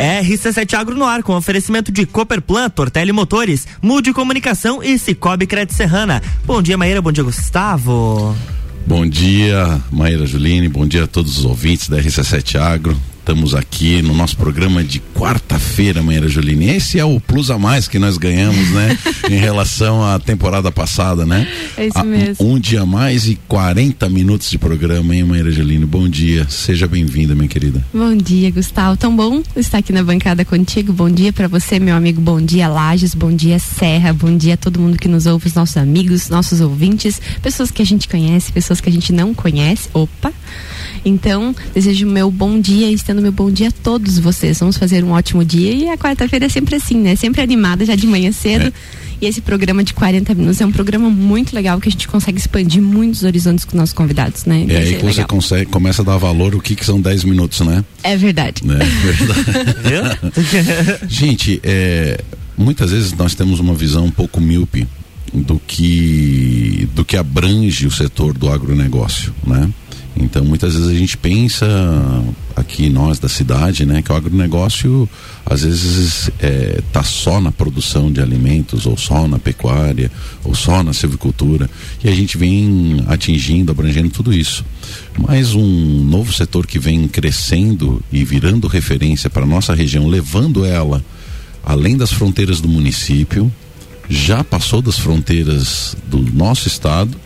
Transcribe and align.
RC7 0.00 0.74
Agro 0.74 0.94
no 0.94 1.04
ar 1.04 1.22
com 1.22 1.36
oferecimento 1.36 1.92
de 1.92 2.06
Cooperplan, 2.06 2.70
Tortelli 2.70 3.12
Motores, 3.12 3.66
Mude 3.82 4.12
Comunicação 4.12 4.82
e 4.82 4.98
Cicobi 4.98 5.46
Crédito 5.46 5.74
Serrana. 5.74 6.22
Bom 6.44 6.62
dia, 6.62 6.76
Maíra. 6.76 7.02
Bom 7.02 7.12
dia, 7.12 7.22
Gustavo. 7.22 8.36
Bom 8.86 9.06
dia, 9.06 9.80
Maíra 9.90 10.26
Juline. 10.26 10.68
Bom 10.68 10.86
dia 10.86 11.04
a 11.04 11.06
todos 11.06 11.38
os 11.38 11.44
ouvintes 11.44 11.88
da 11.88 11.98
RC7 11.98 12.58
Agro. 12.58 12.96
Estamos 13.20 13.54
aqui 13.54 14.00
no 14.00 14.14
nosso 14.14 14.34
programa 14.34 14.82
de 14.82 14.98
quarta-feira, 15.14 16.02
Maíra 16.02 16.26
Juline. 16.26 16.70
Esse 16.70 16.98
é 16.98 17.04
o 17.04 17.20
plus 17.20 17.50
a 17.50 17.58
mais 17.58 17.86
que 17.86 17.98
nós 17.98 18.16
ganhamos, 18.16 18.70
né? 18.70 18.98
em 19.30 19.36
relação 19.36 20.02
à 20.02 20.18
temporada 20.18 20.72
passada, 20.72 21.26
né? 21.26 21.46
É 21.76 21.86
isso 21.86 22.02
mesmo. 22.04 22.50
Um 22.50 22.58
dia 22.58 22.80
a 22.80 22.86
mais 22.86 23.28
e 23.28 23.38
40 23.46 24.08
minutos 24.08 24.50
de 24.50 24.58
programa, 24.58 25.14
hein, 25.14 25.22
Maíra 25.22 25.50
Juline? 25.50 25.84
Bom 25.84 26.08
dia. 26.08 26.48
Seja 26.48 26.88
bem-vinda, 26.88 27.34
minha 27.34 27.46
querida. 27.46 27.84
Bom 27.92 28.16
dia, 28.16 28.50
Gustavo. 28.50 28.96
Tão 28.96 29.14
bom 29.14 29.42
estar 29.54 29.78
aqui 29.78 29.92
na 29.92 30.02
bancada 30.02 30.42
contigo. 30.42 30.90
Bom 30.90 31.10
dia 31.10 31.32
para 31.32 31.46
você, 31.46 31.78
meu 31.78 31.94
amigo. 31.94 32.22
Bom 32.22 32.40
dia, 32.40 32.68
Lages. 32.68 33.14
Bom 33.14 33.30
dia, 33.30 33.58
Serra. 33.58 34.14
Bom 34.14 34.34
dia 34.34 34.54
a 34.54 34.56
todo 34.56 34.80
mundo 34.80 34.98
que 34.98 35.06
nos 35.06 35.26
ouve, 35.26 35.46
os 35.46 35.54
nossos 35.54 35.76
amigos, 35.76 36.30
nossos 36.30 36.62
ouvintes, 36.62 37.20
pessoas 37.42 37.70
que 37.70 37.82
a 37.82 37.86
gente 37.86 38.08
conhece, 38.08 38.50
pessoas 38.50 38.80
que 38.80 38.88
a 38.88 38.92
gente 38.92 39.12
não 39.12 39.34
conhece. 39.34 39.90
Opa! 39.92 40.32
Então, 41.04 41.54
desejo 41.74 42.06
meu 42.06 42.30
bom 42.30 42.60
dia 42.60 42.90
e 42.90 42.94
estendo 42.94 43.22
meu 43.22 43.32
bom 43.32 43.50
dia 43.50 43.68
a 43.68 43.72
todos 43.72 44.18
vocês. 44.18 44.58
Vamos 44.58 44.76
fazer 44.76 45.02
um 45.04 45.12
ótimo 45.12 45.44
dia 45.44 45.72
e 45.72 45.88
a 45.88 45.96
quarta-feira 45.96 46.46
é 46.46 46.48
sempre 46.48 46.76
assim, 46.76 46.96
né? 46.96 47.16
Sempre 47.16 47.40
animada, 47.40 47.84
já 47.84 47.94
de 47.94 48.06
manhã 48.06 48.30
cedo. 48.32 48.66
É. 48.66 48.72
E 49.20 49.26
esse 49.26 49.42
programa 49.42 49.84
de 49.84 49.92
40 49.92 50.34
minutos 50.34 50.60
é 50.60 50.66
um 50.66 50.72
programa 50.72 51.10
muito 51.10 51.54
legal 51.54 51.78
que 51.78 51.88
a 51.88 51.92
gente 51.92 52.08
consegue 52.08 52.38
expandir 52.38 52.82
muitos 52.82 53.22
horizontes 53.22 53.66
com 53.66 53.76
nossos 53.76 53.92
convidados, 53.92 54.46
né? 54.46 54.64
É 54.68 54.76
aí 54.78 54.96
que 54.96 55.04
você 55.04 55.24
consegue, 55.24 55.66
começa 55.66 56.00
a 56.00 56.04
dar 56.04 56.16
valor 56.16 56.54
o 56.54 56.60
que, 56.60 56.74
que 56.74 56.84
são 56.84 56.98
10 56.98 57.24
minutos, 57.24 57.60
né? 57.60 57.84
É 58.02 58.16
verdade. 58.16 58.62
É 58.64 59.88
verdade. 59.88 60.18
gente, 61.06 61.60
é, 61.62 62.18
muitas 62.56 62.92
vezes 62.92 63.12
nós 63.12 63.34
temos 63.34 63.60
uma 63.60 63.74
visão 63.74 64.06
um 64.06 64.10
pouco 64.10 64.40
míope 64.40 64.88
do 65.32 65.60
que 65.66 66.88
do 66.94 67.04
que 67.04 67.16
abrange 67.16 67.86
o 67.86 67.90
setor 67.90 68.32
do 68.36 68.50
agronegócio, 68.50 69.34
né? 69.46 69.68
Então, 70.16 70.44
muitas 70.44 70.74
vezes 70.74 70.88
a 70.88 70.94
gente 70.94 71.16
pensa, 71.16 71.66
aqui 72.54 72.90
nós 72.90 73.18
da 73.18 73.28
cidade, 73.28 73.86
né, 73.86 74.02
que 74.02 74.12
o 74.12 74.14
agronegócio 74.14 75.08
às 75.46 75.62
vezes 75.62 76.30
é, 76.38 76.80
tá 76.92 77.02
só 77.02 77.40
na 77.40 77.50
produção 77.50 78.12
de 78.12 78.20
alimentos, 78.20 78.86
ou 78.86 78.96
só 78.96 79.26
na 79.26 79.38
pecuária, 79.38 80.10
ou 80.44 80.54
só 80.54 80.82
na 80.82 80.92
silvicultura, 80.92 81.70
e 82.02 82.08
a 82.08 82.14
gente 82.14 82.36
vem 82.36 83.04
atingindo, 83.08 83.72
abrangendo 83.72 84.10
tudo 84.10 84.32
isso. 84.32 84.64
Mas 85.18 85.54
um 85.54 86.04
novo 86.04 86.32
setor 86.32 86.66
que 86.66 86.78
vem 86.78 87.08
crescendo 87.08 88.02
e 88.12 88.24
virando 88.24 88.68
referência 88.68 89.30
para 89.30 89.46
nossa 89.46 89.74
região, 89.74 90.06
levando 90.06 90.64
ela 90.64 91.02
além 91.64 91.96
das 91.96 92.12
fronteiras 92.12 92.60
do 92.60 92.68
município, 92.68 93.52
já 94.08 94.42
passou 94.42 94.82
das 94.82 94.98
fronteiras 94.98 95.96
do 96.08 96.18
nosso 96.18 96.66
estado 96.66 97.16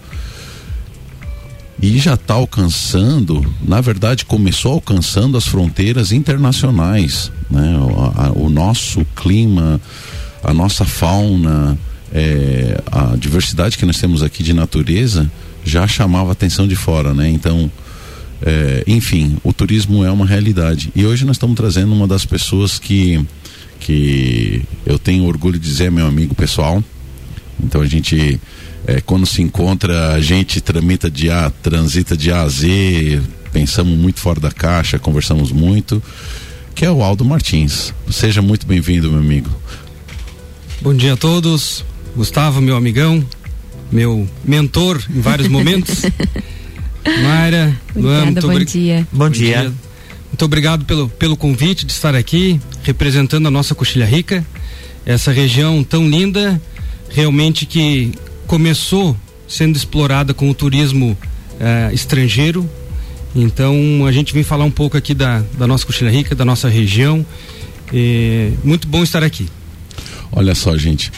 e 1.80 1.98
já 1.98 2.14
está 2.14 2.34
alcançando, 2.34 3.44
na 3.62 3.80
verdade, 3.80 4.24
começou 4.24 4.72
alcançando 4.72 5.36
as 5.36 5.46
fronteiras 5.46 6.12
internacionais. 6.12 7.30
Né? 7.50 7.76
O, 7.78 8.00
a, 8.00 8.32
o 8.34 8.48
nosso 8.48 9.04
clima, 9.16 9.80
a 10.42 10.54
nossa 10.54 10.84
fauna, 10.84 11.76
é, 12.12 12.80
a 12.90 13.16
diversidade 13.16 13.76
que 13.76 13.84
nós 13.84 13.98
temos 13.98 14.22
aqui 14.22 14.42
de 14.42 14.52
natureza 14.52 15.30
já 15.64 15.86
chamava 15.86 16.30
atenção 16.32 16.68
de 16.68 16.76
fora, 16.76 17.12
né? 17.14 17.28
Então, 17.28 17.70
é, 18.42 18.84
enfim, 18.86 19.36
o 19.42 19.52
turismo 19.52 20.04
é 20.04 20.10
uma 20.10 20.26
realidade. 20.26 20.92
E 20.94 21.04
hoje 21.04 21.24
nós 21.24 21.36
estamos 21.36 21.56
trazendo 21.56 21.92
uma 21.92 22.06
das 22.06 22.24
pessoas 22.24 22.78
que, 22.78 23.24
que 23.80 24.62
eu 24.86 24.98
tenho 24.98 25.24
orgulho 25.24 25.58
de 25.58 25.66
dizer, 25.66 25.90
meu 25.90 26.06
amigo 26.06 26.34
pessoal. 26.34 26.84
Então 27.62 27.80
a 27.80 27.86
gente 27.86 28.38
é, 28.86 29.00
quando 29.00 29.26
se 29.26 29.42
encontra, 29.42 30.12
a 30.12 30.20
gente 30.20 30.60
tramita 30.60 31.10
de 31.10 31.30
A, 31.30 31.50
transita 31.50 32.16
de 32.16 32.30
A 32.30 32.42
a 32.42 32.48
Z, 32.48 33.20
pensamos 33.52 33.96
muito 33.96 34.20
fora 34.20 34.40
da 34.40 34.50
caixa, 34.50 34.98
conversamos 34.98 35.50
muito, 35.50 36.02
que 36.74 36.84
é 36.84 36.90
o 36.90 37.02
Aldo 37.02 37.24
Martins. 37.24 37.94
Seja 38.10 38.42
muito 38.42 38.66
bem-vindo, 38.66 39.10
meu 39.10 39.20
amigo. 39.20 39.50
Bom 40.80 40.92
dia 40.92 41.14
a 41.14 41.16
todos. 41.16 41.84
Gustavo, 42.14 42.60
meu 42.60 42.76
amigão, 42.76 43.24
meu 43.90 44.28
mentor 44.44 45.02
em 45.10 45.20
vários 45.20 45.48
momentos. 45.48 46.02
Mayra, 47.22 47.74
Luan, 47.94 48.26
muito 48.26 48.46
bom 48.46 48.58
dia. 48.58 49.08
Bom, 49.10 49.24
bom 49.24 49.30
dia. 49.30 49.62
dia. 49.62 49.72
Muito 50.30 50.44
obrigado 50.44 50.84
pelo, 50.84 51.08
pelo 51.08 51.36
convite 51.36 51.86
de 51.86 51.92
estar 51.92 52.14
aqui, 52.14 52.60
representando 52.82 53.46
a 53.46 53.50
nossa 53.50 53.74
Coxilha 53.74 54.04
Rica, 54.04 54.44
essa 55.06 55.30
região 55.30 55.84
tão 55.84 56.08
linda, 56.08 56.60
realmente 57.08 57.66
que 57.66 58.12
começou 58.46 59.16
sendo 59.48 59.76
explorada 59.76 60.32
com 60.34 60.50
o 60.50 60.54
turismo 60.54 61.16
eh, 61.60 61.90
estrangeiro. 61.92 62.68
Então 63.34 64.06
a 64.06 64.12
gente 64.12 64.32
vem 64.32 64.42
falar 64.42 64.64
um 64.64 64.70
pouco 64.70 64.96
aqui 64.96 65.14
da, 65.14 65.42
da 65.58 65.66
nossa 65.66 65.84
Coxilha 65.84 66.10
Rica, 66.10 66.34
da 66.34 66.44
nossa 66.44 66.68
região. 66.68 67.24
E, 67.92 68.52
muito 68.62 68.88
bom 68.88 69.02
estar 69.02 69.22
aqui. 69.22 69.48
Olha 70.32 70.54
só, 70.54 70.76
gente. 70.76 71.12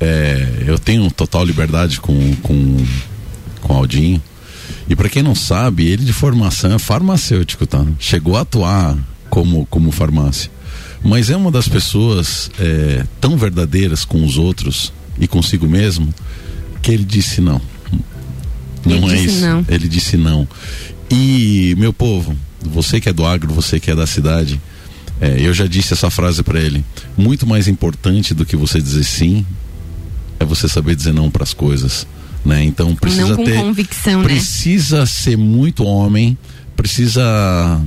É, 0.00 0.64
eu 0.66 0.78
tenho 0.78 1.10
total 1.10 1.44
liberdade 1.44 2.00
com, 2.00 2.34
com, 2.36 2.76
com 3.60 3.74
Aldinho. 3.74 4.20
E 4.88 4.96
para 4.96 5.08
quem 5.08 5.22
não 5.22 5.34
sabe, 5.34 5.86
ele 5.86 6.04
de 6.04 6.12
formação 6.12 6.74
é 6.74 6.78
farmacêutico, 6.78 7.66
tá? 7.66 7.84
Chegou 7.98 8.36
a 8.36 8.40
atuar 8.40 8.96
como, 9.30 9.64
como 9.66 9.90
farmácia. 9.92 10.50
Mas 11.04 11.30
é 11.30 11.36
uma 11.36 11.50
das 11.50 11.68
pessoas 11.68 12.50
é, 12.58 13.04
tão 13.20 13.36
verdadeiras 13.36 14.04
com 14.04 14.24
os 14.24 14.36
outros 14.36 14.92
e 15.18 15.26
consigo 15.26 15.66
mesmo 15.66 16.12
que 16.82 16.90
ele 16.90 17.04
disse 17.04 17.40
não. 17.40 17.60
Não 18.84 19.08
ele 19.08 19.12
é 19.12 19.22
isso. 19.22 19.40
Não. 19.40 19.64
Ele 19.68 19.88
disse 19.88 20.16
não. 20.16 20.46
E, 21.10 21.74
meu 21.78 21.92
povo, 21.92 22.36
você 22.60 23.00
que 23.00 23.08
é 23.08 23.12
do 23.12 23.24
agro, 23.24 23.52
você 23.52 23.78
que 23.78 23.90
é 23.90 23.94
da 23.94 24.06
cidade, 24.06 24.60
é, 25.20 25.36
eu 25.38 25.54
já 25.54 25.66
disse 25.66 25.92
essa 25.92 26.10
frase 26.10 26.42
para 26.42 26.60
ele. 26.60 26.84
Muito 27.16 27.46
mais 27.46 27.68
importante 27.68 28.34
do 28.34 28.44
que 28.44 28.56
você 28.56 28.80
dizer 28.80 29.04
sim 29.04 29.46
é 30.40 30.44
você 30.44 30.68
saber 30.68 30.96
dizer 30.96 31.12
não 31.12 31.30
para 31.30 31.44
as 31.44 31.54
coisas. 31.54 32.06
Né? 32.44 32.64
Então 32.64 32.94
precisa 32.96 33.36
ter. 33.36 33.56
Convicção, 33.56 34.22
né? 34.22 34.24
precisa 34.24 35.00
né? 35.00 35.06
ser 35.06 35.36
muito 35.36 35.84
homem, 35.84 36.36
precisa 36.76 37.80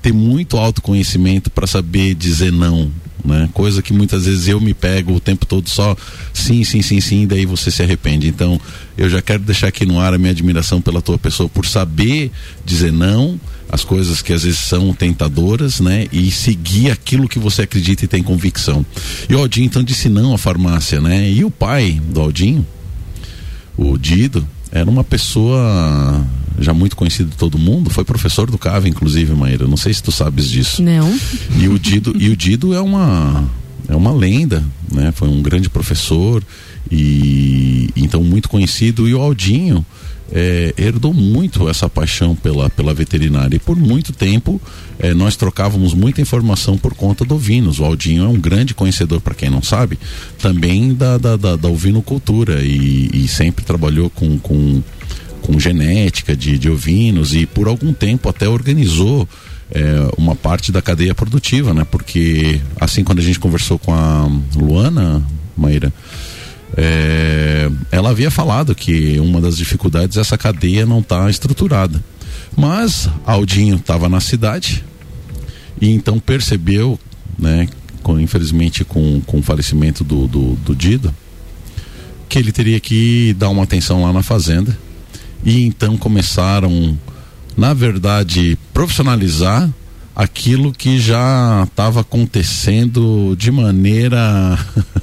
ter 0.00 0.14
muito 0.14 0.56
autoconhecimento 0.56 1.50
para 1.50 1.66
saber 1.66 2.14
dizer 2.14 2.50
não 2.50 2.90
né? 3.28 3.48
Coisa 3.52 3.82
que 3.82 3.92
muitas 3.92 4.24
vezes 4.26 4.48
eu 4.48 4.60
me 4.60 4.74
pego 4.74 5.14
o 5.14 5.20
tempo 5.20 5.46
todo 5.46 5.68
só 5.68 5.96
sim, 6.32 6.64
sim, 6.64 6.82
sim, 6.82 7.00
sim, 7.00 7.26
daí 7.26 7.46
você 7.46 7.70
se 7.70 7.82
arrepende. 7.82 8.26
Então, 8.26 8.60
eu 8.96 9.08
já 9.08 9.22
quero 9.22 9.42
deixar 9.42 9.68
aqui 9.68 9.86
no 9.86 10.00
ar 10.00 10.14
a 10.14 10.18
minha 10.18 10.32
admiração 10.32 10.80
pela 10.80 11.00
tua 11.00 11.18
pessoa 11.18 11.48
por 11.48 11.66
saber 11.66 12.32
dizer 12.64 12.92
não 12.92 13.38
às 13.70 13.84
coisas 13.84 14.22
que 14.22 14.32
às 14.32 14.42
vezes 14.42 14.60
são 14.60 14.92
tentadoras, 14.94 15.78
né? 15.78 16.06
E 16.10 16.30
seguir 16.30 16.90
aquilo 16.90 17.28
que 17.28 17.38
você 17.38 17.62
acredita 17.62 18.04
e 18.04 18.08
tem 18.08 18.22
convicção. 18.22 18.84
E 19.28 19.34
o 19.34 19.38
Aldinho 19.38 19.66
então 19.66 19.84
disse 19.84 20.08
não 20.08 20.34
à 20.34 20.38
farmácia, 20.38 21.00
né? 21.00 21.30
E 21.30 21.44
o 21.44 21.50
pai 21.50 22.00
do 22.02 22.20
Aldinho, 22.20 22.66
o 23.76 23.96
Dido, 23.98 24.48
era 24.72 24.88
uma 24.88 25.04
pessoa 25.04 26.26
já 26.58 26.74
muito 26.74 26.96
conhecido 26.96 27.30
de 27.30 27.36
todo 27.36 27.58
mundo, 27.58 27.90
foi 27.90 28.04
professor 28.04 28.50
do 28.50 28.58
CAV, 28.58 28.86
inclusive, 28.86 29.32
Maíra. 29.34 29.66
Não 29.66 29.76
sei 29.76 29.92
se 29.94 30.02
tu 30.02 30.12
sabes 30.12 30.48
disso. 30.48 30.82
Não. 30.82 31.12
E 31.58 31.68
o 31.68 31.78
Dido, 31.78 32.14
e 32.18 32.28
o 32.28 32.36
Dido 32.36 32.74
é 32.74 32.80
uma 32.80 33.44
é 33.88 33.96
uma 33.96 34.12
lenda, 34.12 34.62
né? 34.92 35.12
Foi 35.12 35.28
um 35.28 35.40
grande 35.40 35.70
professor 35.70 36.42
e 36.90 37.90
então 37.96 38.22
muito 38.22 38.48
conhecido 38.48 39.08
e 39.08 39.14
o 39.14 39.20
Aldinho 39.20 39.84
é, 40.30 40.74
herdou 40.76 41.14
muito 41.14 41.68
essa 41.68 41.88
paixão 41.88 42.34
pela, 42.34 42.68
pela 42.68 42.92
veterinária 42.92 43.56
e 43.56 43.58
por 43.58 43.76
muito 43.76 44.12
tempo 44.12 44.60
é, 44.98 45.14
nós 45.14 45.36
trocávamos 45.36 45.94
muita 45.94 46.20
informação 46.20 46.76
por 46.76 46.94
conta 46.94 47.24
do 47.24 47.34
ovinos. 47.34 47.78
O 47.78 47.84
Aldinho 47.84 48.24
é 48.24 48.28
um 48.28 48.38
grande 48.38 48.74
conhecedor, 48.74 49.20
para 49.20 49.34
quem 49.34 49.48
não 49.48 49.62
sabe, 49.62 49.98
também 50.38 50.92
da, 50.92 51.16
da, 51.16 51.36
da, 51.36 51.56
da 51.56 51.68
ovinocultura 51.68 52.62
e, 52.62 53.10
e 53.14 53.28
sempre 53.28 53.64
trabalhou 53.64 54.10
com, 54.10 54.38
com 54.38 54.82
com 55.48 55.58
genética 55.58 56.36
de, 56.36 56.58
de 56.58 56.68
ovinos 56.68 57.34
e 57.34 57.46
por 57.46 57.68
algum 57.68 57.90
tempo 57.90 58.28
até 58.28 58.46
organizou 58.46 59.26
é, 59.70 59.80
uma 60.18 60.36
parte 60.36 60.70
da 60.70 60.82
cadeia 60.82 61.14
produtiva, 61.14 61.72
né? 61.72 61.86
Porque 61.90 62.60
assim 62.78 63.02
quando 63.02 63.20
a 63.20 63.22
gente 63.22 63.40
conversou 63.40 63.78
com 63.78 63.94
a 63.94 64.30
Luana 64.54 65.24
Maíra, 65.56 65.90
é, 66.76 67.70
ela 67.90 68.10
havia 68.10 68.30
falado 68.30 68.74
que 68.74 69.18
uma 69.20 69.40
das 69.40 69.56
dificuldades 69.56 70.18
é 70.18 70.20
essa 70.20 70.36
cadeia 70.36 70.84
não 70.84 70.98
está 70.98 71.30
estruturada. 71.30 72.04
Mas 72.54 73.08
Aldinho 73.24 73.76
estava 73.76 74.06
na 74.06 74.20
cidade 74.20 74.84
e 75.80 75.88
então 75.88 76.18
percebeu, 76.18 77.00
né, 77.38 77.66
com, 78.02 78.20
infelizmente 78.20 78.84
com, 78.84 79.22
com 79.22 79.38
o 79.38 79.42
falecimento 79.42 80.04
do, 80.04 80.26
do, 80.26 80.56
do 80.56 80.76
Dido, 80.76 81.14
que 82.28 82.38
ele 82.38 82.52
teria 82.52 82.78
que 82.78 83.34
dar 83.38 83.48
uma 83.48 83.62
atenção 83.62 84.02
lá 84.02 84.12
na 84.12 84.22
fazenda 84.22 84.76
e 85.44 85.64
então 85.64 85.96
começaram, 85.96 86.98
na 87.56 87.72
verdade, 87.74 88.58
profissionalizar 88.72 89.68
aquilo 90.14 90.72
que 90.72 90.98
já 90.98 91.64
estava 91.68 92.00
acontecendo 92.00 93.36
de 93.38 93.50
maneira 93.52 94.58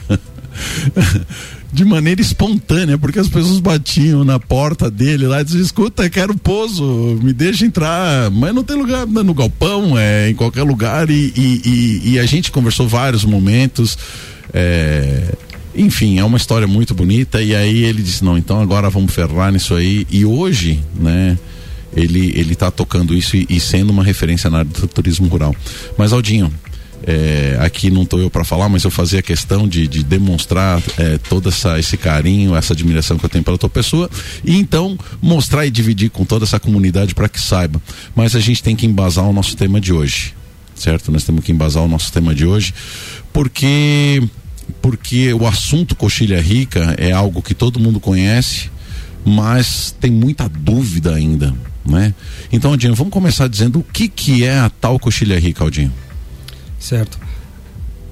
de 1.71 1.83
maneira 1.83 2.21
espontânea, 2.21 2.97
porque 2.97 3.19
as 3.19 3.27
pessoas 3.27 3.59
batiam 3.59 4.23
na 4.23 4.39
porta 4.39 4.89
dele 4.89 5.27
lá 5.27 5.41
e 5.41 5.43
diziam, 5.43 5.61
escuta, 5.61 6.09
quero 6.09 6.33
pouso, 6.37 7.19
me 7.21 7.33
deixa 7.33 7.65
entrar, 7.65 8.31
mas 8.31 8.55
não 8.55 8.63
tem 8.63 8.77
lugar 8.77 9.05
no 9.05 9.33
galpão, 9.33 9.97
é 9.97 10.29
em 10.29 10.35
qualquer 10.35 10.63
lugar. 10.63 11.09
E, 11.09 11.33
e, 11.35 11.61
e, 11.65 12.11
e 12.11 12.19
a 12.19 12.25
gente 12.25 12.49
conversou 12.49 12.87
vários 12.87 13.25
momentos, 13.25 13.97
é, 14.53 15.35
enfim, 15.75 16.19
é 16.19 16.23
uma 16.23 16.37
história 16.37 16.67
muito 16.67 16.93
bonita 16.93 17.41
e 17.41 17.55
aí 17.55 17.83
ele 17.83 18.01
disse, 18.01 18.23
não, 18.23 18.37
então 18.37 18.61
agora 18.61 18.89
vamos 18.89 19.13
ferrar 19.13 19.51
nisso 19.51 19.75
aí 19.75 20.07
e 20.09 20.25
hoje, 20.25 20.83
né, 20.95 21.37
ele 21.95 22.31
ele 22.35 22.53
está 22.53 22.71
tocando 22.71 23.13
isso 23.13 23.35
e, 23.35 23.45
e, 23.49 23.59
sendo 23.59 23.89
uma 23.89 24.03
referência 24.03 24.49
na 24.49 24.59
área 24.59 24.71
do 24.71 24.87
turismo 24.87 25.27
rural. 25.27 25.55
Mas 25.97 26.13
Aldinho, 26.13 26.51
é, 27.05 27.57
aqui 27.59 27.89
não 27.89 28.03
estou 28.03 28.19
eu 28.19 28.29
para 28.29 28.43
falar, 28.43 28.67
mas 28.67 28.83
eu 28.83 28.91
fazia 28.91 29.21
questão 29.21 29.67
de, 29.67 29.87
de 29.87 30.03
demonstrar 30.03 30.81
é, 30.97 31.17
todo 31.17 31.49
essa, 31.49 31.77
esse 31.79 31.97
carinho, 31.97 32.55
essa 32.55 32.73
admiração 32.73 33.17
que 33.17 33.25
eu 33.25 33.29
tenho 33.29 33.43
pela 33.43 33.57
tua 33.57 33.69
pessoa 33.69 34.09
e 34.43 34.57
então 34.57 34.97
mostrar 35.21 35.65
e 35.65 35.71
dividir 35.71 36.09
com 36.09 36.25
toda 36.25 36.45
essa 36.45 36.59
comunidade 36.59 37.13
para 37.13 37.29
que 37.29 37.39
saiba. 37.39 37.81
Mas 38.15 38.35
a 38.35 38.39
gente 38.39 38.63
tem 38.63 38.75
que 38.75 38.85
embasar 38.85 39.25
o 39.25 39.33
nosso 39.33 39.55
tema 39.55 39.79
de 39.79 39.93
hoje, 39.93 40.33
certo? 40.73 41.11
Nós 41.11 41.23
temos 41.23 41.43
que 41.43 41.51
embasar 41.51 41.83
o 41.83 41.87
nosso 41.87 42.11
tema 42.11 42.33
de 42.33 42.45
hoje, 42.45 42.73
porque 43.31 44.23
porque 44.81 45.33
o 45.33 45.47
assunto 45.47 45.95
coxilha 45.95 46.41
rica 46.41 46.95
é 46.97 47.11
algo 47.11 47.41
que 47.41 47.53
todo 47.53 47.79
mundo 47.79 47.99
conhece, 47.99 48.69
mas 49.23 49.95
tem 49.99 50.11
muita 50.11 50.47
dúvida 50.47 51.15
ainda, 51.15 51.53
né? 51.85 52.13
Então, 52.51 52.71
Aldinho, 52.71 52.95
vamos 52.95 53.13
começar 53.13 53.47
dizendo 53.47 53.79
o 53.79 53.83
que 53.83 54.07
que 54.07 54.43
é 54.43 54.59
a 54.59 54.69
tal 54.69 54.99
coxilha 54.99 55.39
rica, 55.39 55.63
Aldinho. 55.63 55.91
Certo. 56.79 57.17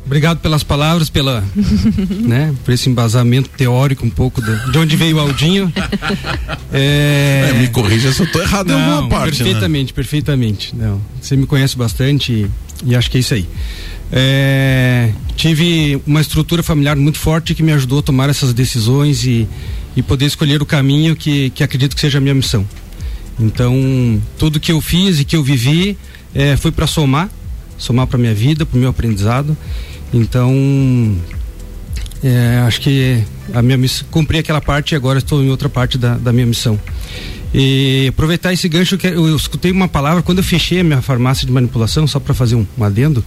Obrigado 0.06 0.40
pelas 0.40 0.64
palavras, 0.64 1.10
pela, 1.10 1.44
né, 2.20 2.54
por 2.66 2.74
esse 2.74 2.90
embasamento 2.90 3.50
teórico 3.50 4.06
um 4.06 4.10
pouco 4.10 4.42
do, 4.42 4.72
de 4.72 4.78
onde 4.78 4.96
veio 4.98 5.18
o 5.18 5.20
Aldinho. 5.20 5.72
É... 6.76 7.52
É, 7.52 7.54
me 7.54 7.68
corrija 7.68 8.12
se 8.12 8.20
eu 8.22 8.26
estou 8.26 8.42
errado 8.42 8.70
Não, 8.70 8.80
em 8.80 8.82
alguma 8.82 9.08
parte. 9.08 9.38
Né? 9.38 9.44
Perfeitamente, 9.44 9.92
né? 9.92 9.96
perfeitamente. 9.96 10.76
Não, 10.76 11.00
você 11.22 11.36
me 11.36 11.46
conhece 11.46 11.78
bastante 11.78 12.34
e, 12.34 12.50
e 12.84 12.96
acho 12.96 13.12
que 13.12 13.18
é 13.18 13.20
isso 13.20 13.36
aí. 13.36 13.48
É, 14.16 15.12
tive 15.36 16.00
uma 16.06 16.22
estrutura 16.22 16.62
familiar 16.62 16.96
muito 16.96 17.18
forte 17.18 17.56
que 17.56 17.64
me 17.64 17.72
ajudou 17.72 18.00
a 18.00 18.04
tomar 18.04 18.30
essas 18.30 18.54
decisões 18.54 19.26
e, 19.26 19.48
e 19.96 20.04
poder 20.04 20.26
escolher 20.26 20.62
o 20.62 20.66
caminho 20.66 21.16
que, 21.16 21.50
que 21.50 21.64
acredito 21.64 21.96
que 21.96 22.02
seja 22.02 22.20
a 22.20 22.22
minha 22.22 22.36
missão. 22.36 22.66
Então, 23.40 24.22
tudo 24.38 24.60
que 24.60 24.72
eu 24.72 24.80
fiz 24.80 25.20
e 25.20 25.26
que 25.26 25.36
eu 25.36 25.44
vivi 25.44 25.98
é, 26.36 26.56
foi 26.56 26.72
para 26.72 26.86
somar 26.86 27.30
somar 27.84 28.08
para 28.08 28.18
minha 28.18 28.34
vida, 28.34 28.66
para 28.66 28.78
o 28.78 28.80
meu 28.80 28.90
aprendizado. 28.90 29.58
Então, 30.14 31.18
é, 32.24 32.64
acho 32.66 32.80
que 32.82 33.24
a 33.54 33.62
minha 33.62 33.78
missão, 33.78 34.08
cumpri 34.10 34.38
aquela 34.38 34.62
parte 34.62 34.94
e 34.94 34.96
agora 34.96 35.20
estou 35.20 35.44
em 35.44 35.50
outra 35.50 35.68
parte 35.68 35.98
da, 35.98 36.18
da 36.18 36.32
minha 36.32 36.46
missão. 36.46 36.80
E 37.54 38.08
aproveitar 38.10 38.52
esse 38.52 38.68
gancho, 38.68 38.98
que 38.98 39.06
eu, 39.06 39.36
escutei 39.36 39.72
uma 39.72 39.88
palavra 39.88 40.24
quando 40.24 40.40
eu 40.40 40.44
fechei 40.44 40.80
a 40.80 40.84
minha 40.84 41.02
farmácia 41.02 41.46
de 41.46 41.52
manipulação, 41.52 42.08
só 42.08 42.20
para 42.20 42.34
fazer 42.34 42.56
um, 42.56 42.66
um, 42.78 42.84
adendo. 42.84 43.24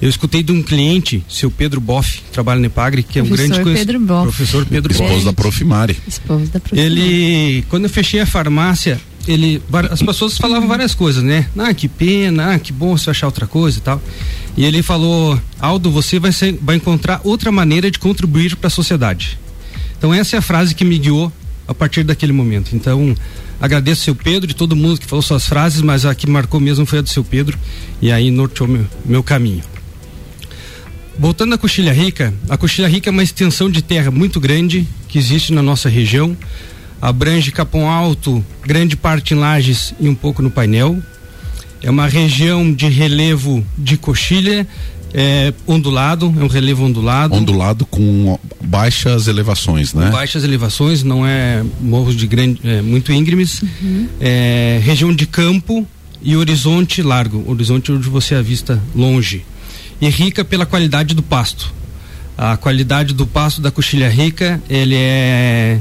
Eu 0.00 0.08
escutei 0.08 0.42
de 0.42 0.52
um 0.52 0.62
cliente, 0.62 1.24
seu 1.28 1.50
Pedro 1.50 1.80
Boff, 1.80 2.22
trabalha 2.32 2.60
no 2.60 2.66
Epagre, 2.66 3.02
que 3.02 3.20
professor 3.20 3.22
é 3.22 3.22
um 3.22 3.36
grande 3.36 3.62
conhecido. 3.62 3.86
Pedro 3.86 4.00
Boff. 4.06 4.22
Professor 4.22 4.66
Pedro 4.66 4.92
Esposo 4.92 5.12
Boff. 5.12 5.24
da 5.24 5.32
Profimari. 5.32 5.96
Esposo 6.06 6.46
da 6.46 6.60
Profimari. 6.60 6.86
Ele, 6.86 7.64
quando 7.68 7.84
eu 7.84 7.90
fechei 7.90 8.20
a 8.20 8.26
farmácia, 8.26 9.00
ele 9.26 9.60
as 9.90 10.02
pessoas 10.02 10.38
falavam 10.38 10.68
várias 10.68 10.94
coisas, 10.94 11.22
né? 11.22 11.46
Ah, 11.58 11.74
que 11.74 11.88
pena, 11.88 12.54
ah, 12.54 12.58
que 12.58 12.72
bom 12.72 12.96
você 12.96 13.10
achar 13.10 13.26
outra 13.26 13.46
coisa 13.46 13.78
e 13.78 13.80
tal. 13.80 14.00
E 14.56 14.64
ele 14.64 14.82
falou: 14.82 15.40
"Aldo, 15.58 15.90
você 15.90 16.20
vai 16.20 16.30
ser, 16.30 16.56
vai 16.62 16.76
encontrar 16.76 17.20
outra 17.24 17.50
maneira 17.50 17.90
de 17.90 17.98
contribuir 17.98 18.54
para 18.56 18.68
a 18.68 18.70
sociedade". 18.70 19.38
Então 19.98 20.12
essa 20.12 20.36
é 20.36 20.38
a 20.38 20.42
frase 20.42 20.74
que 20.74 20.84
me 20.84 20.98
guiou 20.98 21.32
a 21.66 21.74
partir 21.74 22.04
daquele 22.04 22.32
momento. 22.32 22.76
Então, 22.76 23.16
agradeço 23.60 24.02
seu 24.02 24.14
Pedro 24.14 24.50
e 24.50 24.54
todo 24.54 24.76
mundo 24.76 24.98
que 24.98 25.06
falou 25.06 25.22
suas 25.22 25.46
frases, 25.46 25.82
mas 25.82 26.04
a 26.04 26.14
que 26.14 26.28
marcou 26.28 26.60
mesmo 26.60 26.84
foi 26.86 26.98
a 27.00 27.02
do 27.02 27.08
seu 27.08 27.24
Pedro 27.24 27.58
e 28.00 28.10
aí 28.10 28.30
norteou 28.30 28.68
meu, 28.68 28.86
meu 29.04 29.22
caminho. 29.22 29.62
Voltando 31.18 31.54
à 31.54 31.58
Coxilha 31.58 31.92
Rica, 31.92 32.34
a 32.48 32.56
Coxilha 32.56 32.88
Rica 32.88 33.08
é 33.08 33.12
uma 33.12 33.22
extensão 33.22 33.70
de 33.70 33.82
terra 33.82 34.10
muito 34.10 34.40
grande 34.40 34.86
que 35.08 35.18
existe 35.18 35.52
na 35.52 35.62
nossa 35.62 35.88
região 35.88 36.36
abrange 37.04 37.52
Capão 37.52 37.90
Alto, 37.90 38.42
grande 38.62 38.96
parte 38.96 39.34
em 39.34 39.36
Lages 39.36 39.92
e 40.00 40.08
um 40.08 40.14
pouco 40.14 40.40
no 40.40 40.50
painel. 40.50 40.98
É 41.82 41.90
uma 41.90 42.06
região 42.06 42.72
de 42.72 42.88
relevo 42.88 43.62
de 43.76 43.98
coxilha, 43.98 44.66
é, 45.12 45.52
ondulado, 45.66 46.34
é 46.40 46.42
um 46.42 46.46
relevo 46.46 46.82
ondulado. 46.82 47.34
Ondulado 47.34 47.84
com 47.84 48.38
baixas 48.74 49.28
elevações, 49.28 49.94
né? 49.94 50.10
baixas 50.10 50.42
elevações, 50.42 51.04
não 51.04 51.24
é 51.24 51.62
morros 51.80 52.16
de 52.16 52.26
grande, 52.26 52.60
é, 52.64 52.82
muito 52.82 53.12
íngremes. 53.12 53.62
Uhum. 53.62 54.08
É, 54.20 54.80
região 54.82 55.14
de 55.14 55.26
campo 55.26 55.86
e 56.20 56.36
horizonte 56.36 57.00
largo, 57.00 57.44
horizonte 57.46 57.92
onde 57.92 58.08
você 58.08 58.34
avista 58.34 58.82
longe. 58.94 59.44
E 60.00 60.08
rica 60.08 60.44
pela 60.44 60.66
qualidade 60.66 61.14
do 61.14 61.22
pasto. 61.22 61.72
A 62.36 62.56
qualidade 62.56 63.14
do 63.14 63.24
pasto 63.26 63.60
da 63.60 63.70
coxilha 63.70 64.08
rica, 64.08 64.60
ele 64.68 64.96
é 64.96 65.78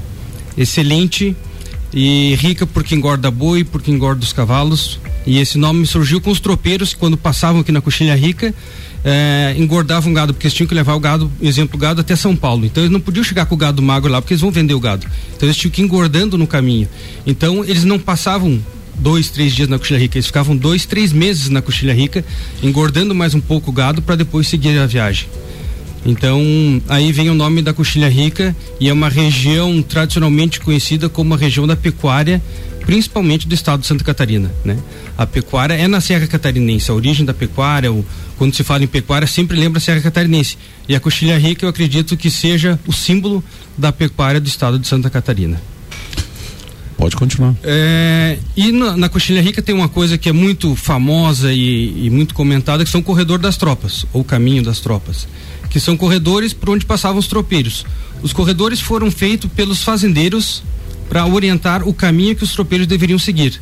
excelente 0.56 1.36
e 1.92 2.36
rica 2.36 2.68
porque 2.68 2.94
engorda 2.94 3.32
boi, 3.32 3.64
porque 3.64 3.90
engorda 3.90 4.24
os 4.24 4.32
cavalos. 4.32 5.00
E 5.26 5.40
esse 5.40 5.58
nome 5.58 5.88
surgiu 5.88 6.22
com 6.22 6.30
os 6.30 6.40
tropeiros 6.40 6.94
que 6.94 7.00
quando 7.00 7.18
passavam 7.18 7.62
aqui 7.62 7.72
na 7.72 7.82
Coxilha 7.82 8.16
Rica 8.16 8.54
eh, 9.04 9.56
engordavam 9.58 10.12
o 10.12 10.16
gado, 10.16 10.34
porque 10.34 10.48
eles 10.48 10.54
tinham 10.54 10.68
que 10.68 10.74
levar 10.74 10.94
o 10.94 11.00
gado, 11.00 11.32
exemplo, 11.42 11.76
o 11.76 11.80
gado 11.80 12.02
até 12.02 12.16
São 12.16 12.36
Paulo. 12.36 12.66
Então 12.66 12.84
eles 12.84 12.92
não 12.92 13.00
podiam 13.00 13.24
chegar 13.24 13.46
com 13.46 13.56
o 13.56 13.58
gado 13.58 13.82
magro 13.82 14.12
lá, 14.12 14.22
porque 14.22 14.34
eles 14.34 14.42
vão 14.42 14.52
vender 14.52 14.74
o 14.74 14.80
gado. 14.80 15.06
Então 15.36 15.48
eles 15.48 15.58
tinham 15.58 15.72
que 15.72 15.82
ir 15.82 15.86
engordando 15.86 16.38
no 16.38 16.48
caminho. 16.48 16.88
Então 17.26 17.64
eles 17.64 17.84
não 17.84 18.00
passavam 18.00 18.60
dois, 18.96 19.30
três 19.30 19.54
dias 19.54 19.68
na 19.68 19.78
Coxilha 19.78 20.00
Rica, 20.00 20.18
eles 20.18 20.28
ficavam 20.28 20.56
dois, 20.56 20.86
três 20.86 21.12
meses 21.12 21.50
na 21.50 21.62
Coxilha 21.62 21.94
Rica, 21.94 22.24
engordando 22.62 23.14
mais 23.14 23.34
um 23.34 23.42
pouco 23.42 23.72
o 23.72 23.74
gado 23.74 24.02
para 24.02 24.16
depois 24.16 24.48
seguir 24.48 24.78
a 24.78 24.86
viagem. 24.86 25.28
Então, 26.06 26.42
aí 26.90 27.12
vem 27.12 27.30
o 27.30 27.34
nome 27.34 27.62
da 27.62 27.74
Coxilha 27.74 28.10
Rica 28.10 28.56
e 28.80 28.90
é 28.90 28.94
uma 28.94 29.08
região 29.08 29.82
tradicionalmente 29.82 30.60
conhecida 30.60 31.08
como 31.08 31.34
a 31.34 31.38
região 31.38 31.66
da 31.66 31.78
pecuária, 31.78 32.42
principalmente 32.86 33.48
do 33.48 33.56
estado 33.56 33.80
de 33.80 33.88
Santa 33.88 34.04
Catarina, 34.04 34.52
né? 34.66 34.78
A 35.18 35.26
pecuária 35.26 35.74
é 35.74 35.88
na 35.88 36.02
Serra 36.02 36.28
Catarinense, 36.28 36.92
a 36.92 36.94
origem 36.94 37.26
da 37.26 37.34
pecuária, 37.34 37.92
o, 37.92 38.06
quando 38.38 38.56
se 38.56 38.64
fala 38.64 38.84
em 38.84 38.88
pecuária, 38.88 39.28
sempre 39.28 39.58
lembra 39.60 39.78
a 39.78 39.82
Serra 39.82 40.02
Catarinense. 40.02 40.58
E 40.88 40.96
a 40.96 41.00
Coxilha 41.00 41.38
Rica, 41.38 41.66
eu 41.66 41.70
acredito 41.70 42.18
que 42.18 42.30
seja 42.30 42.80
o 42.86 42.92
símbolo 42.92 43.44
da 43.78 43.92
pecuária 43.92 44.40
do 44.40 44.48
estado 44.48 44.78
de 44.80 44.88
Santa 44.88 45.10
Catarina. 45.10 45.62
Pode 46.98 47.16
continuar. 47.16 47.56
É, 47.64 48.38
e 48.56 48.72
na, 48.72 48.96
na 48.96 49.10
Coxilha 49.10 49.42
Rica 49.42 49.62
tem 49.62 49.74
uma 49.74 49.90
coisa 49.90 50.18
que 50.18 50.30
é 50.30 50.32
muito 50.32 50.76
famosa 50.76 51.52
e, 51.52 52.06
e 52.06 52.10
muito 52.10 52.34
comentada, 52.34 52.84
que 52.84 52.90
são 52.90 53.02
o 53.02 53.04
corredor 53.04 53.40
das 53.40 53.58
tropas, 53.58 54.06
ou 54.14 54.24
caminho 54.24 54.64
das 54.64 54.80
tropas 54.80 55.28
que 55.74 55.80
são 55.80 55.98
corredores 55.98 56.54
por 56.54 56.70
onde 56.70 56.86
passavam 56.86 57.18
os 57.18 57.26
tropeiros. 57.26 57.84
Os 58.22 58.32
corredores 58.32 58.80
foram 58.80 59.10
feitos 59.10 59.50
pelos 59.52 59.82
fazendeiros 59.82 60.62
para 61.10 61.26
orientar 61.26 61.88
o 61.88 61.92
caminho 61.92 62.36
que 62.36 62.44
os 62.44 62.54
tropeiros 62.54 62.86
deveriam 62.86 63.18
seguir. 63.18 63.60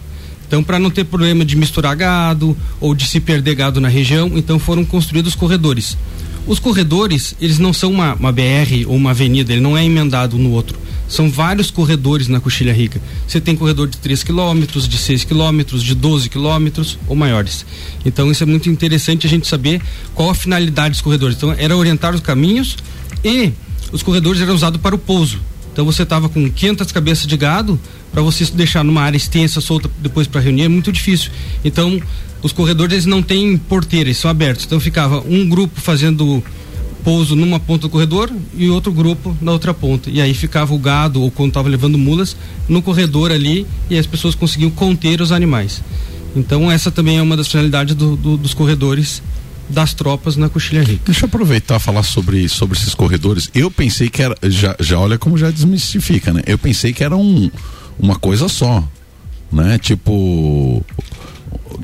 Então, 0.52 0.62
para 0.62 0.78
não 0.78 0.92
ter 0.92 1.06
problema 1.06 1.46
de 1.46 1.56
misturar 1.56 1.96
gado 1.96 2.58
ou 2.82 2.94
de 2.94 3.08
se 3.08 3.22
perder 3.22 3.56
gado 3.56 3.80
na 3.80 3.88
região, 3.88 4.30
então 4.36 4.60
foram 4.60 4.84
construídos 4.84 5.34
corredores. 5.34 5.98
Os 6.46 6.60
corredores, 6.60 7.34
eles 7.40 7.58
não 7.58 7.72
são 7.72 7.90
uma, 7.90 8.16
uma 8.16 8.34
BR 8.34 8.86
ou 8.86 8.98
uma 8.98 9.12
avenida, 9.12 9.54
ele 9.54 9.62
não 9.62 9.78
é 9.78 9.86
emendado 9.86 10.38
no 10.38 10.52
outro. 10.52 10.78
São 11.08 11.32
vários 11.32 11.72
corredores 11.72 12.28
na 12.28 12.42
Coxilha 12.42 12.74
Rica. 12.74 13.02
Você 13.26 13.40
tem 13.40 13.56
corredor 13.56 13.88
de 13.88 13.96
3 13.96 14.24
quilômetros, 14.24 14.90
de 14.90 14.98
6 14.98 15.24
quilômetros, 15.24 15.82
de 15.82 15.96
12 15.96 16.28
quilômetros 16.28 17.00
ou 17.08 17.16
maiores. 17.16 17.66
Então 18.04 18.30
isso 18.30 18.44
é 18.44 18.46
muito 18.46 18.70
interessante 18.70 19.26
a 19.26 19.30
gente 19.30 19.48
saber 19.48 19.82
qual 20.14 20.32
a 20.32 20.36
finalidade 20.36 20.96
dos 20.96 21.02
corredores. 21.02 21.38
Então 21.38 21.56
era 21.58 21.78
orientar 21.78 22.14
os 22.14 22.20
caminhos 22.20 22.76
e 23.24 23.54
os 23.94 24.04
corredores 24.04 24.42
eram 24.42 24.54
usados 24.54 24.82
para 24.82 24.94
o 24.96 25.00
pouso. 25.00 25.40
Então 25.72 25.86
você 25.86 26.04
estava 26.04 26.28
com 26.28 26.52
500 26.52 26.92
cabeças 26.92 27.26
de 27.26 27.38
gado, 27.38 27.80
para 28.12 28.22
você 28.22 28.46
deixar 28.46 28.84
numa 28.84 29.02
área 29.02 29.18
extensa, 29.18 29.62
solta 29.62 29.90
depois 30.00 30.28
para 30.28 30.42
reunir 30.42 30.64
é 30.64 30.68
muito 30.68 30.92
difícil. 30.92 31.32
Então 31.64 32.02
os 32.44 32.52
corredores 32.52 32.94
eles 32.94 33.06
não 33.06 33.22
têm 33.22 33.58
porteira, 33.58 34.10
eles 34.10 34.18
são 34.18 34.30
abertos. 34.30 34.66
Então 34.66 34.80
ficava 34.80 35.22
um 35.22 35.48
grupo 35.48 35.80
fazendo 35.80 36.44
pouso 37.04 37.36
numa 37.36 37.60
ponta 37.60 37.84
do 37.84 37.90
corredor 37.90 38.32
e 38.56 38.70
outro 38.70 38.92
grupo 38.92 39.36
na 39.42 39.52
outra 39.52 39.74
ponta. 39.74 40.10
E 40.10 40.22
aí 40.22 40.34
ficava 40.34 40.74
o 40.74 40.78
gado, 40.78 41.22
ou 41.22 41.32
quando 41.32 41.50
estava 41.50 41.70
levando 41.70 41.98
mulas, 41.98 42.36
no 42.68 42.82
corredor 42.82 43.32
ali 43.32 43.66
e 43.90 43.98
as 43.98 44.06
pessoas 44.06 44.36
conseguiam 44.36 44.70
conter 44.70 45.22
os 45.22 45.32
animais. 45.32 45.82
Então 46.36 46.72
essa 46.72 46.92
também 46.92 47.18
é 47.18 47.22
uma 47.22 47.38
das 47.38 47.48
finalidades 47.48 47.96
do, 47.96 48.16
do, 48.16 48.38
dos 48.38 48.54
corredores 48.54 49.22
das 49.70 49.94
tropas 49.94 50.36
na 50.36 50.50
Coxilha 50.50 50.84
Rica. 50.84 51.04
Deixa 51.06 51.24
eu 51.24 51.28
aproveitar 51.28 51.78
e 51.78 51.80
falar 51.80 52.04
sobre, 52.04 52.48
sobre 52.50 52.78
esses 52.78 52.94
corredores. 52.94 53.50
Eu 53.54 53.72
pensei 53.72 54.10
que 54.10 54.22
era, 54.22 54.36
já, 54.44 54.76
já 54.80 55.00
olha 55.00 55.18
como 55.18 55.38
já 55.38 55.50
desmistifica, 55.50 56.34
né? 56.34 56.42
Eu 56.46 56.58
pensei 56.58 56.92
que 56.92 57.04
era 57.04 57.16
um, 57.16 57.50
uma 58.02 58.16
coisa 58.16 58.50
só, 58.50 58.84
né? 59.52 59.78
Tipo, 59.78 60.84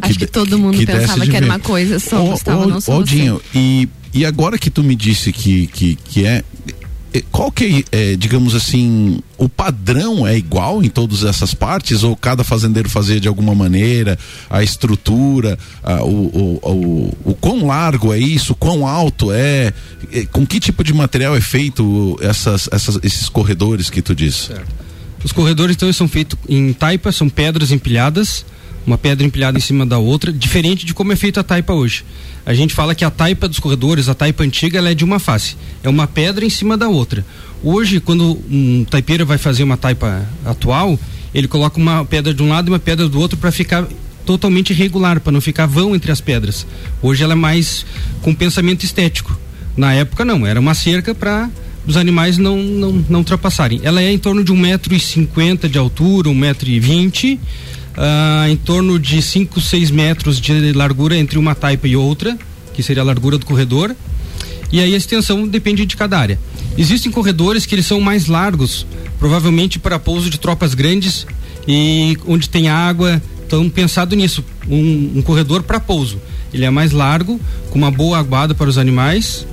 Acho 0.01 0.13
que, 0.13 0.25
que 0.25 0.31
todo 0.31 0.57
mundo 0.57 0.77
que 0.77 0.85
pensava 0.85 1.25
que 1.25 1.35
era 1.35 1.45
uma 1.45 1.59
coisa 1.59 1.99
só, 1.99 2.23
o, 2.25 2.31
Gustavo, 2.31 2.63
o, 2.63 2.67
não 2.67 2.81
só 2.81 2.93
Aldinho, 2.93 3.41
e, 3.53 3.87
e 4.13 4.25
agora 4.25 4.57
que 4.57 4.69
tu 4.69 4.83
me 4.83 4.95
disse 4.95 5.31
que, 5.31 5.67
que, 5.67 5.95
que 5.95 6.25
é 6.25 6.43
qual 7.31 7.51
que 7.51 7.85
é, 7.91 8.11
é, 8.11 8.15
digamos 8.15 8.53
assim, 8.53 9.19
o 9.37 9.47
padrão 9.47 10.27
é 10.27 10.37
igual 10.37 10.83
em 10.83 10.89
todas 10.89 11.23
essas 11.23 11.53
partes 11.53 12.03
ou 12.03 12.15
cada 12.15 12.43
fazendeiro 12.43 12.89
fazia 12.89 13.19
de 13.19 13.27
alguma 13.27 13.55
maneira, 13.55 14.19
a 14.49 14.61
estrutura, 14.61 15.57
a, 15.83 16.03
o, 16.03 16.09
o, 16.09 16.59
o, 16.61 17.17
o, 17.31 17.35
quão 17.35 17.65
largo 17.65 18.13
é 18.13 18.19
isso, 18.19 18.53
quão 18.53 18.85
alto 18.85 19.31
é, 19.31 19.73
é, 20.11 20.25
com 20.25 20.45
que 20.45 20.59
tipo 20.59 20.83
de 20.83 20.93
material 20.93 21.35
é 21.35 21.41
feito 21.41 22.17
essas, 22.21 22.69
essas, 22.71 22.99
esses 23.03 23.29
corredores 23.29 23.89
que 23.89 24.01
tu 24.01 24.13
disse? 24.13 24.47
Certo. 24.47 24.86
Os 25.23 25.31
corredores 25.31 25.75
então 25.75 25.91
são 25.91 26.07
feitos 26.07 26.37
em 26.47 26.73
taipa, 26.73 27.11
são 27.11 27.27
pedras 27.27 27.71
empilhadas, 27.71 28.45
uma 28.85 28.97
pedra 28.97 29.25
empilhada 29.25 29.57
em 29.57 29.61
cima 29.61 29.85
da 29.85 29.97
outra, 29.97 30.31
diferente 30.31 30.85
de 30.85 30.93
como 30.93 31.11
é 31.11 31.15
feita 31.15 31.41
a 31.41 31.43
taipa 31.43 31.73
hoje. 31.73 32.05
A 32.45 32.53
gente 32.53 32.73
fala 32.73 32.95
que 32.95 33.03
a 33.03 33.11
taipa 33.11 33.47
dos 33.47 33.59
corredores, 33.59 34.07
a 34.07 34.13
taipa 34.13 34.43
antiga, 34.43 34.77
ela 34.77 34.89
é 34.89 34.95
de 34.95 35.03
uma 35.03 35.19
face. 35.19 35.57
É 35.83 35.89
uma 35.89 36.07
pedra 36.07 36.45
em 36.45 36.49
cima 36.49 36.77
da 36.77 36.87
outra. 36.87 37.25
Hoje, 37.61 37.99
quando 37.99 38.39
um 38.49 38.85
taipeiro 38.89 39.25
vai 39.25 39.37
fazer 39.37 39.63
uma 39.63 39.75
taipa 39.75 40.25
atual, 40.45 40.97
ele 41.33 41.47
coloca 41.47 41.77
uma 41.77 42.05
pedra 42.05 42.33
de 42.33 42.41
um 42.41 42.47
lado 42.47 42.69
e 42.69 42.71
uma 42.71 42.79
pedra 42.79 43.09
do 43.09 43.19
outro 43.19 43.37
para 43.37 43.51
ficar 43.51 43.85
totalmente 44.25 44.73
regular, 44.73 45.19
para 45.19 45.31
não 45.31 45.41
ficar 45.41 45.65
vão 45.65 45.95
entre 45.95 46.11
as 46.11 46.21
pedras. 46.21 46.65
Hoje 47.01 47.23
ela 47.23 47.33
é 47.33 47.35
mais 47.35 47.85
com 48.21 48.33
pensamento 48.33 48.83
estético. 48.83 49.37
Na 49.75 49.93
época 49.93 50.23
não, 50.23 50.45
era 50.45 50.59
uma 50.59 50.73
cerca 50.73 51.13
para 51.13 51.49
os 51.87 51.97
animais 51.97 52.37
não, 52.37 52.57
não, 52.57 53.05
não 53.09 53.19
ultrapassarem. 53.19 53.79
Ela 53.81 54.01
é 54.01 54.11
em 54.11 54.19
torno 54.19 54.43
de 54.43 54.51
um 54.51 54.57
metro 54.57 54.93
e 54.93 54.99
cinquenta 54.99 55.69
de 55.69 55.77
altura, 55.77 56.29
um 56.29 56.35
metro 56.35 56.69
e 56.69 56.79
vinte 56.79 57.39
uh, 57.97 58.47
em 58.47 58.55
torno 58.55 58.99
de 58.99 59.21
5, 59.21 59.59
6 59.59 59.91
metros 59.91 60.39
de 60.39 60.71
largura 60.73 61.17
entre 61.17 61.39
uma 61.39 61.55
taipa 61.55 61.87
e 61.87 61.95
outra, 61.95 62.37
que 62.73 62.83
seria 62.83 63.01
a 63.01 63.05
largura 63.05 63.37
do 63.37 63.45
corredor. 63.45 63.95
E 64.71 64.79
aí 64.79 64.93
a 64.93 64.97
extensão 64.97 65.47
depende 65.47 65.85
de 65.85 65.95
cada 65.95 66.19
área. 66.19 66.39
Existem 66.77 67.11
corredores 67.11 67.65
que 67.65 67.73
eles 67.73 67.85
são 67.85 67.99
mais 67.99 68.27
largos, 68.27 68.85
provavelmente 69.17 69.79
para 69.79 69.97
pouso 69.97 70.29
de 70.29 70.37
tropas 70.37 70.73
grandes 70.73 71.25
e 71.67 72.17
onde 72.27 72.49
tem 72.49 72.69
água. 72.69 73.21
Então, 73.45 73.69
pensado 73.69 74.15
nisso, 74.15 74.43
um, 74.69 75.13
um 75.15 75.21
corredor 75.21 75.63
para 75.63 75.79
pouso. 75.79 76.21
Ele 76.53 76.65
é 76.65 76.69
mais 76.69 76.91
largo, 76.91 77.39
com 77.69 77.77
uma 77.77 77.89
boa 77.89 78.17
aguada 78.17 78.53
para 78.53 78.69
os 78.69 78.77
animais. 78.77 79.47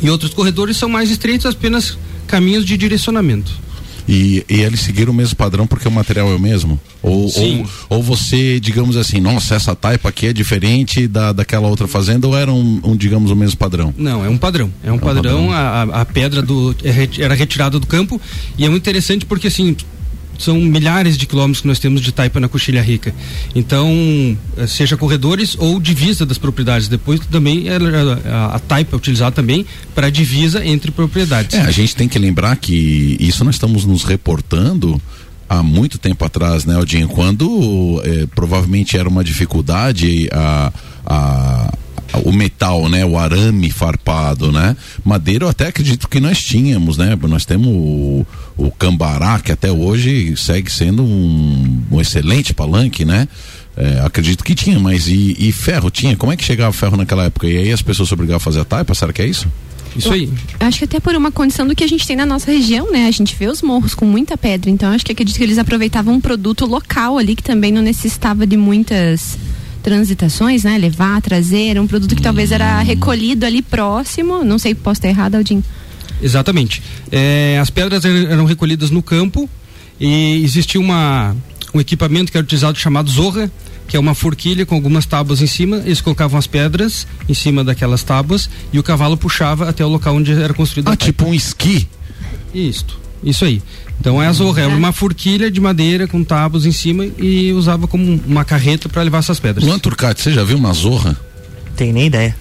E 0.00 0.10
outros 0.10 0.34
corredores 0.34 0.76
são 0.76 0.88
mais 0.88 1.10
estreitos, 1.10 1.46
apenas 1.46 1.96
caminhos 2.26 2.64
de 2.64 2.76
direcionamento. 2.76 3.64
E, 4.06 4.44
e 4.48 4.60
eles 4.60 4.80
seguiram 4.80 5.12
o 5.12 5.14
mesmo 5.14 5.34
padrão 5.34 5.66
porque 5.66 5.88
o 5.88 5.90
material 5.90 6.30
é 6.30 6.34
o 6.34 6.38
mesmo? 6.38 6.78
Ou, 7.02 7.24
ou, 7.24 7.70
ou, 7.88 8.02
você, 8.02 8.60
digamos 8.60 8.96
assim, 8.96 9.18
nossa, 9.18 9.54
essa 9.54 9.74
taipa 9.74 10.10
aqui 10.10 10.26
é 10.26 10.32
diferente 10.32 11.08
da, 11.08 11.32
daquela 11.32 11.68
outra 11.68 11.88
fazenda 11.88 12.26
ou 12.26 12.36
era 12.36 12.52
um, 12.52 12.80
um 12.84 12.96
digamos, 12.96 13.30
o 13.30 13.36
mesmo 13.36 13.56
padrão? 13.56 13.94
Não, 13.96 14.24
é 14.24 14.28
um 14.28 14.36
padrão. 14.36 14.70
É 14.82 14.90
um, 14.90 14.94
é 14.94 14.96
um 14.96 14.98
padrão, 14.98 15.48
padrão. 15.48 15.52
A, 15.52 15.82
a 16.02 16.04
pedra 16.04 16.42
do, 16.42 16.74
é 16.84 17.22
era 17.22 17.34
retirada 17.34 17.80
do 17.80 17.86
campo 17.86 18.20
e 18.58 18.64
é 18.64 18.68
muito 18.68 18.82
interessante 18.82 19.24
porque 19.24 19.46
assim, 19.46 19.74
são 20.38 20.60
milhares 20.60 21.16
de 21.16 21.26
quilômetros 21.26 21.60
que 21.60 21.68
nós 21.68 21.78
temos 21.78 22.00
de 22.00 22.12
taipa 22.12 22.40
na 22.40 22.48
Coxilha 22.48 22.82
Rica. 22.82 23.14
Então, 23.54 24.36
eh, 24.56 24.66
seja 24.66 24.96
corredores 24.96 25.56
ou 25.58 25.80
divisa 25.80 26.26
das 26.26 26.38
propriedades. 26.38 26.88
Depois 26.88 27.20
também 27.20 27.68
é, 27.68 27.76
a, 28.30 28.56
a 28.56 28.58
taipa 28.58 28.94
é 28.94 28.96
utilizada 28.96 29.32
também 29.32 29.66
para 29.94 30.10
divisa 30.10 30.64
entre 30.64 30.90
propriedades. 30.90 31.56
É, 31.56 31.62
a 31.62 31.70
gente 31.70 31.94
tem 31.94 32.08
que 32.08 32.18
lembrar 32.18 32.56
que 32.56 33.16
isso 33.20 33.44
nós 33.44 33.54
estamos 33.54 33.84
nos 33.84 34.04
reportando 34.04 35.00
há 35.48 35.62
muito 35.62 35.98
tempo 35.98 36.24
atrás, 36.24 36.64
né, 36.64 36.76
Odinho? 36.76 37.08
Quando 37.08 38.00
é, 38.04 38.26
provavelmente 38.34 38.96
era 38.96 39.08
uma 39.08 39.22
dificuldade 39.22 40.28
a, 40.32 40.72
a 41.06 41.74
o 42.24 42.32
metal, 42.32 42.88
né? 42.88 43.04
O 43.04 43.18
arame 43.18 43.70
farpado, 43.70 44.52
né? 44.52 44.76
Madeira 45.04 45.44
eu 45.44 45.48
até 45.48 45.68
acredito 45.68 46.08
que 46.08 46.20
nós 46.20 46.42
tínhamos, 46.42 46.96
né? 46.96 47.16
Nós 47.22 47.44
temos 47.44 47.68
o, 47.68 48.26
o 48.56 48.70
cambará, 48.70 49.40
que 49.40 49.52
até 49.52 49.70
hoje 49.70 50.36
segue 50.36 50.70
sendo 50.70 51.02
um, 51.02 51.82
um 51.90 52.00
excelente 52.00 52.52
palanque, 52.52 53.04
né? 53.04 53.28
É, 53.76 54.00
acredito 54.04 54.44
que 54.44 54.54
tinha, 54.54 54.78
mas 54.78 55.08
e, 55.08 55.36
e, 55.38 55.50
ferro 55.50 55.90
tinha? 55.90 56.16
Como 56.16 56.32
é 56.32 56.36
que 56.36 56.44
chegava 56.44 56.72
ferro 56.72 56.96
naquela 56.96 57.24
época? 57.24 57.48
E 57.48 57.56
aí 57.56 57.72
as 57.72 57.82
pessoas 57.82 58.08
se 58.08 58.14
obrigavam 58.14 58.36
a 58.36 58.40
fazer 58.40 58.60
a 58.60 58.64
taipa? 58.64 58.94
Será 58.94 59.12
que 59.12 59.20
é 59.20 59.26
isso? 59.26 59.48
Isso 59.96 60.12
aí. 60.12 60.28
acho 60.60 60.78
que 60.78 60.84
até 60.84 61.00
por 61.00 61.14
uma 61.14 61.30
condição 61.30 61.66
do 61.66 61.74
que 61.74 61.84
a 61.84 61.86
gente 61.86 62.06
tem 62.06 62.16
na 62.16 62.26
nossa 62.26 62.50
região, 62.50 62.90
né? 62.90 63.06
A 63.06 63.10
gente 63.10 63.34
vê 63.36 63.46
os 63.46 63.62
morros 63.62 63.94
com 63.94 64.04
muita 64.04 64.36
pedra, 64.36 64.70
então 64.70 64.90
acho 64.90 65.04
que 65.04 65.12
acredito 65.12 65.36
que 65.36 65.42
eles 65.42 65.58
aproveitavam 65.58 66.14
um 66.14 66.20
produto 66.20 66.66
local 66.66 67.16
ali 67.16 67.36
que 67.36 67.42
também 67.42 67.72
não 67.72 67.82
necessitava 67.82 68.46
de 68.46 68.56
muitas 68.56 69.38
transitações, 69.84 70.64
né? 70.64 70.78
Levar, 70.78 71.20
trazer, 71.20 71.78
um 71.78 71.86
produto 71.86 72.16
que 72.16 72.22
talvez 72.22 72.50
era 72.50 72.80
recolhido 72.80 73.44
ali 73.44 73.60
próximo. 73.60 74.42
Não 74.42 74.58
sei, 74.58 74.74
posso 74.74 74.98
estar 74.98 75.08
errado, 75.08 75.34
Aldinho. 75.36 75.62
Exatamente. 76.22 76.82
É, 77.12 77.58
as 77.60 77.68
pedras 77.68 78.02
eram 78.04 78.46
recolhidas 78.46 78.90
no 78.90 79.02
campo 79.02 79.48
e 80.00 80.42
existia 80.42 80.80
uma, 80.80 81.36
um 81.74 81.80
equipamento 81.80 82.32
que 82.32 82.38
era 82.38 82.44
utilizado 82.44 82.78
chamado 82.78 83.10
zorra, 83.10 83.52
que 83.86 83.94
é 83.94 84.00
uma 84.00 84.14
forquilha 84.14 84.64
com 84.64 84.74
algumas 84.74 85.04
tábuas 85.04 85.42
em 85.42 85.46
cima. 85.46 85.82
Eles 85.84 86.00
colocavam 86.00 86.38
as 86.38 86.46
pedras 86.46 87.06
em 87.28 87.34
cima 87.34 87.62
daquelas 87.62 88.02
tábuas 88.02 88.48
e 88.72 88.78
o 88.78 88.82
cavalo 88.82 89.18
puxava 89.18 89.68
até 89.68 89.84
o 89.84 89.88
local 89.88 90.16
onde 90.16 90.32
era 90.32 90.54
construído. 90.54 90.88
Ah, 90.88 90.96
tipo 90.96 91.26
um 91.26 91.34
esqui. 91.34 91.86
Isto, 92.54 92.98
isso 93.24 93.44
aí. 93.44 93.62
Então 94.00 94.22
é 94.22 94.26
a 94.26 94.32
zorra, 94.32 94.62
é 94.62 94.66
uma 94.66 94.92
forquilha 94.92 95.50
de 95.50 95.60
madeira 95.60 96.06
com 96.06 96.22
tábuas 96.22 96.66
em 96.66 96.72
cima 96.72 97.06
e 97.18 97.52
usava 97.52 97.86
como 97.86 98.20
uma 98.26 98.44
carreta 98.44 98.88
para 98.88 99.02
levar 99.02 99.18
essas 99.18 99.40
pedras. 99.40 99.64
Luan 99.64 99.78
Turcati, 99.78 100.20
você 100.20 100.32
já 100.32 100.44
viu 100.44 100.56
uma 100.56 100.72
zorra? 100.72 101.16
Tem 101.76 101.92
nem 101.92 102.06
ideia. 102.06 102.36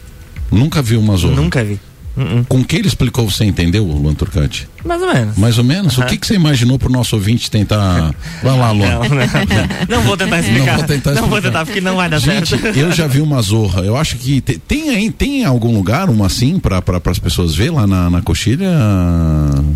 Nunca 0.52 0.82
viu 0.82 1.00
uma 1.00 1.16
zorra? 1.16 1.36
Nunca 1.36 1.63
vi. 1.63 1.80
Uh 2.15 2.22
-uh. 2.22 2.46
Com 2.48 2.63
que 2.63 2.75
ele 2.75 2.88
explicou, 2.88 3.29
você 3.29 3.43
entendeu, 3.43 3.84
Luan 3.84 4.13
Turcati? 4.13 4.67
Mais 4.86 5.01
ou 5.01 5.13
menos. 5.13 5.38
Mais 5.38 5.58
ou 5.58 5.63
menos? 5.63 5.98
O 5.98 6.05
que, 6.05 6.17
que 6.17 6.27
você 6.27 6.36
imaginou 6.36 6.77
pro 6.77 6.91
nosso 6.91 7.15
ouvinte 7.15 7.50
tentar. 7.50 8.13
Vai 8.43 8.58
lá, 8.58 8.72
Luan. 8.72 8.89
Não, 8.89 9.00
não, 9.00 9.10
não. 9.10 9.98
não 9.98 10.01
vou 10.03 10.17
tentar 10.17 10.39
explicar. 10.39 10.65
Não 10.65 10.77
vou 10.77 10.84
tentar 10.84 10.93
explicar. 10.96 11.22
Não 11.22 11.29
vou 11.29 11.41
tentar, 11.41 11.65
porque 11.65 11.82
não 11.82 11.96
vai 11.96 12.10
dar 12.10 12.20
Gente, 12.20 12.50
certo. 12.50 12.77
Eu 12.77 12.91
já 12.91 13.08
vi 13.08 13.22
uma 13.22 13.41
zorra. 13.41 13.82
Eu 13.82 13.96
acho 13.96 14.17
que 14.17 14.41
tem, 14.41 14.60
tem 14.60 14.89
aí, 14.89 15.10
tem 15.10 15.46
algum 15.46 15.74
lugar, 15.74 16.10
uma 16.10 16.25
assim, 16.27 16.60
para 16.60 16.82
pra, 16.82 17.00
as 17.05 17.20
pessoas 17.20 17.55
ver 17.55 17.72
lá 17.72 17.88
na, 17.88 18.10
na 18.10 18.22
coxilha? 18.22 18.70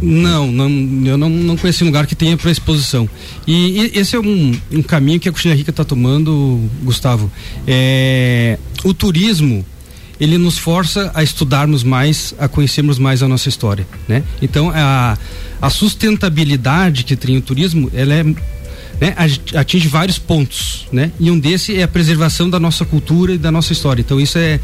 Não, 0.01 0.51
não, 0.51 0.69
eu 1.05 1.17
não, 1.17 1.29
não 1.29 1.57
conheci 1.57 1.83
um 1.83 1.87
lugar 1.87 2.05
que 2.05 2.15
tenha 2.15 2.35
para 2.37 2.51
exposição. 2.51 3.09
E, 3.45 3.91
e, 3.93 3.99
esse 3.99 4.15
é 4.15 4.19
um, 4.19 4.59
um 4.71 4.81
caminho 4.81 5.19
que 5.19 5.29
a 5.29 5.31
Coxilha 5.31 5.55
Rica 5.55 5.71
está 5.71 5.83
tomando, 5.83 6.59
Gustavo. 6.83 7.31
É, 7.65 8.57
o 8.83 8.93
turismo 8.93 9.65
ele 10.19 10.37
nos 10.37 10.57
força 10.57 11.11
a 11.13 11.23
estudarmos 11.23 11.83
mais, 11.83 12.33
a 12.39 12.47
conhecermos 12.47 12.97
mais 12.97 13.21
a 13.21 13.27
nossa 13.27 13.49
história, 13.49 13.87
né? 14.07 14.23
Então 14.41 14.71
a, 14.73 15.17
a 15.61 15.69
sustentabilidade 15.69 17.03
que 17.03 17.15
tem 17.15 17.37
o 17.37 17.41
turismo, 17.41 17.89
ela 17.93 18.13
é 18.13 18.23
né, 18.23 19.15
atinge 19.55 19.87
vários 19.87 20.17
pontos, 20.17 20.87
né? 20.91 21.11
E 21.19 21.29
um 21.29 21.39
desse 21.39 21.77
é 21.77 21.83
a 21.83 21.87
preservação 21.87 22.49
da 22.49 22.59
nossa 22.59 22.83
cultura 22.83 23.33
e 23.33 23.37
da 23.37 23.51
nossa 23.51 23.71
história. 23.71 24.01
Então 24.01 24.19
isso 24.19 24.37
é, 24.39 24.59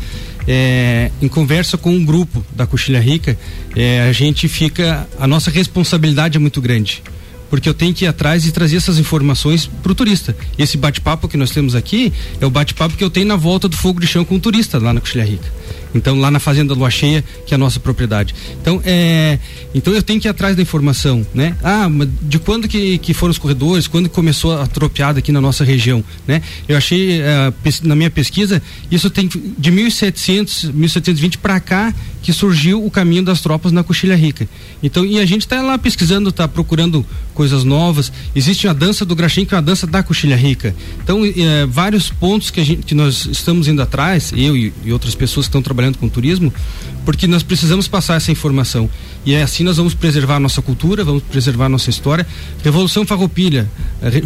é 0.48 1.12
em 1.22 1.28
conversa 1.28 1.78
com 1.78 1.92
um 1.92 2.04
grupo 2.04 2.44
da 2.56 2.66
Coxilha 2.66 3.00
Rica, 3.00 3.38
é, 3.76 4.02
a 4.02 4.12
gente 4.12 4.48
fica, 4.48 5.08
a 5.20 5.28
nossa 5.28 5.52
responsabilidade 5.52 6.38
é 6.38 6.40
muito 6.40 6.60
grande 6.62 7.04
porque 7.54 7.70
eu 7.70 7.74
tenho 7.76 7.94
que 7.94 8.06
ir 8.06 8.08
atrás 8.08 8.48
e 8.48 8.52
trazer 8.52 8.78
essas 8.78 8.98
informações 8.98 9.68
para 9.68 9.92
o 9.92 9.94
turista. 9.94 10.36
Esse 10.58 10.76
bate-papo 10.76 11.28
que 11.28 11.38
nós 11.38 11.52
temos 11.52 11.76
aqui 11.76 12.12
é 12.42 12.46
o 12.48 12.50
bate-papo 12.50 12.98
que 12.98 13.04
eu 13.04 13.12
tenho 13.12 13.28
na 13.28 13.36
volta 13.36 13.70
do 13.70 13.78
fogo 13.78 14.00
de 14.00 14.08
chão 14.08 14.26
com 14.26 14.38
o 14.38 14.40
turista 14.40 14.80
lá 14.80 14.92
na 14.92 15.00
Coxilha 15.00 15.24
Rica. 15.24 15.54
Então, 15.94 16.20
lá 16.20 16.32
na 16.32 16.40
Fazenda 16.40 16.74
Lua 16.74 16.90
Cheia, 16.90 17.24
que 17.46 17.54
é 17.54 17.56
a 17.56 17.58
nossa 17.58 17.80
propriedade. 17.80 18.34
Então, 18.60 18.82
é, 18.84 19.38
então 19.76 19.94
eu 19.94 20.02
tenho 20.02 20.20
que 20.20 20.28
ir 20.28 20.30
atrás 20.30 20.56
da 20.56 20.62
informação, 20.62 21.26
né? 21.34 21.56
Ah, 21.64 21.88
de 22.22 22.40
quando 22.40 22.68
que, 22.68 22.98
que 22.98 23.14
foram 23.14 23.30
os 23.30 23.38
corredores, 23.38 23.86
quando 23.86 24.10
começou 24.10 24.60
a 24.60 24.66
tropeada 24.66 25.20
aqui 25.20 25.32
na 25.32 25.40
nossa 25.40 25.64
região, 25.64 26.04
né? 26.28 26.42
Eu 26.68 26.76
achei, 26.76 27.22
uh, 27.22 27.54
na 27.84 27.96
minha 27.96 28.10
pesquisa, 28.10 28.62
isso 28.90 29.10
tem 29.12 29.30
de 29.58 29.70
1700, 29.70 30.72
1720 30.72 31.38
para 31.38 31.60
cá 31.60 31.94
que 32.24 32.32
surgiu 32.32 32.84
o 32.84 32.90
caminho 32.90 33.22
das 33.22 33.42
tropas 33.42 33.72
na 33.72 33.84
Coxilha 33.84 34.16
Rica. 34.16 34.48
Então, 34.82 35.06
e 35.06 35.20
a 35.20 35.26
gente 35.26 35.42
está 35.42 35.62
lá 35.62 35.78
pesquisando, 35.78 36.30
está 36.30 36.48
procurando 36.48 37.06
coisas 37.34 37.64
novas. 37.64 38.12
Existe 38.36 38.68
a 38.68 38.74
dança 38.74 39.06
do 39.06 39.16
Graxim, 39.16 39.46
que 39.46 39.54
é 39.54 39.58
uma 39.58 39.64
dança 39.64 39.86
da 39.86 40.02
Coxilha 40.02 40.36
Rica. 40.36 40.76
Então, 41.04 41.22
é, 41.26 41.66
vários 41.66 42.10
pontos 42.10 42.50
que, 42.50 42.60
a 42.60 42.66
gente, 42.66 42.84
que 42.84 42.96
nós 42.96 43.26
estamos 43.26 43.68
indo 43.68 43.82
atrás, 43.82 44.32
eu 44.36 44.56
e, 44.58 44.74
e 44.84 44.92
outras 44.92 45.14
pessoas 45.14 45.46
que 45.46 45.50
estão 45.50 45.62
trabalhando 45.62 45.84
trabalhando 45.84 45.98
com 45.98 46.08
turismo, 46.08 46.54
porque 47.06 47.28
nós 47.28 47.44
precisamos 47.44 47.88
passar 47.88 48.16
essa 48.16 48.32
informação. 48.32 48.90
E 49.26 49.34
é 49.34 49.44
assim 49.44 49.64
nós 49.64 49.78
vamos 49.78 49.94
preservar 49.94 50.38
a 50.38 50.40
nossa 50.40 50.62
cultura, 50.62 51.04
vamos 51.04 51.24
preservar 51.24 51.66
a 51.66 51.70
nossa 51.70 51.90
história. 51.90 52.26
Revolução 52.64 53.06
Farroupilha, 53.06 53.70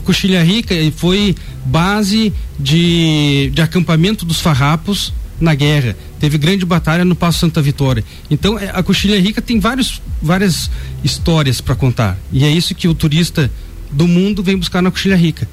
Coxilha 0.03 0.43
Rica 0.43 0.75
foi 0.95 1.35
base 1.65 2.33
de, 2.59 3.51
de 3.53 3.61
acampamento 3.61 4.25
dos 4.25 4.39
farrapos 4.39 5.13
na 5.39 5.53
guerra. 5.55 5.95
Teve 6.19 6.37
grande 6.37 6.65
batalha 6.65 7.05
no 7.05 7.15
Passo 7.15 7.39
Santa 7.39 7.61
Vitória. 7.61 8.03
Então 8.29 8.57
é, 8.57 8.71
a 8.73 8.81
Coxilha 8.81 9.19
Rica 9.19 9.41
tem 9.41 9.59
vários, 9.59 10.01
várias 10.21 10.69
histórias 11.03 11.61
para 11.61 11.75
contar. 11.75 12.17
E 12.31 12.43
é 12.43 12.49
isso 12.49 12.75
que 12.75 12.87
o 12.87 12.93
turista 12.93 13.51
do 13.91 14.07
mundo 14.07 14.43
vem 14.43 14.57
buscar 14.57 14.81
na 14.81 14.91
Coxilha 14.91 15.15
Rica. 15.15 15.47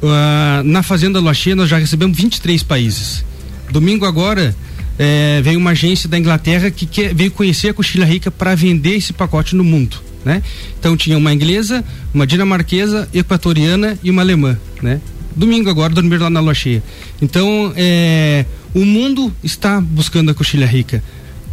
Uh, 0.00 0.62
na 0.62 0.82
Fazenda 0.82 1.18
Lua 1.18 1.34
Cheia 1.34 1.56
nós 1.56 1.68
já 1.68 1.78
recebemos 1.78 2.16
23 2.16 2.62
países. 2.62 3.24
Domingo 3.70 4.06
agora 4.06 4.54
é, 4.98 5.40
veio 5.42 5.58
uma 5.58 5.70
agência 5.70 6.08
da 6.08 6.18
Inglaterra 6.18 6.70
que 6.70 6.84
quer, 6.86 7.14
veio 7.14 7.30
conhecer 7.30 7.68
a 7.68 7.74
coxilha 7.74 8.04
rica 8.04 8.30
para 8.30 8.54
vender 8.54 8.96
esse 8.96 9.12
pacote 9.12 9.54
no 9.54 9.62
mundo. 9.62 9.96
Né? 10.24 10.42
Então 10.78 10.96
tinha 10.96 11.16
uma 11.16 11.32
inglesa, 11.32 11.84
uma 12.12 12.26
dinamarquesa, 12.26 13.08
equatoriana 13.14 13.98
e 14.02 14.10
uma 14.10 14.22
alemã. 14.22 14.58
Né? 14.82 15.00
Domingo 15.34 15.70
agora 15.70 15.92
dormiram 15.92 16.24
lá 16.24 16.30
na 16.30 16.40
lua 16.40 16.54
cheia. 16.54 16.82
Então 17.20 17.72
é, 17.76 18.44
o 18.74 18.84
mundo 18.84 19.32
está 19.42 19.80
buscando 19.80 20.30
a 20.30 20.34
coxilha 20.34 20.66
rica 20.66 21.02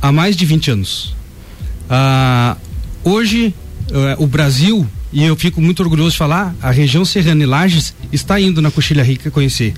há 0.01 0.12
mais 0.12 0.36
de 0.36 0.46
20 0.46 0.72
anos. 0.72 1.15
Ah, 1.89 2.58
hoje 3.03 3.53
é, 3.91 4.15
o 4.17 4.27
Brasil 4.27 4.88
e 5.13 5.24
eu 5.24 5.36
fico 5.36 5.62
muito 5.62 5.82
orgulhoso 5.82 6.12
de 6.12 6.17
falar, 6.17 6.53
a 6.62 6.72
região 6.72 7.05
Serrana 7.05 7.44
e 7.44 7.46
Lages 7.46 7.94
está 8.12 8.39
indo 8.39 8.62
na 8.62 8.70
Coxilha 8.70 9.01
Rica 9.01 9.32
conhecer 9.32 9.74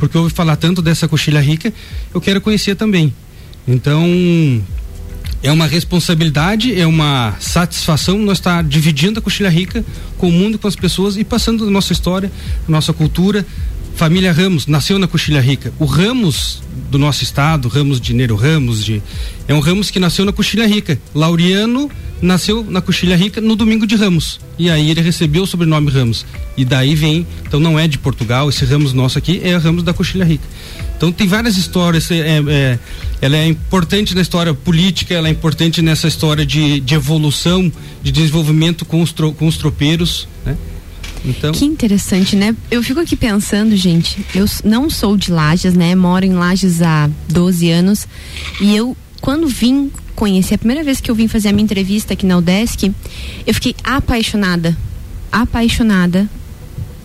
porque 0.00 0.16
eu 0.16 0.22
ouvi 0.22 0.34
falar 0.34 0.56
tanto 0.56 0.80
dessa 0.80 1.06
coxilha 1.06 1.40
rica, 1.40 1.72
eu 2.12 2.20
quero 2.20 2.40
conhecer 2.40 2.74
também. 2.74 3.12
Então, 3.68 4.02
é 5.42 5.50
uma 5.50 5.66
responsabilidade, 5.66 6.78
é 6.78 6.86
uma 6.86 7.34
satisfação 7.40 8.18
nós 8.18 8.38
estar 8.38 8.62
dividindo 8.62 9.18
a 9.18 9.22
coxilha 9.22 9.48
rica 9.48 9.84
com 10.18 10.28
o 10.28 10.32
mundo, 10.32 10.58
com 10.58 10.68
as 10.68 10.76
pessoas 10.76 11.16
e 11.16 11.24
passando 11.24 11.66
a 11.66 11.70
nossa 11.70 11.92
história, 11.92 12.30
a 12.68 12.70
nossa 12.70 12.92
cultura. 12.92 13.46
Família 13.96 14.32
Ramos 14.32 14.66
nasceu 14.66 14.98
na 14.98 15.06
Coxilha 15.06 15.40
Rica. 15.40 15.74
O 15.78 15.84
Ramos 15.84 16.62
do 16.90 16.98
nosso 16.98 17.22
estado, 17.22 17.68
Ramos 17.68 18.00
de 18.00 18.14
Nero 18.14 18.34
Ramos, 18.34 18.82
de, 18.82 19.02
é 19.46 19.52
um 19.52 19.60
Ramos 19.60 19.90
que 19.90 19.98
nasceu 19.98 20.24
na 20.24 20.32
Coxilha 20.32 20.66
Rica. 20.66 20.98
Laureano 21.14 21.90
nasceu 22.20 22.64
na 22.68 22.80
Coxilha 22.80 23.16
Rica 23.16 23.40
no 23.40 23.56
domingo 23.56 23.86
de 23.86 23.96
Ramos. 23.96 24.40
E 24.58 24.70
aí 24.70 24.90
ele 24.90 25.00
recebeu 25.00 25.42
o 25.42 25.46
sobrenome 25.46 25.90
Ramos. 25.90 26.26
E 26.56 26.64
daí 26.64 26.94
vem, 26.94 27.26
então 27.46 27.58
não 27.58 27.78
é 27.78 27.88
de 27.88 27.98
Portugal, 27.98 28.48
esse 28.48 28.64
Ramos 28.64 28.92
nosso 28.92 29.18
aqui 29.18 29.40
é 29.42 29.56
Ramos 29.56 29.82
da 29.82 29.92
Coxilha 29.92 30.24
Rica. 30.24 30.44
Então 30.96 31.10
tem 31.10 31.26
várias 31.26 31.56
histórias, 31.56 32.10
é, 32.10 32.42
é, 32.46 32.78
ela 33.22 33.36
é 33.36 33.46
importante 33.46 34.14
na 34.14 34.20
história 34.20 34.52
política, 34.52 35.14
ela 35.14 35.28
é 35.28 35.30
importante 35.30 35.80
nessa 35.80 36.06
história 36.06 36.44
de, 36.44 36.78
de 36.80 36.94
evolução, 36.94 37.72
de 38.02 38.12
desenvolvimento 38.12 38.84
com 38.84 39.00
os, 39.00 39.10
tro, 39.12 39.32
com 39.32 39.46
os 39.46 39.56
tropeiros, 39.56 40.28
né? 40.44 40.56
Então... 41.24 41.52
Que 41.52 41.64
interessante, 41.64 42.34
né? 42.34 42.54
Eu 42.70 42.82
fico 42.82 43.00
aqui 43.00 43.16
pensando, 43.16 43.76
gente, 43.76 44.24
eu 44.34 44.46
não 44.64 44.88
sou 44.88 45.16
de 45.16 45.30
Lages, 45.30 45.74
né? 45.74 45.94
Moro 45.94 46.24
em 46.24 46.32
Lages 46.32 46.80
há 46.82 47.10
12 47.28 47.70
anos 47.70 48.06
e 48.60 48.74
eu, 48.74 48.96
quando 49.20 49.46
vim 49.46 49.90
conhecer, 50.20 50.56
a 50.56 50.58
primeira 50.58 50.84
vez 50.84 51.00
que 51.00 51.10
eu 51.10 51.14
vim 51.14 51.26
fazer 51.26 51.48
a 51.48 51.52
minha 51.52 51.64
entrevista 51.64 52.12
aqui 52.12 52.26
na 52.26 52.36
UDESC, 52.36 52.92
eu 53.46 53.54
fiquei 53.54 53.74
apaixonada, 53.82 54.76
apaixonada 55.32 56.28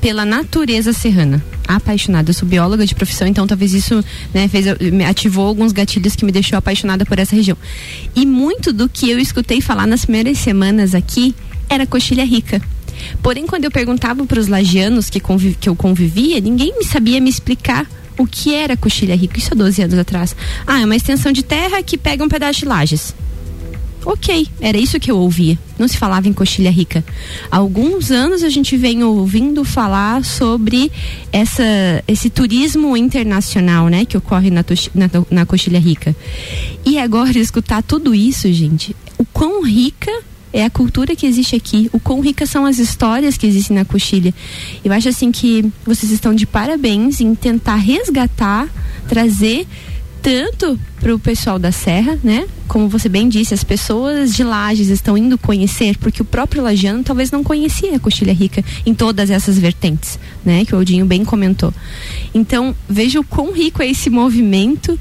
pela 0.01 0.25
natureza 0.25 0.91
serrana. 0.91 1.41
Apaixonada. 1.65 2.29
Eu 2.29 2.33
sou 2.33 2.47
bióloga 2.47 2.85
de 2.85 2.93
profissão, 2.93 3.25
então 3.25 3.47
talvez 3.47 3.73
isso 3.73 4.03
né, 4.33 4.49
fez, 4.49 4.65
ativou 5.07 5.47
alguns 5.47 5.71
gatilhos 5.71 6.13
que 6.13 6.25
me 6.25 6.31
deixou 6.31 6.57
apaixonada 6.57 7.05
por 7.05 7.17
essa 7.17 7.33
região. 7.33 7.57
E 8.13 8.25
muito 8.25 8.73
do 8.73 8.89
que 8.89 9.09
eu 9.09 9.17
escutei 9.17 9.61
falar 9.61 9.87
nas 9.87 10.03
primeiras 10.03 10.37
semanas 10.37 10.93
aqui 10.93 11.33
era 11.69 11.87
coxilha 11.87 12.25
rica. 12.25 12.61
Porém, 13.23 13.47
quando 13.47 13.63
eu 13.63 13.71
perguntava 13.71 14.25
para 14.25 14.39
os 14.41 14.49
lagianos 14.49 15.09
que, 15.09 15.21
que 15.59 15.69
eu 15.69 15.75
convivia, 15.75 16.41
ninguém 16.41 16.77
me 16.77 16.83
sabia 16.83 17.21
me 17.21 17.29
explicar 17.29 17.87
o 18.17 18.25
que 18.25 18.53
era 18.53 18.77
coxilha 18.77 19.15
rica, 19.15 19.39
isso 19.39 19.49
há 19.51 19.55
12 19.55 19.81
anos 19.81 19.97
atrás. 19.97 20.35
Ah, 20.65 20.81
é 20.81 20.85
uma 20.85 20.95
extensão 20.95 21.31
de 21.31 21.43
terra 21.43 21.81
que 21.83 21.97
pega 21.97 22.23
um 22.23 22.29
pedaço 22.29 22.59
de 22.59 22.65
lajes. 22.65 23.15
Ok, 24.05 24.47
era 24.61 24.77
isso 24.77 24.99
que 24.99 25.09
eu 25.09 25.17
ouvia. 25.17 25.57
Não 25.79 25.87
se 25.87 25.97
falava 25.97 26.27
em 26.27 26.33
coxilha 26.33 26.69
rica. 26.69 27.03
Há 27.49 27.57
alguns 27.57 28.11
anos 28.11 28.43
a 28.43 28.49
gente 28.49 28.77
vem 28.77 29.03
ouvindo 29.03 29.65
falar 29.65 30.23
sobre 30.23 30.91
essa, 31.33 31.63
esse 32.07 32.29
turismo 32.29 32.95
internacional, 32.95 33.87
né, 33.87 34.05
que 34.05 34.15
ocorre 34.15 34.51
na, 34.51 34.63
na, 34.93 35.09
na 35.31 35.45
coxilha 35.45 35.79
rica. 35.79 36.15
E 36.85 36.99
agora 36.99 37.39
escutar 37.39 37.81
tudo 37.81 38.13
isso, 38.13 38.51
gente, 38.53 38.95
o 39.17 39.25
quão 39.25 39.63
rica 39.63 40.11
é 40.55 40.63
a 40.63 40.69
cultura 40.69 41.17
que 41.17 41.25
existe 41.25 41.53
aqui, 41.53 41.89
o 41.91 41.99
quão 41.99 42.21
ricas 42.21 42.49
são 42.49 42.65
as 42.65 42.79
histórias 42.79 43.35
que 43.35 43.45
existem 43.45 43.75
na 43.75 43.83
coxilha. 43.83 44.33
Eu 44.85 44.93
acho 44.93 45.09
assim 45.09 45.29
que 45.29 45.69
vocês 45.85 46.13
estão 46.13 46.33
de 46.33 46.45
parabéns 46.45 47.19
em 47.19 47.35
tentar 47.35 47.75
resgatar, 47.75 48.69
trazer 49.05 49.67
tanto 50.21 50.79
para 50.97 51.13
o 51.13 51.19
pessoal 51.19 51.59
da 51.59 51.73
Serra, 51.73 52.17
né? 52.23 52.47
Como 52.69 52.87
você 52.87 53.09
bem 53.09 53.27
disse, 53.27 53.53
as 53.53 53.65
pessoas 53.65 54.33
de 54.33 54.45
Lages 54.45 54.87
estão 54.87 55.17
indo 55.17 55.37
conhecer, 55.37 55.97
porque 55.97 56.21
o 56.21 56.25
próprio 56.25 56.63
lagiano 56.63 57.03
talvez 57.03 57.29
não 57.31 57.43
conhecia 57.43 57.97
a 57.97 57.99
coxilha 57.99 58.33
rica 58.33 58.63
em 58.85 58.93
todas 58.93 59.29
essas 59.29 59.59
vertentes, 59.59 60.17
né? 60.45 60.63
Que 60.63 60.73
o 60.73 60.79
Odinho 60.79 61.05
bem 61.05 61.25
comentou. 61.25 61.73
Então, 62.33 62.73
veja 62.87 63.19
o 63.19 63.25
quão 63.25 63.51
rico 63.51 63.83
é 63.83 63.89
esse 63.89 64.09
movimento 64.09 64.97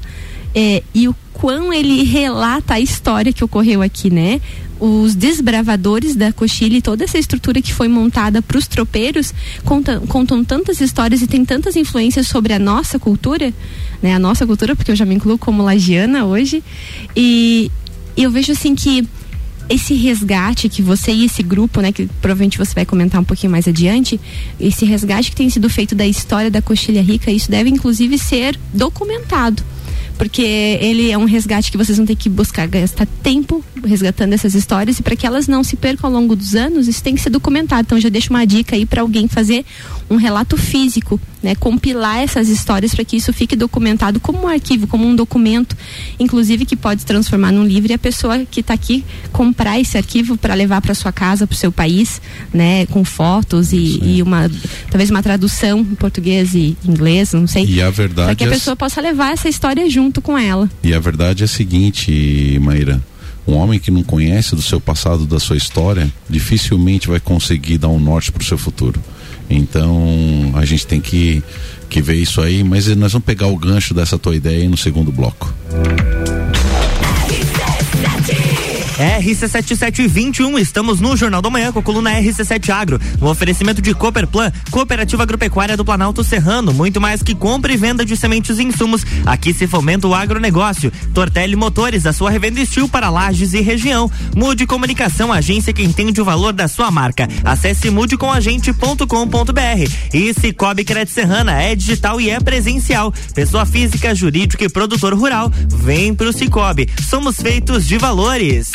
é, 0.53 0.83
e 0.93 1.07
o 1.07 1.15
quão 1.31 1.71
ele 1.71 2.03
relata 2.03 2.75
a 2.75 2.79
história 2.79 3.33
que 3.33 3.43
ocorreu 3.43 3.81
aqui, 3.81 4.09
né? 4.09 4.41
Os 4.79 5.15
desbravadores 5.15 6.15
da 6.15 6.31
coxilha 6.33 6.77
e 6.77 6.81
toda 6.81 7.03
essa 7.03 7.17
estrutura 7.17 7.61
que 7.61 7.73
foi 7.73 7.87
montada 7.87 8.41
para 8.41 8.57
os 8.57 8.67
tropeiros 8.67 9.33
contam, 9.63 10.05
contam 10.07 10.43
tantas 10.43 10.81
histórias 10.81 11.21
e 11.21 11.27
tem 11.27 11.45
tantas 11.45 11.75
influências 11.75 12.27
sobre 12.27 12.53
a 12.53 12.59
nossa 12.59 12.99
cultura, 12.99 13.53
né? 14.01 14.13
A 14.13 14.19
nossa 14.19 14.45
cultura, 14.45 14.75
porque 14.75 14.91
eu 14.91 14.95
já 14.95 15.05
me 15.05 15.15
incluo 15.15 15.37
como 15.37 15.63
lagiana 15.63 16.25
hoje. 16.25 16.63
E, 17.15 17.71
e 18.17 18.23
eu 18.23 18.31
vejo 18.31 18.51
assim 18.51 18.75
que 18.75 19.07
esse 19.69 19.93
resgate 19.95 20.69
que 20.69 20.81
você 20.81 21.11
e 21.11 21.25
esse 21.25 21.41
grupo, 21.41 21.81
né, 21.81 21.91
que 21.91 22.07
provavelmente 22.21 22.57
você 22.57 22.73
vai 22.75 22.85
comentar 22.85 23.19
um 23.19 23.23
pouquinho 23.23 23.51
mais 23.51 23.67
adiante, 23.67 24.19
esse 24.59 24.85
resgate 24.85 25.31
que 25.31 25.35
tem 25.35 25.49
sido 25.49 25.69
feito 25.69 25.95
da 25.95 26.05
história 26.05 26.51
da 26.51 26.61
coxilha 26.61 27.01
rica, 27.01 27.31
isso 27.31 27.49
deve 27.49 27.69
inclusive 27.69 28.17
ser 28.17 28.59
documentado 28.73 29.63
porque 30.17 30.41
ele 30.41 31.11
é 31.11 31.17
um 31.17 31.25
resgate 31.25 31.71
que 31.71 31.77
vocês 31.77 31.97
vão 31.97 32.05
ter 32.05 32.15
que 32.15 32.29
buscar 32.29 32.67
gastar 32.67 33.05
tempo 33.21 33.63
resgatando 33.83 34.33
essas 34.33 34.55
histórias 34.55 34.99
e 34.99 35.03
para 35.03 35.15
que 35.15 35.25
elas 35.25 35.47
não 35.47 35.63
se 35.63 35.75
percam 35.75 36.09
ao 36.09 36.13
longo 36.13 36.35
dos 36.35 36.55
anos, 36.55 36.87
isso 36.87 37.03
tem 37.03 37.15
que 37.15 37.21
ser 37.21 37.29
documentado. 37.29 37.81
Então 37.81 37.99
já 37.99 38.09
deixo 38.09 38.29
uma 38.29 38.45
dica 38.45 38.75
aí 38.75 38.85
para 38.85 39.01
alguém 39.01 39.27
fazer 39.27 39.65
um 40.09 40.15
relato 40.15 40.55
físico, 40.57 41.19
né, 41.41 41.55
compilar 41.55 42.19
essas 42.19 42.47
histórias 42.47 42.93
para 42.93 43.03
que 43.03 43.17
isso 43.17 43.33
fique 43.33 43.55
documentado 43.55 44.19
como 44.19 44.43
um 44.43 44.47
arquivo, 44.47 44.87
como 44.87 45.05
um 45.05 45.15
documento, 45.15 45.75
inclusive 46.19 46.65
que 46.65 46.75
pode 46.75 47.01
se 47.01 47.07
transformar 47.07 47.51
num 47.51 47.65
livro 47.65 47.91
e 47.91 47.93
a 47.93 47.97
pessoa 47.97 48.45
que 48.45 48.59
está 48.59 48.73
aqui 48.73 49.03
comprar 49.31 49.79
esse 49.79 49.97
arquivo 49.97 50.37
para 50.37 50.53
levar 50.53 50.81
para 50.81 50.93
sua 50.93 51.11
casa, 51.11 51.47
para 51.47 51.53
o 51.53 51.57
seu 51.57 51.71
país, 51.71 52.21
né, 52.53 52.85
com 52.87 53.03
fotos 53.03 53.73
e, 53.73 53.99
e, 54.03 54.21
uma 54.21 54.49
talvez 54.89 55.09
uma 55.09 55.23
tradução 55.23 55.79
em 55.79 55.95
português 55.95 56.53
e 56.53 56.77
inglês, 56.85 57.33
não 57.33 57.47
sei. 57.47 57.65
E 57.65 57.81
a 57.81 57.89
verdade 57.89 58.27
para 58.27 58.35
que 58.35 58.43
a 58.43 58.47
é 58.47 58.49
pessoa 58.51 58.75
possa 58.75 59.01
levar 59.01 59.33
essa 59.33 59.49
história 59.49 59.89
junto 59.89 60.04
com 60.21 60.37
ela. 60.37 60.69
E 60.83 60.93
a 60.93 60.99
verdade 60.99 61.43
é 61.43 61.45
a 61.45 61.47
seguinte, 61.47 62.59
Maíra, 62.61 63.01
um 63.47 63.53
homem 63.55 63.79
que 63.79 63.91
não 63.91 64.03
conhece 64.03 64.55
do 64.55 64.61
seu 64.61 64.79
passado, 64.79 65.25
da 65.25 65.39
sua 65.39 65.55
história, 65.57 66.11
dificilmente 66.29 67.07
vai 67.07 67.19
conseguir 67.19 67.77
dar 67.77 67.89
um 67.89 67.99
norte 67.99 68.31
para 68.31 68.41
o 68.41 68.45
seu 68.45 68.57
futuro. 68.57 68.99
Então 69.49 70.51
a 70.55 70.65
gente 70.65 70.87
tem 70.87 70.99
que, 70.99 71.43
que 71.89 72.01
ver 72.01 72.15
isso 72.15 72.41
aí, 72.41 72.63
mas 72.63 72.87
nós 72.95 73.13
vamos 73.13 73.25
pegar 73.25 73.47
o 73.47 73.57
gancho 73.57 73.93
dessa 73.93 74.17
tua 74.17 74.35
ideia 74.35 74.61
aí 74.61 74.67
no 74.67 74.77
segundo 74.77 75.11
bloco. 75.11 75.53
RC7721, 78.97 80.59
estamos 80.59 81.01
no 81.01 81.17
Jornal 81.17 81.41
da 81.41 81.49
Manhã 81.49 81.71
com 81.71 81.79
a 81.79 81.83
coluna 81.83 82.11
RC7 82.11 82.69
Agro. 82.69 82.99
No 83.19 83.29
oferecimento 83.29 83.81
de 83.81 83.93
Cooperplan, 83.93 84.51
Cooperativa 84.71 85.23
Agropecuária 85.23 85.75
do 85.75 85.83
Planalto 85.83 86.23
Serrano. 86.23 86.73
Muito 86.73 87.01
mais 87.01 87.21
que 87.21 87.35
compra 87.35 87.73
e 87.73 87.77
venda 87.77 88.05
de 88.05 88.15
sementes 88.15 88.57
e 88.57 88.63
insumos. 88.63 89.05
Aqui 89.25 89.53
se 89.53 89.67
fomenta 89.67 90.07
o 90.07 90.15
agronegócio. 90.15 90.91
Tortelli 91.13 91.55
Motores, 91.55 92.05
a 92.05 92.13
sua 92.13 92.31
revenda 92.31 92.61
estil 92.61 92.87
para 92.87 93.09
lajes 93.09 93.53
e 93.53 93.61
região. 93.61 94.09
Mude 94.35 94.65
Comunicação, 94.65 95.31
agência 95.31 95.73
que 95.73 95.83
entende 95.83 96.21
o 96.21 96.25
valor 96.25 96.53
da 96.53 96.67
sua 96.67 96.89
marca. 96.89 97.27
Acesse 97.43 97.89
mudecomagente.com.br. 97.89 99.91
E 100.13 100.33
Cicobi 100.33 100.85
Credit 100.85 101.11
Serrana 101.11 101.61
é 101.61 101.75
digital 101.75 102.21
e 102.21 102.29
é 102.29 102.39
presencial. 102.39 103.13
Pessoa 103.33 103.65
física, 103.65 104.15
jurídica 104.15 104.63
e 104.63 104.69
produtor 104.69 105.13
rural. 105.13 105.51
Vem 105.67 106.15
pro 106.15 106.31
Cicobi. 106.31 106.89
Somos 107.09 107.35
feitos 107.35 107.85
de 107.85 107.97
valores. 107.97 108.71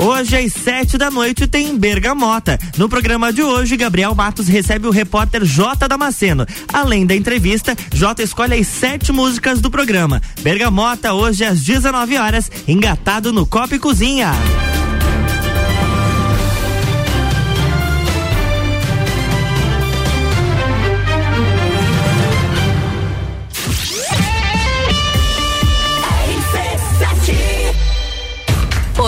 Hoje 0.00 0.36
às 0.36 0.52
sete 0.52 0.96
da 0.96 1.10
noite 1.10 1.46
tem 1.46 1.76
Bergamota. 1.76 2.58
No 2.76 2.88
programa 2.88 3.32
de 3.32 3.42
hoje, 3.42 3.76
Gabriel 3.76 4.14
Matos 4.14 4.46
recebe 4.48 4.86
o 4.86 4.90
repórter 4.90 5.44
J 5.44 5.88
Damasceno. 5.88 6.46
Além 6.72 7.04
da 7.04 7.14
entrevista, 7.14 7.76
J 7.92 8.22
escolhe 8.22 8.54
as 8.54 8.66
sete 8.66 9.12
músicas 9.12 9.60
do 9.60 9.70
programa. 9.70 10.22
Bergamota 10.40 11.12
hoje 11.12 11.44
às 11.44 11.60
19 11.62 12.16
horas, 12.16 12.50
engatado 12.66 13.32
no 13.32 13.44
Copa 13.44 13.74
e 13.74 13.78
Cozinha. 13.78 14.32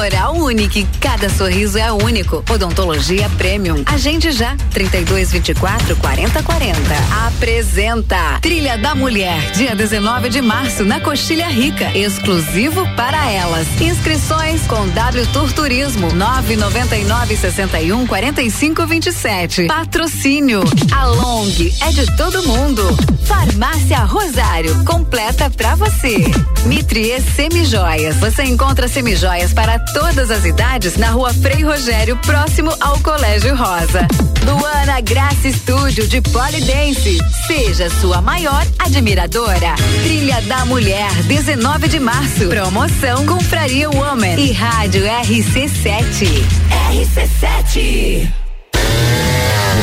Oral 0.01 0.35
Unique. 0.35 0.87
Cada 0.99 1.29
sorriso 1.29 1.77
é 1.77 1.93
único. 1.93 2.43
Odontologia 2.51 3.29
Premium. 3.37 3.83
Agende 3.85 4.33
já. 4.33 4.57
32 4.73 5.31
24 5.31 5.95
40 5.97 6.43
40. 6.43 6.81
Apresenta 7.27 8.39
Trilha 8.41 8.79
da 8.79 8.95
Mulher. 8.95 9.51
Dia 9.53 9.75
19 9.75 10.31
de 10.31 10.41
março 10.41 10.87
na 10.87 11.01
Coxilha 11.01 11.49
Rica. 11.49 11.95
Exclusivo 11.95 12.89
para 12.97 13.31
elas. 13.31 13.67
Inscrições 13.79 14.63
com 14.67 14.89
W 14.89 15.27
Tour 15.35 15.53
Turismo. 15.53 16.11
999 16.15 17.37
61 17.37 18.07
45 18.07 18.87
27. 18.87 19.67
Patrocínio. 19.67 20.63
A 20.93 21.05
Long 21.05 21.51
é 21.83 21.93
de 21.93 22.07
todo 22.17 22.43
mundo. 22.45 22.83
Farmácia 23.27 23.99
Rosário. 23.99 24.83
Completa 24.87 25.51
pra 25.51 25.75
você. 25.75 26.25
Mitrie 26.65 27.21
Semijoias. 27.21 28.17
Você 28.17 28.45
encontra 28.45 28.89
semijoias 28.89 29.53
para 29.53 29.79
todas 29.93 30.31
as 30.31 30.45
idades 30.45 30.97
na 30.97 31.11
rua 31.11 31.33
Frei 31.33 31.63
Rogério, 31.63 32.17
próximo 32.19 32.75
ao 32.81 32.99
Colégio 33.01 33.55
Rosa. 33.55 34.07
Luana 34.45 35.01
Graça 35.01 35.49
Estúdio 35.49 36.07
de 36.07 36.21
Polidense. 36.21 37.19
Seja 37.47 37.89
sua 37.91 38.21
maior 38.21 38.67
admiradora. 38.79 39.75
Trilha 40.03 40.41
da 40.43 40.65
Mulher, 40.65 41.11
19 41.25 41.89
de 41.89 42.01
março. 42.01 42.49
Promoção 42.49 43.27
Compraria 43.27 43.91
Woman 43.91 44.37
e 44.37 44.53
Rádio 44.53 45.03
RC7. 45.05 46.45
RC7. 46.93 48.50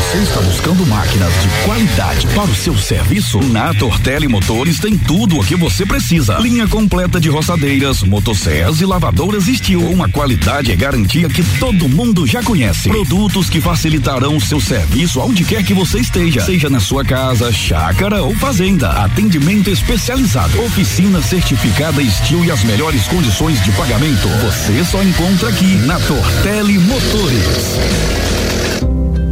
Você 0.07 0.19
está 0.19 0.39
buscando 0.39 0.85
máquinas 0.85 1.33
de 1.41 1.49
qualidade 1.65 2.27
para 2.27 2.45
o 2.45 2.55
seu 2.55 2.77
serviço? 2.77 3.41
Na 3.41 3.73
Tortelli 3.73 4.25
Motores 4.25 4.79
tem 4.79 4.97
tudo 4.97 5.37
o 5.37 5.43
que 5.43 5.53
você 5.53 5.85
precisa. 5.85 6.37
Linha 6.39 6.65
completa 6.65 7.19
de 7.19 7.27
roçadeiras, 7.27 8.03
motosserras 8.03 8.79
e 8.79 8.85
lavadoras 8.85 9.43
Steel. 9.43 9.81
Uma 9.81 10.07
qualidade 10.07 10.71
e 10.71 10.77
garantia 10.77 11.27
que 11.27 11.43
todo 11.59 11.89
mundo 11.89 12.25
já 12.25 12.41
conhece. 12.41 12.87
Produtos 12.87 13.49
que 13.49 13.59
facilitarão 13.59 14.37
o 14.37 14.41
seu 14.41 14.61
serviço 14.61 15.19
aonde 15.19 15.43
quer 15.43 15.61
que 15.61 15.73
você 15.73 15.99
esteja. 15.99 16.39
Seja 16.39 16.69
na 16.69 16.79
sua 16.79 17.03
casa, 17.03 17.51
chácara 17.51 18.23
ou 18.23 18.33
fazenda. 18.33 18.89
Atendimento 18.91 19.69
especializado. 19.69 20.57
Oficina 20.61 21.21
certificada 21.21 22.01
Steel 22.01 22.45
e 22.45 22.51
as 22.51 22.63
melhores 22.63 23.05
condições 23.07 23.61
de 23.61 23.73
pagamento. 23.73 24.29
Você 24.45 24.85
só 24.85 25.03
encontra 25.03 25.49
aqui 25.49 25.75
na 25.85 25.99
Tortelli 25.99 26.79
Motores. 26.79 27.77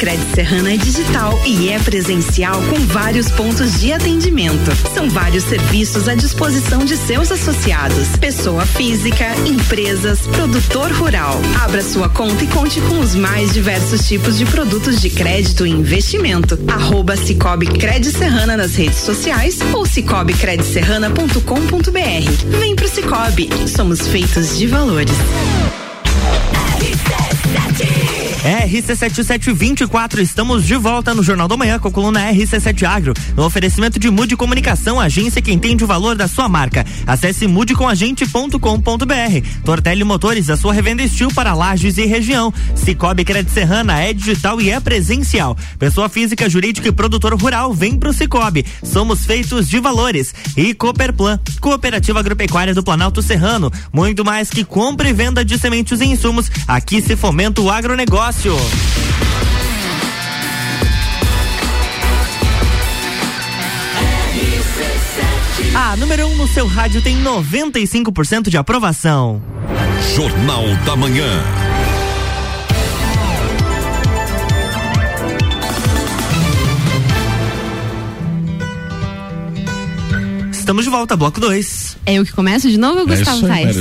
Crédito 0.00 0.34
Serrana 0.34 0.72
é 0.72 0.76
digital 0.78 1.38
e 1.44 1.68
é 1.68 1.78
presencial 1.78 2.54
com 2.70 2.76
vários 2.86 3.30
pontos 3.30 3.78
de 3.80 3.92
atendimento. 3.92 4.74
São 4.94 5.10
vários 5.10 5.44
serviços 5.44 6.08
à 6.08 6.14
disposição 6.14 6.86
de 6.86 6.96
seus 6.96 7.30
associados, 7.30 8.16
pessoa 8.16 8.64
física, 8.64 9.26
empresas, 9.46 10.20
produtor 10.28 10.90
rural. 10.92 11.38
Abra 11.62 11.82
sua 11.82 12.08
conta 12.08 12.44
e 12.44 12.46
conte 12.46 12.80
com 12.80 12.98
os 12.98 13.14
mais 13.14 13.52
diversos 13.52 14.08
tipos 14.08 14.38
de 14.38 14.46
produtos 14.46 15.02
de 15.02 15.10
crédito 15.10 15.66
e 15.66 15.70
investimento. 15.70 16.58
Arroba 16.66 17.14
Cicobi 17.14 17.66
Crédito 17.66 18.16
Serrana 18.16 18.56
nas 18.56 18.74
redes 18.74 19.00
sociais 19.00 19.58
ou 19.74 19.84
cicobicreditserrana.com.br. 19.84 22.58
Vem 22.58 22.74
pro 22.74 22.88
Cicobi, 22.88 23.50
somos 23.68 24.08
feitos 24.08 24.56
de 24.56 24.66
valores. 24.66 25.12
RC7724, 28.40 30.20
estamos 30.20 30.64
de 30.64 30.74
volta 30.74 31.14
no 31.14 31.22
Jornal 31.22 31.46
da 31.46 31.58
Manhã 31.58 31.78
com 31.78 31.88
a 31.88 31.90
coluna 31.90 32.32
RC7 32.32 32.84
Agro, 32.84 33.12
no 33.36 33.44
oferecimento 33.44 33.98
de 33.98 34.10
Mude 34.10 34.34
Comunicação, 34.34 34.98
agência 34.98 35.42
que 35.42 35.52
entende 35.52 35.84
o 35.84 35.86
valor 35.86 36.16
da 36.16 36.26
sua 36.26 36.48
marca. 36.48 36.86
Acesse 37.06 37.46
mudecomagente.com.br. 37.46 39.62
Tortelli 39.62 40.04
Motores, 40.04 40.48
a 40.48 40.56
sua 40.56 40.72
revenda 40.72 41.02
estil 41.02 41.28
para 41.34 41.52
lajes 41.52 41.98
e 41.98 42.06
região. 42.06 42.52
Cicobi 42.74 43.24
Crédito 43.24 43.52
Serrana 43.52 44.00
é 44.00 44.14
digital 44.14 44.58
e 44.58 44.70
é 44.70 44.80
presencial. 44.80 45.54
Pessoa 45.78 46.08
física, 46.08 46.48
jurídica 46.48 46.88
e 46.88 46.92
produtor 46.92 47.34
rural, 47.34 47.74
vem 47.74 47.98
pro 47.98 48.14
Cicobi. 48.14 48.64
Somos 48.82 49.26
feitos 49.26 49.68
de 49.68 49.78
valores. 49.78 50.34
E 50.56 50.72
Cooperplan, 50.72 51.38
Cooperativa 51.60 52.20
Agropecuária 52.20 52.74
do 52.74 52.82
Planalto 52.82 53.20
Serrano. 53.20 53.70
Muito 53.92 54.24
mais 54.24 54.48
que 54.48 54.64
compra 54.64 55.10
e 55.10 55.12
venda 55.12 55.44
de 55.44 55.58
sementes 55.58 56.00
e 56.00 56.06
insumos. 56.06 56.50
Aqui 56.66 57.02
se 57.02 57.16
fomenta 57.16 57.60
o 57.60 57.70
agronegócio 57.70 58.29
negócio. 58.30 58.54
A 65.74 65.96
número 65.96 66.26
1 66.26 66.30
um 66.30 66.36
no 66.36 66.48
seu 66.48 66.66
rádio 66.66 67.02
tem 67.02 67.20
95% 67.22 68.48
de 68.48 68.56
aprovação. 68.56 69.42
Jornal 70.14 70.64
da 70.84 70.94
Manhã. 70.96 71.69
Estamos 80.70 80.84
de 80.84 80.90
volta, 80.92 81.16
bloco 81.16 81.40
2. 81.40 81.96
É 82.06 82.14
eu 82.14 82.24
que 82.24 82.32
começo 82.32 82.70
de 82.70 82.78
novo, 82.78 83.04
Gustavo 83.04 83.44
é 83.44 83.48
Tais? 83.48 83.76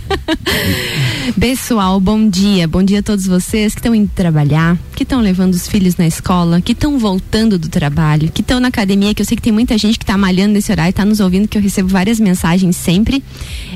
Pessoal, 1.38 2.00
bom 2.00 2.26
dia. 2.30 2.66
Bom 2.66 2.82
dia 2.82 3.00
a 3.00 3.02
todos 3.02 3.26
vocês 3.26 3.74
que 3.74 3.80
estão 3.80 3.94
indo 3.94 4.10
trabalhar, 4.14 4.78
que 4.96 5.02
estão 5.02 5.20
levando 5.20 5.52
os 5.52 5.68
filhos 5.68 5.98
na 5.98 6.06
escola, 6.06 6.62
que 6.62 6.72
estão 6.72 6.98
voltando 6.98 7.58
do 7.58 7.68
trabalho, 7.68 8.32
que 8.32 8.40
estão 8.40 8.58
na 8.58 8.68
academia, 8.68 9.12
que 9.12 9.20
eu 9.20 9.26
sei 9.26 9.36
que 9.36 9.42
tem 9.42 9.52
muita 9.52 9.76
gente 9.76 9.98
que 9.98 10.04
está 10.04 10.16
malhando 10.16 10.54
nesse 10.54 10.72
horário, 10.72 10.88
está 10.88 11.04
nos 11.04 11.20
ouvindo, 11.20 11.46
que 11.46 11.58
eu 11.58 11.62
recebo 11.62 11.90
várias 11.90 12.18
mensagens 12.18 12.74
sempre. 12.74 13.22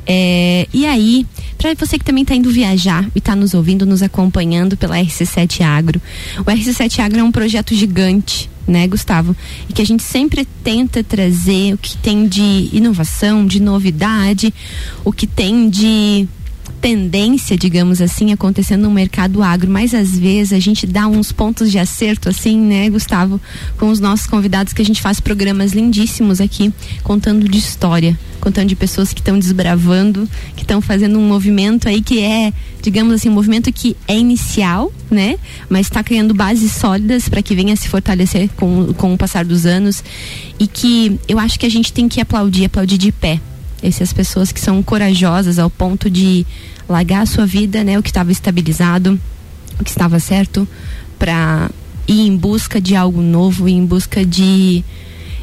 É, 0.07 0.67
e 0.73 0.87
aí, 0.87 1.27
para 1.59 1.75
você 1.75 1.99
que 1.99 2.05
também 2.07 2.23
está 2.23 2.35
indo 2.35 2.51
viajar 2.51 3.05
e 3.15 3.19
está 3.19 3.37
nos 3.37 3.53
ouvindo, 3.53 3.85
nos 3.85 4.03
acompanhando 4.03 4.75
pela 4.75 4.97
RC7 4.97 5.61
Agro. 5.61 6.01
O 6.39 6.45
RC7 6.45 7.01
Agro 7.01 7.21
é 7.21 7.23
um 7.23 7.31
projeto 7.31 7.75
gigante 7.75 8.49
né, 8.69 8.87
Gustavo? 8.87 9.35
E 9.69 9.73
que 9.73 9.83
a 9.83 9.87
gente 9.87 10.03
sempre 10.03 10.47
tenta 10.63 11.03
trazer 11.03 11.73
o 11.73 11.79
que 11.79 11.97
tem 11.97 12.29
de 12.29 12.69
inovação, 12.73 13.47
de 13.47 13.61
novidade, 13.61 14.53
o 15.05 15.13
que 15.13 15.27
tem 15.27 15.71
de 15.71 16.29
tendência, 16.81 17.57
digamos 17.57 18.01
assim, 18.01 18.33
acontecendo 18.33 18.83
no 18.83 18.91
mercado 18.91 19.43
agro, 19.43 19.71
mas 19.71 19.95
às 19.95 20.17
vezes 20.19 20.53
a 20.53 20.59
gente 20.59 20.87
dá 20.87 21.07
uns 21.07 21.33
pontos 21.33 21.71
de 21.71 21.79
acerto, 21.79 22.29
assim, 22.29 22.59
né, 22.59 22.89
Gustavo, 22.89 23.41
com 23.77 23.91
os 23.91 24.01
nossos 24.01 24.27
convidados, 24.27 24.73
que 24.73 24.83
a 24.83 24.85
gente 24.85 25.03
faz 25.03 25.21
programas 25.21 25.73
lindíssimos 25.73 26.41
aqui, 26.41 26.73
contando 27.03 27.49
de 27.49 27.59
história, 27.59 28.19
contando 28.41 28.69
de 28.69 28.77
pessoas 28.77 29.13
que 29.13 29.21
estão 29.21 29.39
desbravando, 29.39 30.29
que 30.57 30.63
estão 30.63 30.81
fazendo 30.81 31.19
um 31.19 31.27
movimento 31.27 31.89
aí 31.89 32.01
que 32.01 32.21
é, 32.23 32.53
digamos 32.81 33.15
assim, 33.15 33.29
um 33.29 33.35
movimento 33.35 33.73
que 33.73 33.97
é 34.07 34.17
inicial, 34.17 34.93
né, 35.11 35.37
mas 35.69 35.87
está 35.87 36.03
criando 36.03 36.33
bases 36.33 36.73
sólidas 36.73 37.29
para 37.29 37.43
que 37.43 37.55
venha 37.55 37.75
se 37.77 37.89
fortalecer 37.89 38.49
com, 38.57 38.93
com 38.95 39.15
o 39.15 39.19
passar 39.19 39.45
dos 39.45 39.67
anos. 39.67 40.03
E 40.59 40.67
que 40.67 41.19
eu 41.29 41.39
acho 41.39 41.59
que 41.59 41.67
a 41.67 41.71
gente 41.71 41.93
tem 41.93 42.09
que 42.09 42.21
aplaudir, 42.21 42.65
aplaudir 42.67 42.99
de 42.99 43.13
pé 43.13 43.41
essas 43.83 44.13
pessoas 44.13 44.53
que 44.53 44.61
são 44.61 44.83
corajosas 44.83 45.59
ao 45.59 45.71
ponto 45.71 46.11
de 46.11 46.47
largar 46.89 47.23
a 47.23 47.27
sua 47.27 47.47
vida, 47.47 47.85
né, 47.85 47.99
o 47.99 48.03
que 48.03 48.11
estava 48.11 48.33
estabilizado, 48.33 49.21
o 49.79 49.85
que 49.85 49.91
estava 49.91 50.19
certo, 50.19 50.67
para 51.19 51.71
ir 52.07 52.27
em 52.27 52.37
busca 52.37 52.81
de 52.81 52.97
algo 52.97 53.21
novo, 53.21 53.69
ir 53.69 53.75
em 53.75 53.85
busca 53.85 54.25
de 54.25 54.85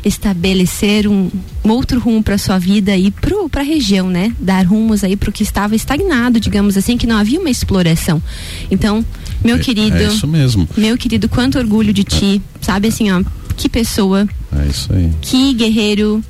estabelecer 0.04 1.08
um, 1.08 1.32
um 1.64 1.70
outro 1.72 2.00
rumo 2.00 2.22
para 2.22 2.38
sua 2.38 2.60
vida 2.60 2.96
e 2.96 3.12
para 3.12 3.62
a 3.62 3.64
região, 3.64 4.08
né? 4.08 4.36
Dar 4.40 4.64
rumos 4.66 5.04
aí 5.04 5.16
para 5.16 5.32
o 5.32 5.34
que 5.34 5.42
estava 5.42 5.76
estagnado, 5.76 6.40
digamos 6.40 6.78
assim, 6.78 6.96
que 6.96 7.08
não 7.08 7.18
havia 7.18 7.40
uma 7.40 7.50
exploração. 7.50 8.22
Então, 8.70 9.04
meu 9.44 9.56
é, 9.56 9.60
querido, 9.60 9.98
é 9.98 10.06
isso 10.06 10.28
mesmo. 10.28 10.70
Meu 10.78 10.96
querido, 10.96 11.28
quanto 11.28 11.58
orgulho 11.58 11.92
de 11.92 12.04
ti, 12.04 12.42
sabe 12.62 12.88
assim, 12.90 13.12
ó, 13.12 13.24
que 13.58 13.68
pessoa. 13.68 14.28
É 14.56 14.68
isso 14.68 14.94
aí. 14.94 15.12
Que 15.22 15.54
guerreiro, 15.54 16.24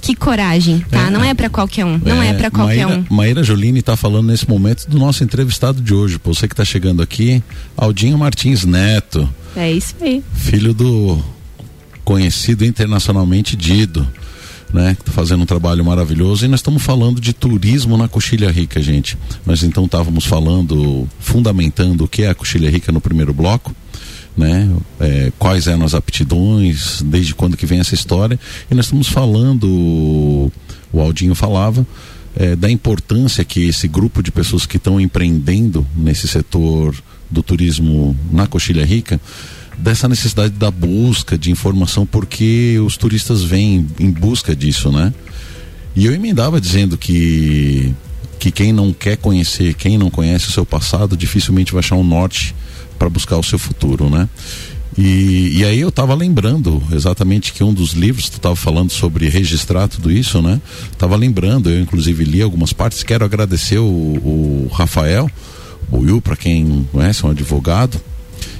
que 0.00 0.14
coragem, 0.14 0.80
tá? 0.90 1.08
É, 1.08 1.10
não 1.10 1.24
é 1.24 1.34
para 1.34 1.48
qualquer 1.48 1.84
um. 1.84 1.98
Não 1.98 2.22
é, 2.22 2.28
é 2.28 2.34
para 2.34 2.50
qualquer 2.50 2.86
Maíra, 2.86 3.04
um. 3.10 3.14
Maíra 3.14 3.42
Jolini 3.42 3.80
está 3.80 3.96
falando 3.96 4.26
nesse 4.28 4.48
momento 4.48 4.88
do 4.88 4.98
nosso 4.98 5.24
entrevistado 5.24 5.80
de 5.80 5.92
hoje. 5.92 6.20
Você 6.24 6.46
que 6.46 6.54
está 6.54 6.64
chegando 6.64 7.02
aqui, 7.02 7.42
Aldinho 7.76 8.16
Martins 8.16 8.64
Neto. 8.64 9.28
É 9.56 9.70
isso 9.72 9.94
aí. 10.00 10.22
Filho 10.34 10.72
do 10.72 11.22
conhecido 12.04 12.64
internacionalmente 12.64 13.56
Dido. 13.56 14.06
né, 14.72 14.94
que 14.96 15.04
tá 15.04 15.12
fazendo 15.12 15.42
um 15.42 15.46
trabalho 15.46 15.84
maravilhoso 15.84 16.44
e 16.44 16.48
nós 16.48 16.60
estamos 16.60 16.82
falando 16.82 17.20
de 17.20 17.32
turismo 17.32 17.96
na 17.96 18.08
Coxilha 18.08 18.50
Rica, 18.50 18.82
gente. 18.82 19.16
Nós 19.44 19.62
então 19.62 19.84
estávamos 19.84 20.24
falando, 20.24 21.08
fundamentando 21.20 22.04
o 22.04 22.08
que 22.08 22.22
é 22.22 22.28
a 22.30 22.34
Coxilha 22.34 22.70
Rica 22.70 22.92
no 22.92 23.00
primeiro 23.00 23.32
bloco. 23.32 23.74
Né? 24.36 24.70
É, 25.00 25.32
quais 25.38 25.66
eram 25.66 25.84
as 25.84 25.94
aptidões, 25.94 27.00
desde 27.02 27.34
quando 27.34 27.56
que 27.56 27.64
vem 27.64 27.80
essa 27.80 27.94
história. 27.94 28.38
E 28.70 28.74
nós 28.74 28.86
estamos 28.86 29.08
falando, 29.08 30.52
o 30.92 31.00
Aldinho 31.00 31.34
falava, 31.34 31.86
é, 32.36 32.54
da 32.54 32.70
importância 32.70 33.44
que 33.44 33.66
esse 33.66 33.88
grupo 33.88 34.22
de 34.22 34.30
pessoas 34.30 34.66
que 34.66 34.76
estão 34.76 35.00
empreendendo 35.00 35.86
nesse 35.96 36.28
setor 36.28 36.94
do 37.30 37.42
turismo 37.42 38.14
na 38.30 38.46
Coxilha 38.46 38.84
Rica, 38.84 39.18
dessa 39.78 40.08
necessidade 40.08 40.54
da 40.54 40.70
busca 40.70 41.36
de 41.36 41.50
informação, 41.50 42.06
porque 42.06 42.78
os 42.84 42.96
turistas 42.96 43.42
vêm 43.42 43.86
em 43.98 44.10
busca 44.10 44.54
disso, 44.54 44.90
né? 44.90 45.12
E 45.94 46.04
eu 46.04 46.12
emendava 46.12 46.60
dizendo 46.60 46.98
que, 46.98 47.94
que 48.38 48.50
quem 48.50 48.72
não 48.72 48.92
quer 48.92 49.16
conhecer, 49.16 49.74
quem 49.74 49.96
não 49.96 50.10
conhece 50.10 50.48
o 50.48 50.52
seu 50.52 50.64
passado, 50.64 51.16
dificilmente 51.16 51.72
vai 51.72 51.80
achar 51.80 51.96
um 51.96 52.04
norte 52.04 52.54
para 52.98 53.08
buscar 53.08 53.36
o 53.36 53.42
seu 53.42 53.58
futuro, 53.58 54.08
né? 54.08 54.28
E, 54.98 55.58
e 55.58 55.64
aí 55.64 55.80
eu 55.80 55.90
estava 55.90 56.14
lembrando 56.14 56.82
exatamente 56.90 57.52
que 57.52 57.62
um 57.62 57.72
dos 57.72 57.92
livros, 57.92 58.30
tu 58.30 58.38
estava 58.38 58.56
falando 58.56 58.90
sobre 58.90 59.28
registrar 59.28 59.88
tudo 59.88 60.10
isso, 60.10 60.40
né? 60.40 60.60
Tava 60.96 61.16
lembrando, 61.16 61.68
eu 61.68 61.80
inclusive 61.80 62.24
li 62.24 62.40
algumas 62.40 62.72
partes, 62.72 63.02
quero 63.02 63.24
agradecer 63.24 63.78
o, 63.78 63.84
o 63.84 64.70
Rafael, 64.72 65.30
o 65.90 65.98
Will, 65.98 66.22
para 66.22 66.36
quem 66.36 66.88
conhece, 66.90 67.26
um 67.26 67.30
advogado, 67.30 68.00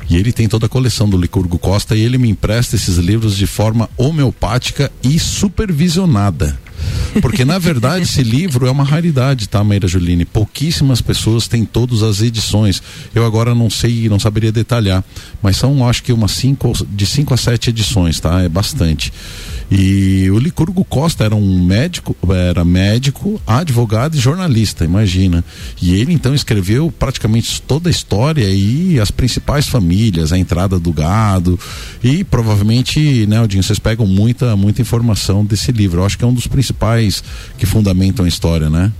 e 0.09 0.17
ele 0.17 0.31
tem 0.31 0.47
toda 0.47 0.67
a 0.67 0.69
coleção 0.69 1.09
do 1.09 1.17
Licurgo 1.17 1.59
Costa 1.59 1.97
e 1.97 2.03
ele 2.03 2.19
me 2.19 2.29
empresta 2.29 2.77
esses 2.77 2.97
livros 2.99 3.37
de 3.37 3.47
forma 3.47 3.89
homeopática 3.97 4.93
e 5.03 5.19
supervisionada. 5.19 6.66
Porque, 7.21 7.45
na 7.45 7.59
verdade, 7.59 8.05
esse 8.05 8.23
livro 8.23 8.67
é 8.67 8.71
uma 8.71 8.85
raridade, 8.85 9.49
tá, 9.49 9.63
Meira 9.65 9.89
Juline? 9.89 10.25
Pouquíssimas 10.25 11.01
pessoas 11.01 11.49
têm 11.49 11.65
todas 11.65 12.03
as 12.03 12.21
edições. 12.21 12.83
Eu 13.15 13.25
agora 13.25 13.55
não 13.55 13.71
sei, 13.71 14.09
não 14.09 14.19
saberia 14.19 14.53
detalhar, 14.53 15.05
mas 15.43 15.57
são, 15.57 15.87
acho 15.89 16.03
que, 16.03 16.13
umas 16.13 16.33
cinco, 16.33 16.73
de 16.89 17.07
cinco 17.07 17.33
a 17.33 17.37
sete 17.37 17.71
edições, 17.71 18.21
tá? 18.21 18.43
É 18.43 18.49
bastante. 18.49 19.13
E 19.71 20.31
o 20.31 20.39
Licurgo 20.39 20.85
Costa 20.85 21.25
era 21.25 21.35
um 21.35 21.65
médico, 21.65 22.17
era 22.31 22.65
médico, 22.65 23.41
advogado 23.45 24.15
e 24.15 24.21
jornalista, 24.21 24.85
imagina. 24.85 25.45
E 25.83 25.95
ele 25.95 26.13
então 26.13 26.35
escreveu 26.35 26.93
praticamente 26.97 27.61
toda 27.63 27.89
a 27.89 27.91
história 27.91 28.49
e 28.49 29.01
as 29.01 29.11
principais 29.11 29.67
famílias, 29.67 30.33
a 30.33 30.39
entrada 30.39 30.79
do 30.79 30.93
gado. 30.93 31.59
E 32.03 32.23
provavelmente, 32.23 33.27
né, 33.27 33.41
Odinho, 33.41 33.63
vocês 33.63 33.79
pegam 33.79 34.07
muita, 34.07 34.55
muita 34.55 34.83
informação 34.83 35.45
desse 35.45 35.73
livro. 35.73 36.01
Eu 36.01 36.07
acho 36.07 36.17
que 36.17 36.25
é 36.25 36.27
um 36.29 36.35
dos 36.35 36.47
principais 36.47 36.66
que 37.59 37.67
fundamentam 37.67 38.25
a 38.25 38.29
história, 38.29 38.71
né? 38.71 38.93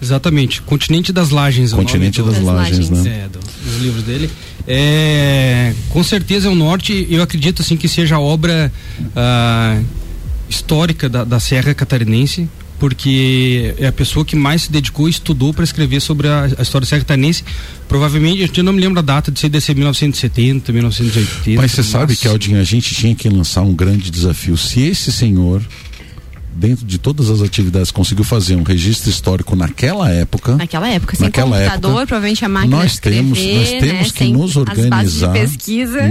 Exatamente. 0.00 0.62
Continente 0.62 1.12
das 1.12 1.30
Lagens. 1.30 1.72
Continente 1.72 2.22
das, 2.22 2.34
das 2.34 2.44
Lagens, 2.44 2.88
Lagens, 2.88 3.04
né? 3.04 3.24
É, 3.24 3.28
do, 3.28 3.40
dos 3.40 3.82
livros 3.82 4.04
dele. 4.04 4.30
É, 4.66 5.74
com 5.90 6.04
certeza 6.04 6.48
é 6.48 6.50
o 6.50 6.54
norte. 6.54 7.06
Eu 7.10 7.22
acredito 7.22 7.62
assim 7.62 7.76
que 7.76 7.88
seja 7.88 8.16
a 8.16 8.20
obra 8.20 8.72
ah, 9.16 9.80
histórica 10.48 11.08
da, 11.08 11.24
da 11.24 11.40
Serra 11.40 11.74
Catarinense 11.74 12.48
porque 12.78 13.74
é 13.76 13.86
a 13.88 13.92
pessoa 13.92 14.24
que 14.24 14.36
mais 14.36 14.62
se 14.62 14.72
dedicou 14.72 15.08
e 15.08 15.10
estudou 15.10 15.52
para 15.52 15.64
escrever 15.64 16.00
sobre 16.00 16.28
a, 16.28 16.48
a 16.58 16.62
história 16.62 16.86
catarinense. 16.86 17.44
Provavelmente, 17.88 18.56
eu 18.56 18.64
não 18.64 18.72
me 18.72 18.80
lembro 18.80 19.00
a 19.00 19.02
data 19.02 19.32
de 19.32 19.40
ser 19.40 19.48
desse 19.48 19.74
1970, 19.74 20.72
1980. 20.72 21.60
Mas 21.60 21.72
você 21.72 21.82
sabe 21.82 22.16
que, 22.16 22.28
Aldinho, 22.28 22.60
a 22.60 22.64
gente 22.64 22.94
tinha 22.94 23.14
que 23.14 23.28
lançar 23.28 23.62
um 23.62 23.74
grande 23.74 24.10
desafio. 24.10 24.56
Se 24.56 24.80
esse 24.82 25.10
senhor 25.10 25.62
dentro 26.58 26.84
de 26.84 26.98
todas 26.98 27.30
as 27.30 27.40
atividades, 27.40 27.90
conseguiu 27.90 28.24
fazer 28.24 28.56
um 28.56 28.64
registro 28.64 29.08
histórico 29.08 29.54
naquela 29.54 30.10
época. 30.10 30.56
Naquela 30.56 30.88
época, 30.88 31.16
sem 31.16 31.26
naquela 31.26 31.56
computador, 31.56 31.90
época, 31.90 32.06
provavelmente 32.06 32.44
a 32.44 32.48
máquina 32.48 32.76
nós 32.76 32.98
temos, 32.98 33.38
escrever, 33.38 33.58
nós 33.58 33.68
temos 33.68 34.06
né? 34.06 34.12
que 34.12 34.18
sem 34.18 34.32
nos 34.32 34.56
organizar. 34.56 35.34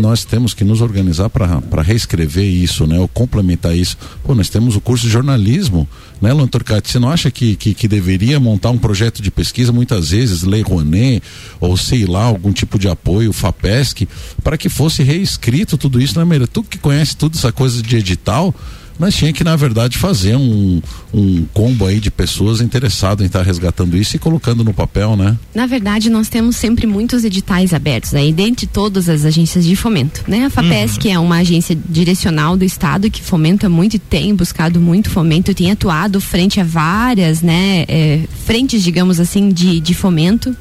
Nós 0.02 0.24
temos 0.24 0.54
que 0.54 0.64
nos 0.64 0.82
organizar 0.82 1.30
para 1.30 1.82
reescrever 1.82 2.46
isso, 2.46 2.88
né? 2.88 2.98
Ou 2.98 3.08
complementar 3.08 3.76
isso. 3.76 3.98
Pô, 4.24 4.34
nós 4.34 4.50
temos 4.50 4.76
o 4.76 4.82
curso 4.82 5.06
de 5.06 5.12
jornalismo, 5.12 5.88
né, 6.22 6.32
Luan 6.32 6.48
Turcati? 6.48 6.90
Você 6.90 7.00
não 7.00 7.10
acha 7.10 7.30
que, 7.30 7.56
que, 7.56 7.74
que, 7.74 7.88
deveria 7.88 8.40
montar 8.40 8.70
um 8.70 8.78
projeto 8.78 9.22
de 9.22 9.30
pesquisa, 9.30 9.74
muitas 9.74 10.12
vezes, 10.12 10.44
Lei 10.44 10.62
Rouanet, 10.62 11.22
ou 11.60 11.76
sei 11.76 12.06
lá, 12.06 12.24
algum 12.24 12.54
tipo 12.54 12.80
de 12.80 12.88
apoio, 12.88 13.34
FAPESC, 13.34 14.08
para 14.44 14.58
que 14.58 14.70
fosse 14.70 15.04
reescrito 15.04 15.78
tudo 15.78 16.02
isso, 16.02 16.18
né, 16.18 16.24
Meira? 16.24 16.48
Tu 16.48 16.64
que 16.64 16.78
conhece 16.78 17.18
tudo 17.18 17.38
essa 17.38 17.52
coisa 17.52 17.82
de 17.82 17.98
edital, 17.98 18.56
mas 18.98 19.16
tinha 19.16 19.34
que, 19.34 19.44
na 19.44 19.56
verdade, 19.56 19.98
fazer 19.98 20.36
um, 20.36 20.82
um 21.14 21.46
combo 21.54 21.86
aí 21.86 22.00
de 22.00 22.10
pessoas 22.10 22.62
interessadas 22.62 23.24
em 23.24 23.28
estar 23.28 23.42
resgatando 23.42 23.98
isso 23.98 24.16
e 24.16 24.20
colocando 24.20 24.64
no 24.64 24.74
papel, 24.74 25.16
né? 25.16 25.38
Na 25.54 25.66
verdade, 25.66 26.10
nós 26.10 26.30
temos 26.30 26.56
sempre 26.56 26.88
muitos 26.88 27.24
editais 27.24 27.74
abertos 27.74 28.14
aí, 28.14 28.32
dentre 28.32 28.68
todas 28.68 29.10
as 29.10 29.26
agências 29.26 29.66
de 29.66 29.76
fomento, 29.76 30.24
né? 30.28 30.46
A 30.46 30.50
FAPESC 30.50 31.08
uhum. 31.08 31.14
é 31.14 31.20
uma 31.20 31.38
agência 31.38 31.78
direcional 31.90 32.58
do 32.58 32.64
Estado 32.64 33.10
que 33.10 33.22
fomenta 33.22 33.70
muito 33.70 33.96
e 33.96 34.00
tem 34.00 34.36
buscado 34.36 34.80
muito 34.80 35.10
fomento, 35.10 35.54
tem 35.54 35.72
atuado 35.72 36.20
frente 36.22 36.60
a 36.60 36.64
várias, 36.64 37.42
né, 37.42 37.86
é, 37.88 38.22
frentes, 38.46 38.84
digamos 38.84 39.20
assim, 39.20 39.50
de, 39.50 39.80
de 39.80 39.94
fomento, 39.94 40.56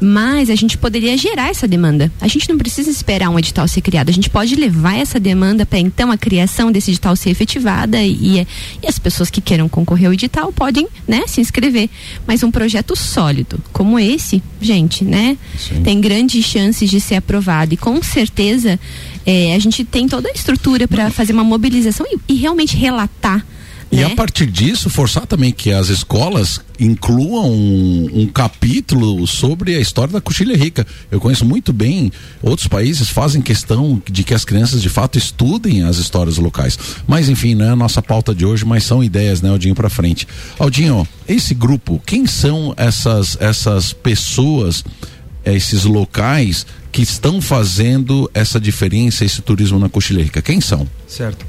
mas 0.00 0.50
a 0.50 0.54
gente 0.54 0.76
poderia 0.76 1.16
gerar 1.16 1.48
essa 1.48 1.66
demanda. 1.66 2.10
A 2.20 2.28
gente 2.28 2.48
não 2.48 2.58
precisa 2.58 2.90
esperar 2.90 3.30
um 3.30 3.38
edital 3.38 3.66
ser 3.68 3.80
criado, 3.80 4.08
a 4.08 4.12
gente 4.12 4.30
pode 4.30 4.54
levar 4.54 4.96
essa 4.96 5.20
demanda 5.20 5.64
para 5.64 5.78
então 5.78 6.10
a 6.10 6.18
criação 6.18 6.72
desse 6.72 6.90
edital 6.90 7.14
ser 7.16 7.34
e, 7.88 8.46
e 8.82 8.86
as 8.86 8.98
pessoas 8.98 9.30
que 9.30 9.40
queiram 9.40 9.68
concorrer 9.68 10.06
ao 10.06 10.12
edital 10.12 10.52
podem, 10.52 10.86
né, 11.06 11.24
se 11.26 11.40
inscrever. 11.40 11.88
Mas 12.26 12.42
um 12.42 12.50
projeto 12.50 12.96
sólido 12.96 13.60
como 13.72 13.98
esse, 13.98 14.42
gente, 14.60 15.04
né, 15.04 15.36
Sim. 15.58 15.82
tem 15.82 16.00
grandes 16.00 16.44
chances 16.44 16.90
de 16.90 17.00
ser 17.00 17.16
aprovado 17.16 17.74
e 17.74 17.76
com 17.76 18.02
certeza 18.02 18.78
é, 19.26 19.54
a 19.54 19.58
gente 19.58 19.84
tem 19.84 20.08
toda 20.08 20.28
a 20.28 20.32
estrutura 20.32 20.88
para 20.88 21.10
fazer 21.10 21.32
uma 21.32 21.44
mobilização 21.44 22.06
e, 22.08 22.18
e 22.32 22.34
realmente 22.36 22.76
relatar 22.76 23.44
e 23.92 23.96
né? 23.96 24.04
a 24.04 24.10
partir 24.10 24.46
disso, 24.46 24.88
forçar 24.88 25.26
também 25.26 25.50
que 25.50 25.72
as 25.72 25.88
escolas 25.88 26.60
incluam 26.78 27.50
um, 27.50 28.22
um, 28.22 28.26
capítulo 28.26 29.26
sobre 29.26 29.74
a 29.74 29.80
história 29.80 30.12
da 30.12 30.20
Coxilha 30.20 30.56
Rica. 30.56 30.86
Eu 31.10 31.20
conheço 31.20 31.44
muito 31.44 31.72
bem, 31.72 32.12
outros 32.40 32.68
países 32.68 33.08
fazem 33.08 33.42
questão 33.42 34.00
de 34.08 34.22
que 34.22 34.32
as 34.32 34.44
crianças 34.44 34.80
de 34.80 34.88
fato 34.88 35.18
estudem 35.18 35.82
as 35.82 35.96
histórias 35.96 36.38
locais. 36.38 36.78
Mas 37.06 37.28
enfim, 37.28 37.56
não 37.56 37.66
é 37.66 37.70
a 37.70 37.76
nossa 37.76 38.00
pauta 38.00 38.32
de 38.32 38.46
hoje, 38.46 38.64
mas 38.64 38.84
são 38.84 39.02
ideias, 39.02 39.42
né, 39.42 39.50
Aldinho, 39.50 39.74
para 39.74 39.90
frente. 39.90 40.26
Aldinho, 40.56 41.06
esse 41.26 41.52
grupo, 41.52 42.00
quem 42.06 42.26
são 42.26 42.72
essas, 42.76 43.36
essas 43.40 43.92
pessoas, 43.92 44.84
esses 45.44 45.84
locais 45.84 46.64
que 46.92 47.02
estão 47.02 47.40
fazendo 47.40 48.30
essa 48.32 48.60
diferença, 48.60 49.24
esse 49.24 49.42
turismo 49.42 49.80
na 49.80 49.88
Coxilha 49.88 50.22
Rica? 50.22 50.40
Quem 50.40 50.60
são? 50.60 50.86
Certo. 51.08 51.44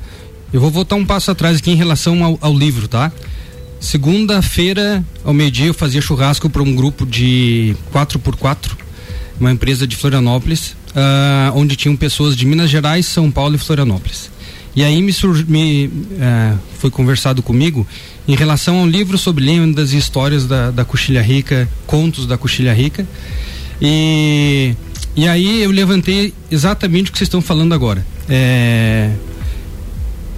Eu 0.54 0.60
vou 0.60 0.70
voltar 0.70 0.96
um 0.96 1.06
passo 1.06 1.32
atrás 1.32 1.58
aqui 1.60 1.72
em 1.72 1.76
relação 1.76 2.24
ao, 2.24 2.38
ao 2.42 2.54
livro, 2.54 2.88
tá? 2.88 3.12
Segunda-feira, 3.80 5.04
ao 5.24 5.34
meio-dia, 5.34 5.68
eu 5.68 5.74
fazia 5.74 6.02
churrasco 6.02 6.50
para 6.50 6.62
um 6.62 6.76
grupo 6.76 7.06
de 7.06 7.76
4x4, 7.94 8.72
uma 9.40 9.52
empresa 9.52 9.88
de 9.88 9.96
Florianópolis, 9.96 10.76
uh, 10.90 11.56
onde 11.56 11.76
tinham 11.78 11.96
pessoas 11.96 12.36
de 12.36 12.46
Minas 12.46 12.70
Gerais, 12.70 13.06
São 13.06 13.32
Paulo 13.32 13.56
e 13.56 13.58
Florianópolis. 13.58 14.30
E 14.76 14.84
aí 14.84 15.02
me, 15.02 15.14
me 15.48 15.88
uh, 15.88 16.60
foi 16.80 16.92
conversado 16.92 17.42
comigo 17.42 17.88
em 18.28 18.36
relação 18.36 18.80
ao 18.80 18.88
livro 18.88 19.18
sobre 19.18 19.46
lendas 19.46 19.94
e 19.94 19.98
histórias 19.98 20.46
da, 20.46 20.70
da 20.70 20.84
Coxilha 20.84 21.22
Rica, 21.22 21.68
contos 21.88 22.28
da 22.28 22.38
Coxilha 22.38 22.74
Rica. 22.74 23.08
E, 23.82 24.76
e 25.16 25.28
aí 25.28 25.64
eu 25.64 25.72
levantei 25.72 26.34
exatamente 26.52 27.10
o 27.10 27.12
que 27.14 27.18
vocês 27.18 27.28
estão 27.28 27.42
falando 27.42 27.74
agora. 27.74 28.06
É, 28.30 29.12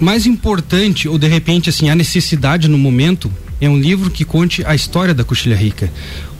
mais 0.00 0.26
importante, 0.26 1.08
ou 1.08 1.18
de 1.18 1.28
repente, 1.28 1.70
assim, 1.70 1.88
a 1.88 1.94
necessidade 1.94 2.68
no 2.68 2.78
momento, 2.78 3.30
é 3.60 3.68
um 3.68 3.78
livro 3.78 4.10
que 4.10 4.24
conte 4.24 4.64
a 4.66 4.74
história 4.74 5.14
da 5.14 5.24
Coxilha 5.24 5.56
Rica. 5.56 5.90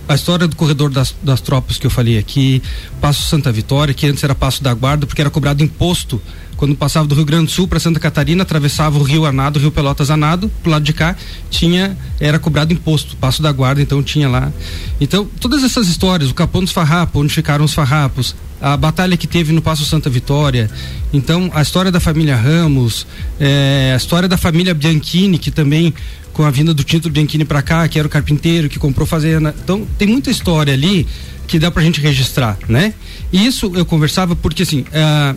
A 0.06 0.14
história 0.14 0.46
do 0.46 0.54
corredor 0.54 0.90
das, 0.90 1.14
das 1.22 1.40
tropas 1.40 1.78
que 1.78 1.86
eu 1.86 1.90
falei 1.90 2.18
aqui, 2.18 2.62
Passo 3.00 3.22
Santa 3.22 3.50
Vitória, 3.50 3.94
que 3.94 4.06
antes 4.06 4.22
era 4.22 4.34
Passo 4.34 4.62
da 4.62 4.74
Guarda, 4.74 5.06
porque 5.06 5.20
era 5.20 5.30
cobrado 5.30 5.62
imposto 5.62 6.20
quando 6.56 6.74
passava 6.76 7.06
do 7.06 7.14
Rio 7.14 7.24
Grande 7.24 7.46
do 7.46 7.50
Sul 7.50 7.66
para 7.66 7.80
Santa 7.80 7.98
Catarina, 7.98 8.42
atravessava 8.42 8.98
o 8.98 9.02
Rio 9.02 9.26
Anado, 9.26 9.58
o 9.58 9.62
Rio 9.62 9.70
Pelotas 9.70 10.10
Anado, 10.10 10.50
pro 10.62 10.70
lado 10.70 10.84
de 10.84 10.92
cá 10.92 11.16
tinha 11.50 11.96
era 12.20 12.38
cobrado 12.38 12.72
imposto, 12.72 13.16
Passo 13.16 13.42
da 13.42 13.50
Guarda, 13.52 13.82
então 13.82 14.02
tinha 14.02 14.28
lá. 14.28 14.52
Então, 15.00 15.28
todas 15.40 15.64
essas 15.64 15.88
histórias, 15.88 16.30
o 16.30 16.34
Capão 16.34 16.62
dos 16.62 16.72
Farrapos, 16.72 17.20
onde 17.20 17.34
ficaram 17.34 17.64
os 17.64 17.74
farrapos, 17.74 18.34
a 18.60 18.76
batalha 18.76 19.16
que 19.16 19.26
teve 19.26 19.52
no 19.52 19.60
Passo 19.60 19.84
Santa 19.84 20.08
Vitória. 20.08 20.70
Então, 21.12 21.50
a 21.52 21.60
história 21.60 21.92
da 21.92 22.00
família 22.00 22.36
Ramos, 22.36 23.06
é, 23.38 23.92
a 23.92 23.96
história 23.96 24.28
da 24.28 24.36
família 24.36 24.72
Bianchini, 24.72 25.38
que 25.38 25.50
também, 25.50 25.92
com 26.34 26.42
a 26.42 26.50
vinda 26.50 26.74
do 26.74 26.84
título 26.84 27.14
Bianchini 27.14 27.44
para 27.44 27.62
cá, 27.62 27.88
que 27.88 27.98
era 27.98 28.06
o 28.06 28.10
carpinteiro 28.10 28.68
que 28.68 28.78
comprou 28.78 29.06
fazenda. 29.06 29.54
Então, 29.62 29.86
tem 29.96 30.08
muita 30.08 30.30
história 30.30 30.74
ali 30.74 31.06
que 31.46 31.58
dá 31.58 31.70
pra 31.70 31.82
gente 31.82 32.00
registrar, 32.00 32.58
né? 32.68 32.92
E 33.32 33.46
isso 33.46 33.72
eu 33.74 33.86
conversava 33.86 34.34
porque, 34.34 34.64
assim, 34.64 34.84
é, 34.92 35.34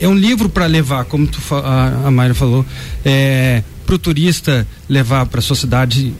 é 0.00 0.08
um 0.08 0.14
livro 0.14 0.48
para 0.48 0.66
levar, 0.66 1.04
como 1.04 1.26
tu, 1.26 1.40
a, 1.52 2.06
a 2.06 2.10
Mayra 2.10 2.34
falou, 2.34 2.64
é, 3.04 3.62
para 3.84 3.94
o 3.96 3.98
turista 3.98 4.66
levar 4.88 5.26
para 5.26 5.40
sua 5.40 5.56
cidade 5.56 6.14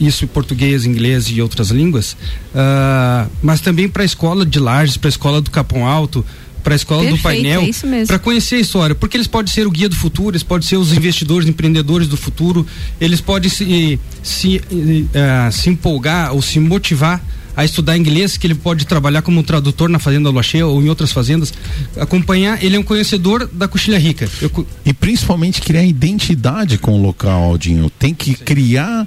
isso 0.00 0.24
em 0.24 0.28
português, 0.28 0.86
inglês 0.86 1.26
e 1.28 1.42
outras 1.42 1.68
línguas, 1.68 2.12
uh, 2.54 3.30
mas 3.42 3.60
também 3.60 3.86
para 3.86 4.02
a 4.02 4.06
escola 4.06 4.46
de 4.46 4.58
Lages, 4.58 4.96
para 4.96 5.08
a 5.08 5.10
escola 5.10 5.42
do 5.42 5.50
Capão 5.50 5.86
Alto, 5.86 6.24
para 6.62 6.74
a 6.74 6.76
escola 6.76 7.02
Perfeito, 7.02 7.18
do 7.18 7.22
painel, 7.22 7.62
é 7.62 8.06
para 8.06 8.18
conhecer 8.18 8.56
a 8.56 8.60
história, 8.60 8.94
porque 8.94 9.16
eles 9.16 9.26
podem 9.26 9.52
ser 9.52 9.66
o 9.66 9.70
guia 9.70 9.88
do 9.88 9.96
futuro, 9.96 10.30
eles 10.30 10.42
podem 10.42 10.66
ser 10.66 10.76
os 10.76 10.92
investidores, 10.92 11.48
empreendedores 11.48 12.08
do 12.08 12.16
futuro, 12.16 12.66
eles 13.00 13.20
podem 13.20 13.50
se, 13.50 13.98
se, 14.22 14.56
uh, 14.58 15.52
se 15.52 15.70
empolgar 15.70 16.32
ou 16.32 16.42
se 16.42 16.60
motivar 16.60 17.22
a 17.56 17.64
estudar 17.64 17.96
inglês, 17.96 18.36
que 18.36 18.46
ele 18.46 18.54
pode 18.54 18.86
trabalhar 18.86 19.22
como 19.22 19.42
tradutor 19.42 19.88
na 19.88 19.98
Fazenda 19.98 20.30
Lua 20.30 20.42
Cheia 20.42 20.66
ou 20.66 20.80
em 20.80 20.88
outras 20.88 21.12
fazendas, 21.12 21.52
acompanhar, 21.96 22.62
ele 22.62 22.76
é 22.76 22.78
um 22.78 22.82
conhecedor 22.82 23.48
da 23.52 23.68
Coxilha 23.68 23.98
Rica. 23.98 24.28
Eu... 24.40 24.66
E 24.84 24.92
principalmente 24.92 25.60
criar 25.60 25.84
identidade 25.84 26.78
com 26.78 26.92
o 26.92 27.02
local, 27.02 27.42
Aldinho. 27.42 27.90
Tem 27.90 28.14
que 28.14 28.30
Sim. 28.30 28.44
criar 28.44 29.06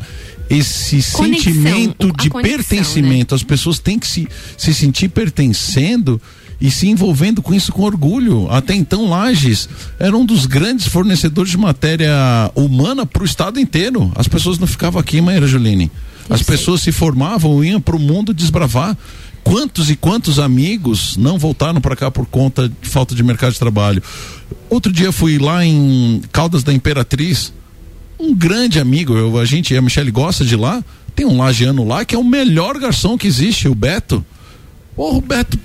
esse 0.50 1.02
conexão, 1.14 1.54
sentimento 1.54 2.12
de 2.18 2.30
conexão, 2.30 2.58
pertencimento. 2.58 3.34
Né? 3.34 3.36
As 3.36 3.44
pessoas 3.44 3.80
têm 3.80 3.98
que 3.98 4.08
se, 4.08 4.28
se 4.58 4.74
sentir 4.74 5.10
pertencendo 5.10 6.22
e 6.64 6.72
se 6.72 6.88
envolvendo 6.88 7.42
com 7.42 7.54
isso 7.54 7.74
com 7.74 7.82
orgulho. 7.82 8.48
Até 8.50 8.74
então, 8.74 9.10
Lages 9.10 9.68
era 10.00 10.16
um 10.16 10.26
dos 10.26 10.46
grandes 10.46 10.88
fornecedores 10.88 11.52
de 11.52 11.58
matéria 11.58 12.10
humana 12.56 13.06
para 13.06 13.22
o 13.22 13.26
estado 13.26 13.60
inteiro. 13.60 14.10
As 14.16 14.30
pessoas 14.30 14.58
não 14.58 14.66
ficavam 14.66 14.98
aqui, 14.98 15.20
Maíra 15.20 15.46
Juline. 15.46 15.92
As 16.30 16.42
pessoas 16.42 16.80
se 16.80 16.94
formavam 16.94 17.62
iam 17.62 17.82
para 17.82 17.98
o 17.98 18.00
mundo 18.00 18.34
desbravar. 18.34 18.98
Quantos 19.44 19.90
e 19.90 19.96
quantos 19.98 20.40
amigos 20.40 21.18
não 21.18 21.38
voltaram 21.38 21.82
para 21.82 21.98
cá 21.98 22.10
por 22.10 22.26
conta 22.26 22.70
de 22.70 22.88
falta 22.88 23.14
de 23.14 23.22
mercado 23.22 23.52
de 23.52 23.60
trabalho? 23.60 24.02
Outro 24.70 24.90
dia 24.90 25.12
fui 25.12 25.38
lá 25.38 25.66
em 25.66 26.22
Caldas 26.32 26.64
da 26.64 26.72
Imperatriz, 26.72 27.52
um 28.18 28.34
grande 28.34 28.80
amigo, 28.80 29.18
eu, 29.18 29.38
a 29.38 29.44
gente, 29.44 29.76
a 29.76 29.82
Michelle 29.82 30.12
gosta 30.12 30.46
de 30.46 30.56
lá, 30.56 30.82
tem 31.14 31.26
um 31.26 31.38
lagiano 31.40 31.86
lá 31.86 32.06
que 32.06 32.16
é 32.16 32.18
o 32.18 32.24
melhor 32.24 32.80
garçom 32.80 33.18
que 33.18 33.28
existe, 33.28 33.68
o 33.68 33.76
Beto. 33.76 34.26
Ô, 34.96 35.12
Roberto, 35.12 35.58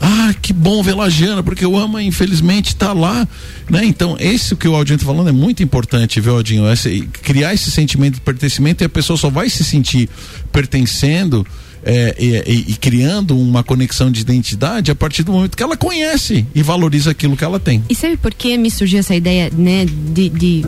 ah, 0.00 0.34
que 0.40 0.52
bom 0.52 0.82
ver 0.82 0.94
Lagiana, 0.94 1.42
porque 1.42 1.66
o 1.66 1.76
AMA, 1.76 2.02
infelizmente, 2.02 2.68
está 2.68 2.92
lá, 2.94 3.28
né? 3.68 3.84
Então, 3.84 4.16
esse 4.18 4.56
que 4.56 4.66
o 4.66 4.74
Aldinho 4.74 4.96
está 4.96 5.06
falando 5.06 5.28
é 5.28 5.32
muito 5.32 5.62
importante, 5.62 6.20
viu, 6.20 6.36
Aldinho? 6.36 6.70
Esse, 6.72 7.02
criar 7.22 7.52
esse 7.52 7.70
sentimento 7.70 8.14
de 8.14 8.20
pertencimento 8.22 8.82
e 8.82 8.86
a 8.86 8.88
pessoa 8.88 9.16
só 9.18 9.28
vai 9.28 9.50
se 9.50 9.62
sentir 9.62 10.08
pertencendo 10.50 11.46
é, 11.84 12.14
e, 12.18 12.72
e, 12.72 12.76
criando 12.76 13.38
uma 13.38 13.62
conexão 13.62 14.10
de 14.10 14.20
identidade 14.20 14.90
a 14.90 14.94
partir 14.94 15.22
do 15.22 15.32
momento 15.32 15.56
que 15.56 15.62
ela 15.62 15.76
conhece 15.76 16.46
e 16.54 16.62
valoriza 16.62 17.10
aquilo 17.10 17.36
que 17.36 17.44
ela 17.44 17.60
tem. 17.60 17.84
E 17.88 17.94
sabe 17.94 18.16
por 18.16 18.32
que 18.32 18.56
me 18.56 18.70
surgiu 18.70 18.98
essa 18.98 19.14
ideia, 19.14 19.50
né, 19.52 19.86
de, 19.86 20.28
de 20.28 20.66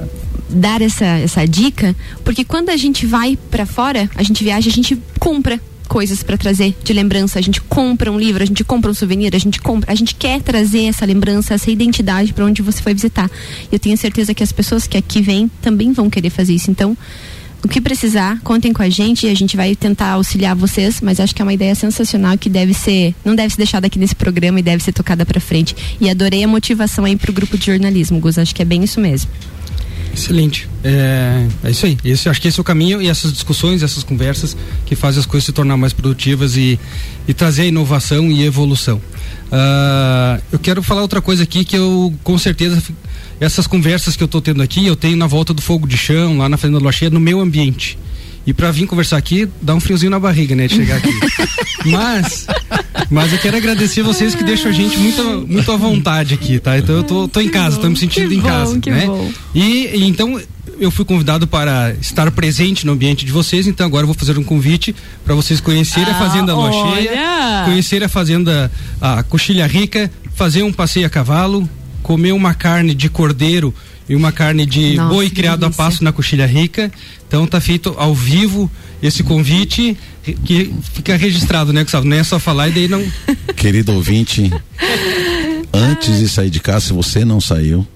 dar 0.50 0.80
essa, 0.82 1.04
essa 1.04 1.46
dica? 1.46 1.94
Porque 2.24 2.44
quando 2.44 2.70
a 2.70 2.76
gente 2.76 3.06
vai 3.06 3.38
para 3.50 3.66
fora, 3.66 4.10
a 4.14 4.22
gente 4.22 4.42
viaja, 4.44 4.68
a 4.68 4.72
gente 4.72 4.98
compra 5.18 5.60
coisas 5.92 6.22
para 6.22 6.38
trazer 6.38 6.74
de 6.82 6.90
lembrança. 6.94 7.38
A 7.38 7.42
gente 7.42 7.60
compra 7.60 8.10
um 8.10 8.18
livro, 8.18 8.42
a 8.42 8.46
gente 8.46 8.64
compra 8.64 8.90
um 8.90 8.94
souvenir, 8.94 9.36
a 9.36 9.38
gente 9.38 9.60
compra, 9.60 9.92
a 9.92 9.94
gente 9.94 10.14
quer 10.14 10.40
trazer 10.40 10.84
essa 10.84 11.04
lembrança, 11.04 11.52
essa 11.52 11.70
identidade 11.70 12.32
para 12.32 12.46
onde 12.46 12.62
você 12.62 12.80
foi 12.80 12.94
visitar. 12.94 13.30
Eu 13.70 13.78
tenho 13.78 13.94
certeza 13.98 14.32
que 14.32 14.42
as 14.42 14.50
pessoas 14.50 14.86
que 14.86 14.96
aqui 14.96 15.20
vêm 15.20 15.50
também 15.60 15.92
vão 15.92 16.08
querer 16.08 16.30
fazer 16.30 16.54
isso. 16.54 16.70
Então, 16.70 16.96
o 17.62 17.68
que 17.68 17.78
precisar, 17.78 18.40
contem 18.40 18.72
com 18.72 18.82
a 18.82 18.88
gente 18.88 19.26
e 19.26 19.30
a 19.30 19.34
gente 19.34 19.54
vai 19.54 19.76
tentar 19.76 20.12
auxiliar 20.12 20.56
vocês, 20.56 21.02
mas 21.02 21.20
acho 21.20 21.34
que 21.34 21.42
é 21.42 21.44
uma 21.44 21.52
ideia 21.52 21.74
sensacional 21.74 22.38
que 22.38 22.48
deve 22.48 22.72
ser, 22.72 23.14
não 23.22 23.34
deve 23.34 23.50
ser 23.50 23.58
deixada 23.58 23.86
aqui 23.86 23.98
nesse 23.98 24.16
programa 24.16 24.60
e 24.60 24.62
deve 24.62 24.82
ser 24.82 24.92
tocada 24.92 25.26
para 25.26 25.42
frente. 25.42 25.76
E 26.00 26.08
adorei 26.08 26.42
a 26.42 26.48
motivação 26.48 27.04
aí 27.04 27.16
pro 27.16 27.34
grupo 27.34 27.58
de 27.58 27.66
jornalismo, 27.66 28.18
Gus, 28.18 28.38
acho 28.38 28.54
que 28.54 28.62
é 28.62 28.64
bem 28.64 28.82
isso 28.82 28.98
mesmo. 28.98 29.30
Excelente. 30.14 30.68
É, 30.84 31.46
é 31.64 31.70
isso 31.70 31.86
aí. 31.86 31.96
Esse, 32.04 32.28
acho 32.28 32.40
que 32.40 32.48
esse 32.48 32.58
é 32.58 32.60
o 32.60 32.64
caminho 32.64 33.00
e 33.00 33.08
essas 33.08 33.32
discussões, 33.32 33.82
essas 33.82 34.04
conversas 34.04 34.56
que 34.84 34.94
fazem 34.94 35.20
as 35.20 35.26
coisas 35.26 35.46
se 35.46 35.52
tornar 35.52 35.76
mais 35.76 35.92
produtivas 35.92 36.56
e, 36.56 36.78
e 37.26 37.32
trazer 37.32 37.66
inovação 37.66 38.30
e 38.30 38.44
evolução. 38.44 39.00
Uh, 39.52 40.42
eu 40.50 40.58
quero 40.58 40.82
falar 40.82 41.02
outra 41.02 41.20
coisa 41.20 41.42
aqui 41.42 41.64
que 41.64 41.76
eu, 41.76 42.12
com 42.22 42.38
certeza, 42.38 42.82
essas 43.40 43.66
conversas 43.66 44.16
que 44.16 44.22
eu 44.22 44.26
estou 44.26 44.40
tendo 44.40 44.62
aqui, 44.62 44.86
eu 44.86 44.96
tenho 44.96 45.16
na 45.16 45.26
volta 45.26 45.52
do 45.52 45.60
fogo 45.60 45.86
de 45.86 45.96
chão, 45.96 46.38
lá 46.38 46.48
na 46.48 46.56
Fazenda 46.56 46.78
Lua 46.78 46.92
Cheia, 46.92 47.10
no 47.10 47.20
meu 47.20 47.40
ambiente. 47.40 47.98
E 48.46 48.52
para 48.52 48.70
vir 48.70 48.86
conversar 48.86 49.16
aqui, 49.18 49.48
dá 49.60 49.74
um 49.74 49.80
friozinho 49.80 50.10
na 50.10 50.18
barriga, 50.18 50.54
né, 50.54 50.66
de 50.66 50.74
chegar 50.74 50.96
aqui. 50.96 51.12
mas, 51.86 52.46
mas 53.12 53.30
eu 53.30 53.38
quero 53.38 53.56
agradecer 53.58 54.02
vocês 54.02 54.34
que 54.34 54.42
deixam 54.42 54.70
a 54.70 54.74
gente 54.74 54.96
muito, 54.98 55.46
muito 55.46 55.70
à 55.70 55.76
vontade 55.76 56.32
aqui, 56.32 56.58
tá? 56.58 56.78
Então 56.78 56.96
eu 56.96 57.04
tô, 57.04 57.28
tô 57.28 57.40
em 57.40 57.48
casa, 57.50 57.78
tô 57.78 57.88
me 57.88 57.96
sentindo 57.96 58.30
que 58.30 58.34
em 58.34 58.40
bom, 58.40 58.48
casa, 58.48 58.80
né? 58.86 59.06
Bom. 59.06 59.30
E, 59.54 59.90
e 59.94 60.04
então 60.04 60.40
eu 60.80 60.90
fui 60.90 61.04
convidado 61.04 61.46
para 61.46 61.94
estar 62.00 62.30
presente 62.30 62.86
no 62.86 62.92
ambiente 62.92 63.26
de 63.26 63.30
vocês, 63.30 63.66
então 63.66 63.84
agora 63.84 64.04
eu 64.04 64.06
vou 64.06 64.16
fazer 64.16 64.38
um 64.38 64.42
convite 64.42 64.96
para 65.24 65.34
vocês 65.34 65.60
conhecerem 65.60 66.08
ah, 66.08 66.16
a 66.16 66.18
Fazenda 66.18 66.54
Lua 66.54 66.72
Cheia, 66.72 67.12
conhecer 67.66 68.02
a 68.02 68.08
Fazenda 68.08 68.72
a 68.98 69.22
Coxilha 69.22 69.66
Rica, 69.66 70.10
fazer 70.34 70.62
um 70.62 70.72
passeio 70.72 71.06
a 71.06 71.10
cavalo, 71.10 71.68
comer 72.02 72.32
uma 72.32 72.54
carne 72.54 72.94
de 72.94 73.08
cordeiro 73.08 73.74
e 74.08 74.16
uma 74.16 74.32
carne 74.32 74.66
de 74.66 74.96
Nossa, 74.96 75.14
boi 75.14 75.30
criado 75.30 75.60
delícia. 75.60 75.82
a 75.82 75.84
passo 75.84 76.04
na 76.04 76.12
Coxilha 76.12 76.46
Rica. 76.46 76.90
Então 77.26 77.46
tá 77.46 77.60
feito 77.60 77.94
ao 77.96 78.14
vivo 78.14 78.70
esse 79.02 79.22
convite 79.22 79.96
que 80.44 80.72
fica 80.92 81.16
registrado, 81.16 81.72
né, 81.72 81.82
Gustavo? 81.82 82.06
Não 82.06 82.16
é 82.16 82.24
só 82.24 82.38
falar 82.38 82.68
e 82.68 82.72
daí 82.72 82.88
não. 82.88 83.02
Querido 83.56 83.92
ouvinte, 83.92 84.52
antes 85.72 86.18
de 86.18 86.28
sair 86.28 86.50
de 86.50 86.60
casa, 86.60 86.86
se 86.86 86.92
você 86.92 87.24
não 87.24 87.40
saiu, 87.40 87.86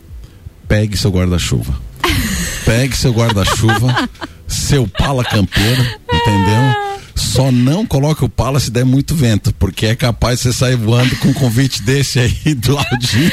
pegue 0.69 0.97
seu 0.97 1.11
guarda-chuva. 1.11 1.79
Pegue 2.64 2.97
seu 2.97 3.12
guarda-chuva, 3.12 4.09
seu 4.49 4.88
pala 4.88 5.23
campeiro, 5.25 5.83
entendeu? 6.12 6.96
Só 7.17 7.51
não 7.51 7.87
coloque 7.87 8.23
o 8.23 8.29
pala 8.29 8.61
se 8.61 8.71
der 8.71 8.85
muito 8.85 9.15
vento, 9.15 9.53
porque 9.59 9.87
é 9.87 9.97
capaz 9.97 10.39
de 10.39 10.43
você 10.45 10.53
sair 10.53 10.77
voando 10.77 11.17
com 11.17 11.29
um 11.29 11.33
convite 11.33 11.83
desse 11.83 12.21
aí 12.21 12.31
do 12.55 12.75
ladinho. 12.75 13.33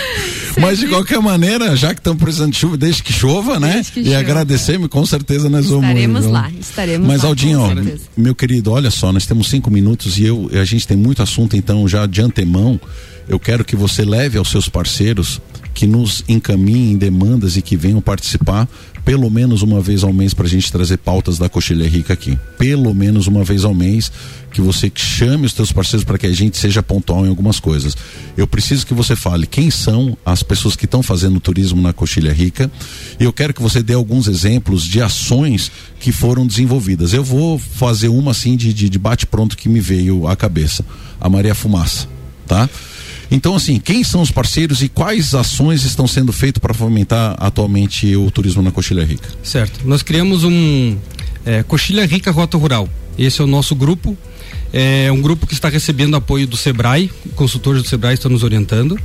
Mas 0.60 0.80
de 0.80 0.88
qualquer 0.88 1.20
maneira, 1.20 1.76
já 1.76 1.94
que 1.94 2.00
estamos 2.00 2.22
precisando 2.22 2.52
de 2.52 2.58
chuva, 2.58 2.78
deixe 2.78 3.04
que 3.04 3.12
chova, 3.12 3.60
né? 3.60 3.84
Que 3.94 4.00
e 4.00 4.16
agradecer-me, 4.16 4.88
com 4.88 5.06
certeza 5.06 5.50
nós 5.50 5.68
vamos. 5.68 5.84
Estaremos 5.84 6.26
lá, 6.26 6.50
estaremos 6.58 7.08
Mas, 7.08 7.24
lá. 7.24 7.30
Aldinho, 7.30 7.60
ó, 7.60 7.70
meu 8.16 8.34
querido, 8.34 8.72
olha 8.72 8.90
só, 8.90 9.12
nós 9.12 9.26
temos 9.26 9.50
cinco 9.50 9.70
minutos 9.70 10.18
e 10.18 10.26
eu, 10.26 10.50
a 10.54 10.64
gente 10.64 10.88
tem 10.88 10.96
muito 10.96 11.22
assunto, 11.22 11.58
então 11.58 11.86
já 11.88 12.06
de 12.06 12.22
antemão, 12.22 12.80
eu 13.28 13.38
quero 13.38 13.66
que 13.66 13.76
você 13.76 14.06
leve 14.06 14.38
aos 14.38 14.50
seus 14.50 14.70
parceiros 14.70 15.42
que 15.74 15.88
nos 15.88 16.24
encaminhem 16.28 16.98
demandas 16.98 17.58
e 17.58 17.62
que 17.62 17.76
venham 17.76 18.02
participar 18.02 18.68
pelo 19.06 19.30
menos 19.30 19.62
uma 19.62 19.82
vez 19.82 20.04
ao 20.04 20.14
mês 20.14 20.34
para 20.34 20.46
a 20.46 20.50
gente 20.50 20.72
trazer 20.72 20.98
pautas 20.98 21.38
da 21.38 21.50
Coxilha 21.50 21.88
Rica 21.88 22.14
aqui. 22.14 22.38
Pelo 22.58 22.94
menos 22.94 23.28
uma 23.28 23.44
vez 23.44 23.66
ao 23.66 23.74
mês 23.74 24.12
que 24.52 24.62
você 24.62 24.92
chame 24.96 25.46
os 25.46 25.54
teus 25.54 25.72
parceiros 25.72 26.06
para 26.06 26.18
que 26.18 26.26
a 26.26 26.32
gente 26.32 26.58
seja 26.58 26.82
pontual 26.82 27.26
em 27.26 27.30
algumas 27.30 27.60
coisas. 27.60 27.98
Eu 28.38 28.48
preciso 28.48 28.86
que 28.86 28.94
você 28.94 29.16
fale 29.16 29.46
quem 29.46 29.70
são 29.70 30.18
as 30.26 30.42
pessoas 30.42 30.76
que 30.76 30.86
estão 30.86 31.04
fazendo 31.04 31.40
turismo 31.40 31.82
na 31.82 31.92
Coxilha 31.92 32.32
Rica 32.32 32.72
e 33.20 33.24
eu 33.24 33.34
quero 33.34 33.54
que 33.54 33.62
você 33.62 33.84
dê 33.84 33.94
alguns 33.94 34.28
exemplos 34.28 34.84
de 34.84 35.02
ações 35.02 35.72
que 36.00 36.12
foram 36.12 36.48
desenvolvidas. 36.48 37.14
Eu 37.14 37.24
vou 37.24 37.60
fazer 37.60 38.08
uma 38.08 38.32
assim 38.32 38.56
de, 38.56 38.74
de, 38.74 38.88
de 38.88 39.00
bate 39.00 39.26
pronto 39.26 39.58
que 39.58 39.68
me 39.68 39.82
veio 39.82 40.28
à 40.28 40.36
cabeça. 40.36 40.86
A 41.20 41.30
Maria 41.30 41.56
Fumaça, 41.56 42.08
tá? 42.48 42.70
Então, 43.34 43.56
assim, 43.56 43.80
quem 43.80 44.04
são 44.04 44.22
os 44.22 44.30
parceiros 44.30 44.84
e 44.84 44.88
quais 44.88 45.34
ações 45.34 45.84
estão 45.84 46.08
sendo 46.08 46.32
feitas 46.32 46.62
para 46.62 46.72
fomentar 46.72 47.36
atualmente 47.40 48.16
o 48.16 48.30
turismo 48.30 48.62
na 48.62 48.72
Coxilha 48.72 49.04
Rica? 49.04 49.28
Certo. 49.42 49.80
Nós 49.86 50.04
criamos 50.04 50.44
um 50.44 50.96
é, 51.44 51.64
Coxilha 51.64 52.06
Rica 52.06 52.30
Rota 52.30 52.60
Rural. 52.60 52.88
Esse 53.18 53.42
é 53.42 53.44
o 53.44 53.48
nosso 53.48 53.74
grupo. 53.74 54.16
É 54.72 55.12
um 55.12 55.20
grupo 55.20 55.48
que 55.48 55.54
está 55.54 55.68
recebendo 55.68 56.16
apoio 56.16 56.46
do 56.46 56.56
Sebrae, 56.56 57.10
consultores 57.36 57.82
do 57.82 57.90
Sebrae 57.90 58.14
estão 58.14 58.30
nos 58.30 58.44
orientando. 58.44 59.00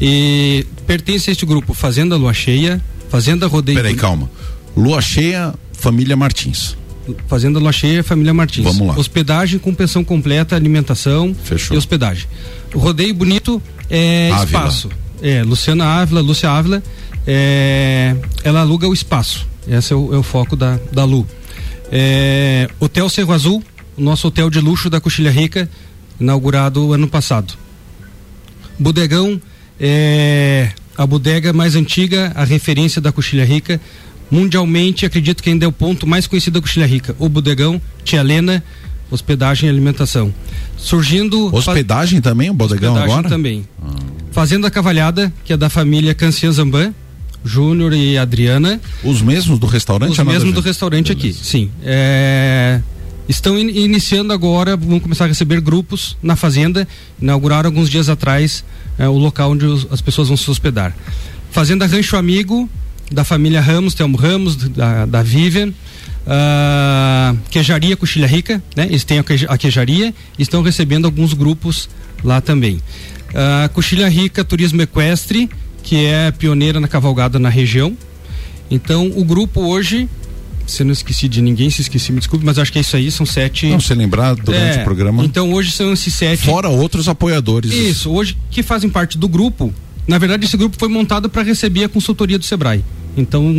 E 0.00 0.66
pertence 0.86 1.28
a 1.28 1.32
este 1.32 1.44
grupo 1.44 1.74
Fazenda 1.74 2.16
Lua 2.16 2.32
Cheia, 2.32 2.82
Fazenda 3.10 3.46
Rodeio. 3.46 3.76
Peraí, 3.76 3.94
calma. 3.94 4.30
Lua 4.74 5.02
Cheia, 5.02 5.54
Família 5.72 6.16
Martins. 6.16 6.76
Fazenda 7.28 7.58
Lua 7.58 7.72
Cheia, 7.72 8.02
Família 8.02 8.32
Martins. 8.34 8.64
Vamos 8.64 8.88
lá. 8.88 8.98
Hospedagem 8.98 9.58
com 9.58 9.74
pensão 9.74 10.02
completa, 10.02 10.56
alimentação 10.56 11.34
Fechou. 11.44 11.74
e 11.74 11.78
hospedagem. 11.78 12.26
Rodeio 12.74 13.14
Bonito 13.14 13.62
é 13.88 14.30
Ávila. 14.32 14.44
espaço. 14.44 14.90
É, 15.22 15.42
Luciana 15.42 15.84
Ávila, 15.84 16.20
Lúcia 16.20 16.50
Ávila, 16.50 16.82
é, 17.26 18.14
ela 18.44 18.60
aluga 18.60 18.86
o 18.88 18.92
espaço. 18.92 19.46
Esse 19.66 19.92
é 19.92 19.96
o, 19.96 20.14
é 20.14 20.18
o 20.18 20.22
foco 20.22 20.54
da, 20.54 20.78
da 20.92 21.04
Lu. 21.04 21.26
É, 21.90 22.68
hotel 22.78 23.08
Cerro 23.08 23.32
Azul, 23.32 23.62
o 23.96 24.02
nosso 24.02 24.28
hotel 24.28 24.50
de 24.50 24.60
luxo 24.60 24.90
da 24.90 25.00
Coxilha 25.00 25.30
Rica, 25.30 25.68
inaugurado 26.20 26.92
ano 26.92 27.08
passado. 27.08 27.54
Bodegão, 28.78 29.40
é, 29.80 30.70
a 30.96 31.06
bodega 31.06 31.52
mais 31.52 31.74
antiga, 31.74 32.32
a 32.34 32.44
referência 32.44 33.00
da 33.00 33.12
Coxilha 33.12 33.44
Rica. 33.44 33.80
Mundialmente, 34.30 35.06
acredito 35.06 35.42
que 35.42 35.50
ainda 35.50 35.64
é 35.64 35.68
o 35.68 35.72
ponto 35.72 36.06
mais 36.06 36.26
conhecido 36.26 36.54
da 36.54 36.60
Coxilha 36.60 36.86
Rica. 36.86 37.14
O 37.18 37.28
Bodegão, 37.28 37.80
Tia 38.04 38.22
Lena, 38.22 38.62
hospedagem 39.10 39.68
e 39.68 39.70
alimentação. 39.70 40.32
Surgindo. 40.76 41.54
Hospedagem 41.54 42.20
também, 42.20 42.50
o 42.50 42.54
bodegão 42.54 42.92
hospedagem 42.94 43.14
agora? 43.14 43.28
também. 43.28 43.68
Ah. 43.82 43.88
Fazenda 44.32 44.70
Cavalhada, 44.70 45.32
que 45.44 45.52
é 45.52 45.56
da 45.56 45.70
família 45.70 46.14
Cancian 46.14 46.52
Zamban, 46.52 46.94
Júnior 47.44 47.92
e 47.92 48.18
Adriana. 48.18 48.80
Os 49.02 49.22
mesmos 49.22 49.58
do 49.58 49.66
restaurante? 49.66 50.10
Os 50.10 50.26
mesmos 50.26 50.52
do 50.52 50.60
restaurante 50.60 51.14
Beleza. 51.14 51.38
aqui, 51.38 51.44
sim. 51.44 51.70
É, 51.82 52.80
estão 53.28 53.58
in, 53.58 53.68
iniciando 53.68 54.32
agora, 54.32 54.76
vão 54.76 55.00
começar 55.00 55.24
a 55.24 55.28
receber 55.28 55.60
grupos 55.60 56.16
na 56.22 56.36
fazenda. 56.36 56.86
Inauguraram 57.20 57.68
alguns 57.68 57.88
dias 57.88 58.08
atrás 58.08 58.64
é, 58.98 59.08
o 59.08 59.16
local 59.16 59.52
onde 59.52 59.64
os, 59.64 59.86
as 59.90 60.00
pessoas 60.00 60.28
vão 60.28 60.36
se 60.36 60.50
hospedar. 60.50 60.94
Fazenda 61.50 61.86
Rancho 61.86 62.16
Amigo, 62.16 62.68
da 63.10 63.24
família 63.24 63.60
Ramos, 63.60 63.94
Telmo 63.94 64.16
Ramos, 64.16 64.56
da, 64.56 65.06
da 65.06 65.22
Vivian. 65.22 65.72
Uh, 66.26 67.38
queijaria 67.50 67.96
Coxilha 67.96 68.26
Rica, 68.26 68.62
né? 68.74 68.86
Eles 68.86 69.04
têm 69.04 69.18
a 69.20 69.56
queijaria 69.56 70.12
e 70.38 70.42
estão 70.42 70.60
recebendo 70.62 71.04
alguns 71.04 71.32
grupos 71.32 71.88
lá 72.24 72.40
também. 72.40 72.76
Uh, 72.76 73.68
Coxilha 73.72 74.08
Rica 74.08 74.44
Turismo 74.44 74.82
Equestre, 74.82 75.48
que 75.82 76.04
é 76.04 76.32
pioneira 76.32 76.80
na 76.80 76.88
cavalgada 76.88 77.38
na 77.38 77.48
região. 77.48 77.96
Então, 78.68 79.12
o 79.14 79.24
grupo 79.24 79.60
hoje 79.60 80.08
se 80.66 80.82
eu 80.82 80.86
não 80.86 80.92
esqueci 80.92 81.28
de 81.28 81.40
ninguém, 81.40 81.70
se 81.70 81.80
esqueci, 81.80 82.10
me 82.10 82.18
desculpe, 82.18 82.44
mas 82.44 82.58
acho 82.58 82.72
que 82.72 82.78
é 82.78 82.80
isso 82.80 82.96
aí, 82.96 83.10
são 83.10 83.24
sete. 83.24 83.68
Não, 83.68 83.78
se 83.78 83.94
lembrar 83.94 84.34
durante 84.34 84.78
é, 84.78 84.80
o 84.80 84.84
programa. 84.84 85.24
Então 85.24 85.52
hoje 85.52 85.70
são 85.70 85.92
esses 85.92 86.12
sete. 86.12 86.44
Fora 86.44 86.68
outros 86.68 87.08
apoiadores. 87.08 87.72
Isso, 87.72 88.10
hoje 88.10 88.36
que 88.50 88.62
fazem 88.62 88.90
parte 88.90 89.16
do 89.16 89.28
grupo. 89.28 89.72
Na 90.06 90.18
verdade, 90.18 90.44
esse 90.44 90.56
grupo 90.56 90.76
foi 90.78 90.88
montado 90.88 91.28
para 91.28 91.42
receber 91.42 91.84
a 91.84 91.88
consultoria 91.88 92.38
do 92.38 92.44
Sebrae. 92.44 92.84
Então, 93.16 93.54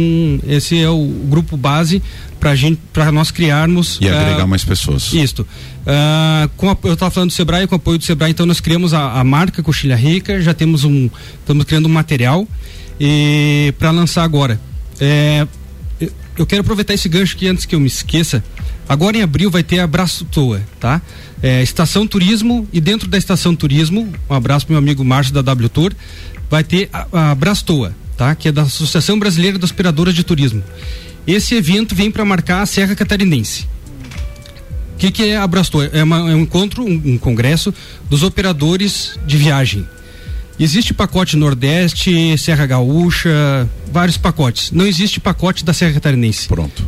esse 0.48 0.80
é 0.80 0.90
o 0.90 1.06
grupo 1.30 1.58
base 1.58 2.02
para 2.40 2.56
gente, 2.56 2.80
para 2.94 3.12
nós 3.12 3.32
criarmos 3.32 3.98
e 4.00 4.08
agregar 4.08 4.46
uh, 4.46 4.48
mais 4.48 4.64
pessoas. 4.64 5.12
Isto. 5.14 5.42
Uh, 5.42 6.50
com 6.56 6.70
a, 6.70 6.78
eu 6.84 6.94
estava 6.94 7.10
falando 7.10 7.30
do 7.30 7.34
Sebrae, 7.34 7.66
com 7.66 7.76
o 7.76 7.78
apoio 7.78 7.98
do 7.98 8.04
Sebrae, 8.04 8.32
então 8.32 8.46
nós 8.46 8.60
criamos 8.60 8.94
a, 8.94 9.20
a 9.20 9.24
marca 9.24 9.64
Coxilha 9.64 9.96
Rica, 9.96 10.40
já 10.42 10.54
temos 10.54 10.84
um, 10.84 11.10
estamos 11.40 11.66
criando 11.66 11.88
um 11.88 11.92
material 11.92 12.48
e 13.00 13.74
para 13.80 13.92
lançar 13.92 14.24
agora. 14.24 14.60
É, 15.00 15.48
eu 16.38 16.46
quero 16.46 16.62
aproveitar 16.62 16.94
esse 16.94 17.10
gancho 17.10 17.36
aqui 17.36 17.48
antes 17.48 17.66
que 17.66 17.74
eu 17.74 17.80
me 17.80 17.88
esqueça. 17.88 18.44
Agora 18.88 19.18
em 19.18 19.22
abril 19.22 19.52
vai 19.52 19.64
ter 19.64 19.80
Abraço 19.80 20.24
Toa, 20.26 20.62
tá? 20.80 21.02
É, 21.42 21.62
estação 21.62 22.08
Turismo 22.08 22.68
e 22.72 22.80
dentro 22.80 23.08
da 23.08 23.18
Estação 23.18 23.56
Turismo, 23.56 24.12
um 24.30 24.34
abraço 24.34 24.66
pro 24.66 24.74
meu 24.74 24.80
amigo 24.80 25.04
Márcio 25.04 25.34
da 25.34 25.42
W 25.42 25.70
Tour, 25.70 25.94
vai 26.50 26.64
ter 26.64 26.90
Abraço 27.12 27.66
Toa, 27.66 27.94
tá? 28.18 28.36
Que 28.36 28.50
é 28.50 28.52
da 28.52 28.64
Associação 28.64 29.18
Brasileira 29.18 29.58
das 29.58 29.72
Operadoras 29.72 30.14
de 30.14 30.24
Turismo. 30.24 30.64
Esse 31.26 31.56
evento 31.56 31.94
vem 31.94 32.10
para 32.10 32.26
marcar 32.26 32.62
a 32.62 32.66
Serra 32.66 32.96
Catarinense. 32.96 33.68
O 34.96 34.98
que, 34.98 35.12
que 35.12 35.24
é 35.24 35.38
Abraço 35.38 35.72
Toa? 35.72 35.86
É, 35.94 36.04
uma, 36.04 36.18
é 36.18 36.36
um 36.36 36.42
encontro, 36.42 36.84
um, 36.84 37.02
um 37.06 37.18
congresso 37.18 37.74
dos 38.10 38.24
operadores 38.24 39.18
de 39.28 39.38
viagem 39.38 39.86
Existe 40.60 40.92
pacote 40.92 41.38
Nordeste, 41.38 42.36
Serra 42.36 42.66
Gaúcha, 42.66 43.70
vários 43.92 44.18
pacotes. 44.18 44.72
Não 44.72 44.88
existe 44.88 45.20
pacote 45.20 45.64
da 45.64 45.72
Serra 45.72 45.94
Catarinense. 45.94 46.48
Pronto. 46.48 46.84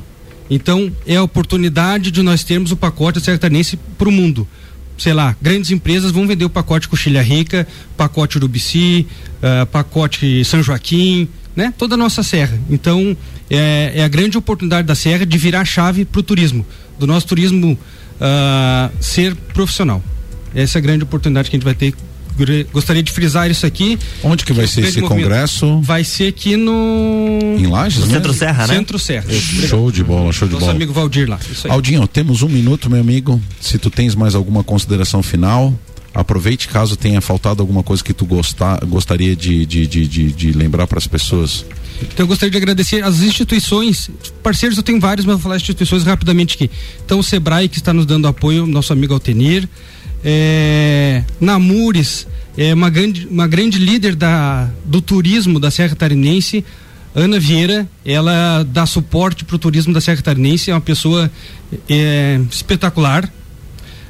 Então, 0.49 0.91
é 1.05 1.17
a 1.17 1.21
oportunidade 1.21 2.09
de 2.09 2.23
nós 2.23 2.43
termos 2.43 2.71
o 2.71 2.75
pacote 2.75 3.19
da 3.19 3.25
Serra 3.25 3.37
Catarinense 3.37 3.77
para 3.95 4.09
o 4.09 4.11
mundo. 4.11 4.47
Sei 4.99 5.13
lá, 5.13 5.35
grandes 5.41 5.71
empresas 5.71 6.11
vão 6.11 6.27
vender 6.27 6.43
o 6.43 6.49
pacote 6.49 6.89
Coxilha 6.89 7.21
Rica, 7.21 7.65
pacote 7.95 8.37
Urubici, 8.37 9.07
uh, 9.37 9.65
pacote 9.67 10.43
São 10.43 10.61
Joaquim, 10.61 11.27
né? 11.55 11.73
Toda 11.77 11.95
a 11.95 11.97
nossa 11.97 12.21
serra. 12.21 12.59
Então, 12.69 13.15
é, 13.49 13.93
é, 13.95 14.03
a 14.03 14.07
grande 14.09 14.37
oportunidade 14.37 14.85
da 14.85 14.95
serra 14.95 15.25
de 15.25 15.37
virar 15.37 15.63
chave 15.63 16.03
para 16.03 16.19
o 16.19 16.23
turismo, 16.23 16.65
do 16.99 17.07
nosso 17.07 17.27
turismo 17.27 17.79
uh, 18.19 19.03
ser 19.03 19.33
profissional. 19.35 20.03
Essa 20.53 20.77
é 20.77 20.79
a 20.79 20.81
grande 20.81 21.03
oportunidade 21.03 21.49
que 21.49 21.55
a 21.55 21.57
gente 21.59 21.65
vai 21.65 21.75
ter 21.75 21.93
gostaria 22.71 23.03
de 23.03 23.11
frisar 23.11 23.49
isso 23.49 23.65
aqui. 23.65 23.97
Onde 24.23 24.45
que 24.45 24.53
vai 24.53 24.67
ser 24.67 24.85
esse 24.85 25.01
congresso? 25.01 25.79
Vai 25.81 26.03
ser 26.03 26.27
aqui 26.27 26.55
no. 26.55 27.39
Em 27.57 27.67
Lages? 27.67 28.05
No 28.05 28.11
Centro 28.11 28.33
Serra, 28.33 28.67
né? 28.67 28.75
Centro 28.75 28.99
Serra. 28.99 29.31
Show 29.31 29.91
de 29.91 30.03
bola, 30.03 30.31
show 30.31 30.47
de 30.47 30.53
Nosso 30.53 30.65
bola. 30.65 30.75
amigo 30.75 30.93
Valdir 30.93 31.29
lá. 31.29 31.39
Aldinho, 31.69 32.07
temos 32.07 32.41
um 32.41 32.49
minuto, 32.49 32.89
meu 32.89 32.99
amigo. 32.99 33.41
Se 33.59 33.77
tu 33.77 33.89
tens 33.89 34.15
mais 34.15 34.35
alguma 34.35 34.63
consideração 34.63 35.21
final, 35.23 35.73
aproveite 36.13 36.67
caso 36.67 36.95
tenha 36.95 37.21
faltado 37.21 37.61
alguma 37.61 37.83
coisa 37.83 38.03
que 38.03 38.13
tu 38.13 38.25
gostar, 38.25 38.83
gostaria 38.85 39.35
de, 39.35 39.65
de, 39.65 39.87
de, 39.87 40.07
de, 40.07 40.31
de 40.31 40.51
lembrar 40.51 40.87
para 40.87 40.97
as 40.97 41.07
pessoas. 41.07 41.65
Então 42.01 42.23
eu 42.23 42.27
gostaria 42.27 42.51
de 42.51 42.57
agradecer 42.57 43.03
as 43.03 43.21
instituições, 43.21 44.09
parceiros 44.41 44.77
eu 44.77 44.83
tenho 44.83 44.99
vários, 44.99 45.25
mas 45.25 45.35
vou 45.35 45.43
falar 45.43 45.57
instituições 45.57 46.03
rapidamente 46.03 46.55
aqui. 46.55 46.71
Então 47.05 47.19
o 47.19 47.23
Sebrae 47.23 47.67
que 47.67 47.77
está 47.77 47.93
nos 47.93 48.05
dando 48.05 48.27
apoio, 48.27 48.65
nosso 48.65 48.93
amigo 48.93 49.13
Altenir, 49.13 49.67
é, 50.23 51.23
Namures, 51.39 52.25
é 52.61 52.73
uma 52.73 52.89
grande, 52.89 53.25
uma 53.25 53.47
grande 53.47 53.79
líder 53.79 54.15
da, 54.15 54.69
do 54.83 55.01
turismo 55.01 55.61
da 55.61 55.71
Serra 55.71 55.95
Tarinense, 55.95 56.65
Ana 57.15 57.39
Vieira, 57.39 57.87
ela 58.05 58.65
dá 58.69 58.85
suporte 58.85 59.45
para 59.45 59.55
o 59.55 59.59
turismo 59.59 59.93
da 59.93 60.01
Serra 60.01 60.21
Tarinense, 60.21 60.69
é 60.69 60.73
uma 60.73 60.81
pessoa 60.81 61.31
é, 61.89 62.37
espetacular. 62.51 63.31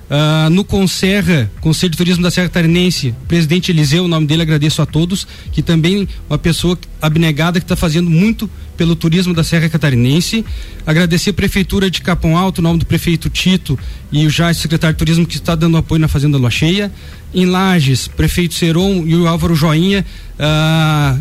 Uh, 0.10 0.50
no 0.50 0.64
Conserra, 0.64 1.52
Conselho 1.62 1.92
de 1.92 1.98
Turismo 1.98 2.24
da 2.24 2.32
Serra 2.32 2.50
Tarinense, 2.50 3.14
presidente 3.28 3.72
Eliseu, 3.72 4.06
o 4.06 4.08
nome 4.08 4.26
dele 4.26 4.42
agradeço 4.42 4.82
a 4.82 4.86
todos, 4.88 5.28
que 5.52 5.62
também 5.62 6.08
uma 6.28 6.40
pessoa 6.40 6.76
abnegada 7.00 7.60
que 7.60 7.64
está 7.66 7.76
fazendo 7.76 8.10
muito 8.10 8.50
pelo 8.80 8.96
turismo 8.96 9.34
da 9.34 9.44
Serra 9.44 9.68
Catarinense. 9.68 10.46
Agradecer 10.86 11.32
a 11.32 11.34
Prefeitura 11.34 11.92
de 11.92 12.02
Capão 12.02 12.38
Alto, 12.38 12.60
o 12.60 12.62
nome 12.62 12.80
do 12.80 12.86
prefeito 12.86 13.30
Tito 13.30 13.78
e 14.10 14.26
o 14.26 14.30
já 14.30 14.54
secretário 14.54 14.94
de 14.94 14.98
Turismo 14.98 15.26
que 15.26 15.36
está 15.36 15.54
dando 15.54 15.76
apoio 15.76 16.00
na 16.00 16.08
Fazenda 16.08 16.38
Lua 16.38 16.50
Cheia. 16.50 16.90
Em 17.34 17.46
Lages, 17.46 18.08
prefeito 18.08 18.54
Seron 18.54 19.04
e 19.06 19.18
o 19.18 19.28
Álvaro 19.28 19.54
Joinha. 19.54 20.06
Uh, 20.40 21.20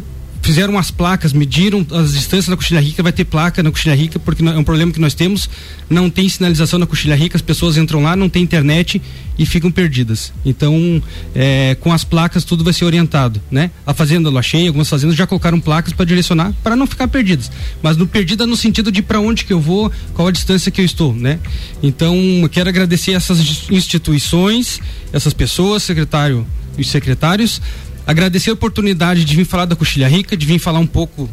fizeram 0.49 0.79
as 0.79 0.91
placas, 0.91 1.35
mediram 1.35 1.87
as 1.91 2.15
distâncias 2.15 2.49
na 2.49 2.57
Coxilha 2.57 2.81
Rica, 2.81 3.03
vai 3.03 3.13
ter 3.13 3.27
placa 3.27 3.63
na 3.63 3.71
Coxilha 3.71 3.95
Rica, 3.95 4.19
porque 4.19 4.43
é 4.43 4.57
um 4.57 4.65
problema 4.65 4.91
que 4.91 4.99
nós 4.99 5.13
temos, 5.13 5.47
não 5.91 6.09
tem 6.09 6.27
sinalização 6.27 6.79
na 6.79 6.87
Coxilha 6.87 7.15
Rica, 7.15 7.37
as 7.37 7.43
pessoas 7.43 7.77
entram 7.77 8.03
lá, 8.03 8.17
não 8.17 8.31
tem 8.31 8.45
internet 8.45 8.99
e 9.39 9.45
ficam 9.45 9.71
perdidas. 9.71 10.33
Então, 10.47 11.03
é, 11.35 11.77
com 11.81 11.93
as 11.93 12.03
placas 12.03 12.45
tudo 12.45 12.65
vai 12.65 12.73
ser 12.73 12.87
orientado, 12.87 13.43
né? 13.51 13.71
A 13.87 13.93
fazenda 13.93 14.31
Lua 14.31 14.41
Cheia, 14.41 14.69
algumas 14.69 14.89
fazendas 14.89 15.15
já 15.17 15.27
colocaram 15.27 15.61
placas 15.61 15.93
para 15.93 16.07
direcionar, 16.07 16.55
para 16.63 16.75
não 16.75 16.87
ficar 16.87 17.09
perdidas. 17.09 17.51
Mas 17.83 17.99
no 17.99 18.07
perdida 18.07 18.47
no 18.47 18.57
sentido 18.57 18.91
de 18.91 19.03
para 19.03 19.21
onde 19.21 19.45
que 19.45 19.53
eu 19.53 19.61
vou, 19.61 19.93
qual 20.15 20.29
a 20.29 20.33
distância 20.33 20.73
que 20.73 20.81
eu 20.81 20.85
estou, 20.87 21.15
né? 21.15 21.39
Então, 21.83 22.17
quero 22.51 22.71
agradecer 22.71 23.13
essas 23.13 23.39
instituições, 23.69 24.81
essas 25.13 25.35
pessoas, 25.35 25.83
secretário 25.83 26.47
e 26.79 26.85
secretários, 26.85 27.61
Agradecer 28.09 28.49
a 28.49 28.55
oportunidade 28.55 29.23
de 29.23 29.37
vir 29.37 29.45
falar 29.45 29.67
da 29.67 29.77
Coxilha 29.77 30.09
Rica, 30.09 30.35
de 30.35 30.47
vir 30.47 30.59
falar 30.59 30.79
um 30.79 30.87
pouco, 30.87 31.29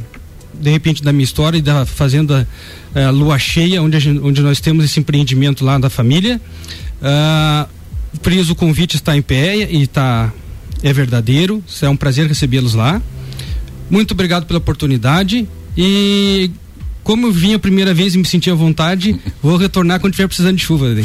de 0.53 0.69
repente, 0.69 1.01
da 1.01 1.13
minha 1.13 1.23
história 1.23 1.57
e 1.57 1.61
da 1.61 1.85
Fazenda 1.85 2.45
uh, 2.93 3.11
Lua 3.13 3.39
Cheia, 3.39 3.81
onde, 3.81 3.97
gente, 3.97 4.19
onde 4.19 4.41
nós 4.41 4.59
temos 4.59 4.83
esse 4.83 4.99
empreendimento 4.99 5.63
lá 5.63 5.77
da 5.77 5.89
família. 5.89 6.41
Uh, 7.01 8.51
o 8.51 8.55
convite 8.55 8.97
está 8.97 9.15
em 9.15 9.21
pé 9.21 9.55
e 9.71 9.83
está 9.83 10.33
é 10.83 10.91
verdadeiro. 10.91 11.63
É 11.81 11.87
um 11.87 11.95
prazer 11.95 12.27
recebê-los 12.27 12.73
lá. 12.73 13.01
Muito 13.89 14.11
obrigado 14.11 14.45
pela 14.45 14.57
oportunidade 14.57 15.47
e 15.77 16.51
como 17.05 17.27
eu 17.27 17.31
vim 17.31 17.53
a 17.53 17.59
primeira 17.59 17.93
vez 17.93 18.15
e 18.15 18.17
me 18.17 18.25
senti 18.25 18.49
à 18.49 18.55
vontade, 18.55 19.15
vou 19.39 19.57
retornar 19.57 19.99
quando 19.99 20.13
estiver 20.13 20.27
precisando 20.27 20.57
de 20.57 20.63
chuva. 20.63 20.87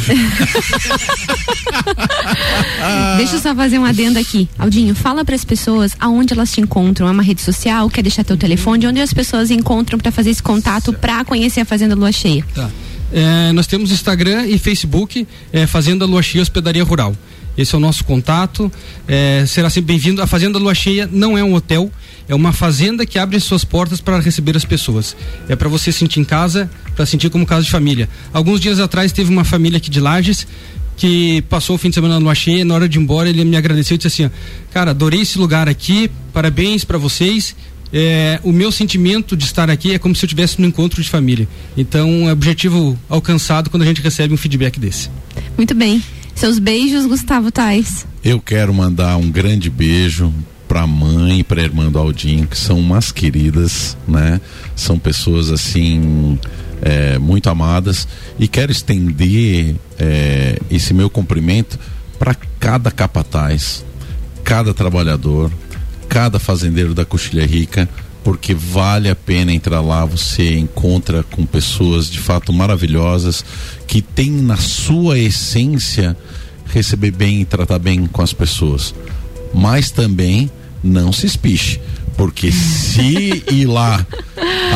Deixa 3.18 3.36
eu 3.36 3.38
só 3.38 3.54
fazer 3.54 3.78
um 3.78 3.84
adendo 3.84 4.18
aqui. 4.18 4.48
Aldinho, 4.58 4.94
fala 4.94 5.26
para 5.26 5.34
as 5.34 5.44
pessoas 5.44 5.94
aonde 6.00 6.32
elas 6.32 6.50
te 6.50 6.62
encontram. 6.62 7.06
É 7.06 7.10
uma 7.10 7.22
rede 7.22 7.42
social? 7.42 7.90
Quer 7.90 8.00
deixar 8.00 8.24
teu 8.24 8.38
telefone? 8.38 8.86
Onde 8.86 8.98
as 8.98 9.12
pessoas 9.12 9.50
encontram 9.50 9.98
para 9.98 10.10
fazer 10.10 10.30
esse 10.30 10.42
contato 10.42 10.90
para 10.94 11.22
conhecer 11.22 11.60
a 11.60 11.66
Fazenda 11.66 11.94
Lua 11.94 12.10
Cheia? 12.10 12.46
Tá. 12.54 12.70
É, 13.12 13.52
nós 13.52 13.66
temos 13.66 13.92
Instagram 13.92 14.46
e 14.46 14.56
Facebook, 14.58 15.28
é, 15.52 15.66
Fazenda 15.66 16.06
Lua 16.06 16.22
Cheia 16.22 16.40
Hospedaria 16.40 16.82
Rural. 16.82 17.14
Esse 17.60 17.74
é 17.74 17.78
o 17.78 17.80
nosso 17.80 18.04
contato. 18.04 18.72
É, 19.06 19.44
será 19.46 19.68
sempre 19.68 19.92
bem-vindo. 19.92 20.22
A 20.22 20.26
Fazenda 20.26 20.58
Lua 20.58 20.74
Cheia 20.74 21.08
não 21.12 21.36
é 21.36 21.44
um 21.44 21.52
hotel, 21.52 21.90
é 22.26 22.34
uma 22.34 22.54
fazenda 22.54 23.04
que 23.04 23.18
abre 23.18 23.38
suas 23.38 23.64
portas 23.64 24.00
para 24.00 24.18
receber 24.18 24.56
as 24.56 24.64
pessoas. 24.64 25.14
É 25.46 25.54
para 25.54 25.68
você 25.68 25.92
sentir 25.92 26.20
em 26.20 26.24
casa, 26.24 26.70
para 26.96 27.04
sentir 27.04 27.28
como 27.28 27.44
casa 27.44 27.62
de 27.62 27.70
família. 27.70 28.08
Alguns 28.32 28.60
dias 28.60 28.80
atrás 28.80 29.12
teve 29.12 29.30
uma 29.30 29.44
família 29.44 29.76
aqui 29.76 29.90
de 29.90 30.00
Lages 30.00 30.46
que 30.96 31.42
passou 31.50 31.76
o 31.76 31.78
fim 31.78 31.90
de 31.90 31.94
semana 31.94 32.14
na 32.14 32.20
lua 32.20 32.34
cheia, 32.34 32.64
na 32.64 32.74
hora 32.74 32.88
de 32.88 32.98
ir 32.98 33.02
embora 33.02 33.28
ele 33.28 33.44
me 33.44 33.56
agradeceu 33.56 33.94
e 33.94 33.98
disse 33.98 34.24
assim: 34.24 34.34
"Cara, 34.72 34.92
adorei 34.92 35.20
esse 35.20 35.38
lugar 35.38 35.68
aqui, 35.68 36.10
parabéns 36.32 36.82
para 36.82 36.96
vocês. 36.96 37.54
É, 37.92 38.40
o 38.42 38.52
meu 38.52 38.70
sentimento 38.70 39.36
de 39.36 39.44
estar 39.44 39.68
aqui 39.68 39.92
é 39.92 39.98
como 39.98 40.14
se 40.14 40.24
eu 40.24 40.28
estivesse 40.28 40.60
no 40.60 40.66
encontro 40.66 41.02
de 41.02 41.08
família. 41.08 41.48
Então, 41.76 42.28
é 42.28 42.32
objetivo 42.32 42.98
alcançado 43.08 43.68
quando 43.68 43.82
a 43.82 43.86
gente 43.86 44.00
recebe 44.00 44.32
um 44.32 44.36
feedback 44.36 44.78
desse. 44.78 45.10
Muito 45.56 45.74
bem. 45.74 46.00
Seus 46.40 46.58
beijos, 46.58 47.04
Gustavo 47.04 47.52
Tais. 47.52 48.06
Eu 48.24 48.40
quero 48.40 48.72
mandar 48.72 49.18
um 49.18 49.30
grande 49.30 49.68
beijo 49.68 50.32
para 50.66 50.80
a 50.80 50.86
mãe 50.86 51.40
e 51.40 51.44
para 51.44 51.60
a 51.60 51.64
irmã 51.64 51.92
do 51.92 51.98
Aldinho, 51.98 52.46
que 52.46 52.56
são 52.56 52.78
umas 52.78 53.12
queridas, 53.12 53.94
né? 54.08 54.40
São 54.74 54.98
pessoas 54.98 55.50
assim 55.50 56.38
é, 56.80 57.18
muito 57.18 57.50
amadas 57.50 58.08
e 58.38 58.48
quero 58.48 58.72
estender 58.72 59.76
é, 59.98 60.58
esse 60.70 60.94
meu 60.94 61.10
cumprimento 61.10 61.78
para 62.18 62.34
cada 62.58 62.90
capataz, 62.90 63.84
cada 64.42 64.72
trabalhador, 64.72 65.52
cada 66.08 66.38
fazendeiro 66.38 66.94
da 66.94 67.04
Coxilha 67.04 67.44
Rica, 67.44 67.86
porque 68.22 68.54
vale 68.54 69.08
a 69.08 69.14
pena 69.16 69.52
entrar 69.52 69.80
lá, 69.80 70.04
você 70.04 70.58
encontra 70.58 71.22
com 71.22 71.44
pessoas 71.46 72.10
de 72.10 72.18
fato 72.18 72.52
maravilhosas 72.52 73.44
que 73.86 74.02
têm 74.02 74.30
na 74.30 74.56
sua 74.56 75.18
essência 75.18 76.16
receber 76.66 77.10
bem 77.10 77.40
e 77.40 77.44
tratar 77.44 77.78
bem 77.78 78.06
com 78.06 78.22
as 78.22 78.32
pessoas. 78.32 78.94
Mas 79.54 79.90
também 79.90 80.50
não 80.82 81.12
se 81.12 81.26
espiche, 81.26 81.80
porque 82.16 82.52
se 82.52 83.42
ir 83.50 83.66
lá 83.66 84.06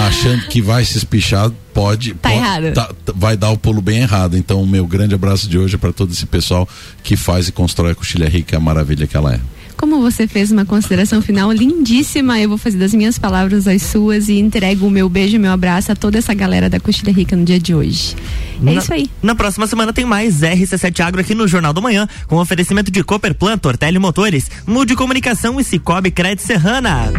achando 0.09 0.47
que 0.49 0.61
vai 0.61 0.84
se 0.84 0.99
espichar, 0.99 1.51
pode, 1.72 2.14
Tá 2.14 2.30
pode- 2.30 2.40
errado. 2.40 2.72
tá- 2.74 2.90
tá- 3.05 3.12
vai 3.14 3.36
dar 3.36 3.51
o 3.51 3.59
pulo 3.59 3.80
bem 3.80 3.99
errado. 4.01 4.36
Então, 4.36 4.62
o 4.62 4.66
meu 4.66 4.86
grande 4.86 5.14
abraço 5.14 5.49
de 5.49 5.59
hoje 5.59 5.74
é 5.76 5.78
para 5.78 5.92
todo 5.92 6.12
esse 6.12 6.26
pessoal 6.26 6.68
que 7.03 7.16
faz 7.16 7.47
e 7.49 7.53
constrói 7.53 7.92
a 7.92 7.95
Coxilha 7.95 8.28
Rica, 8.28 8.57
a 8.57 8.61
maravilha 8.61 9.07
que 9.07 9.16
ela 9.16 9.34
é. 9.34 9.40
Como 9.77 10.01
você 10.01 10.27
fez 10.27 10.51
uma 10.51 10.64
consideração 10.64 11.20
final 11.20 11.53
lindíssima, 11.53 12.41
eu 12.41 12.49
vou 12.49 12.57
fazer 12.59 12.79
das 12.79 12.95
minhas 12.95 13.18
palavras 13.18 13.66
as 13.68 13.83
suas 13.83 14.29
e 14.29 14.39
entrego 14.39 14.87
o 14.87 14.91
meu 14.91 15.09
beijo 15.09 15.37
e 15.37 15.39
meu 15.39 15.53
abraço 15.53 15.93
a 15.93 15.97
toda 15.97 16.16
essa 16.18 16.33
galera 16.33 16.70
da 16.70 16.81
Coxilha 16.81 17.12
Rica 17.12 17.37
no 17.37 17.45
dia 17.45 17.59
de 17.59 17.75
hoje. 17.75 18.14
É 18.61 18.64
Na- 18.64 18.72
isso 18.75 18.95
aí. 18.95 19.11
Na 19.22 19.35
próxima 19.35 19.66
semana 19.66 19.93
tem 19.93 20.05
mais 20.05 20.41
RC7 20.41 21.01
Agro 21.01 21.20
aqui 21.20 21.35
no 21.35 21.47
Jornal 21.47 21.72
do 21.72 21.83
Manhã, 21.83 22.09
com 22.27 22.37
oferecimento 22.37 22.91
de 22.91 23.03
Cooperplan, 23.05 23.59
Tortelli 23.59 23.99
Motores, 23.99 24.51
Mude 24.66 24.95
Comunicação 24.95 25.61
e 25.61 25.64
Cicobi 25.64 26.11
Crédito 26.11 26.43
Serrana. 26.47 27.12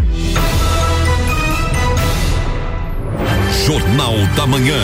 Jornal 3.65 4.13
da 4.35 4.47
Manhã. 4.47 4.75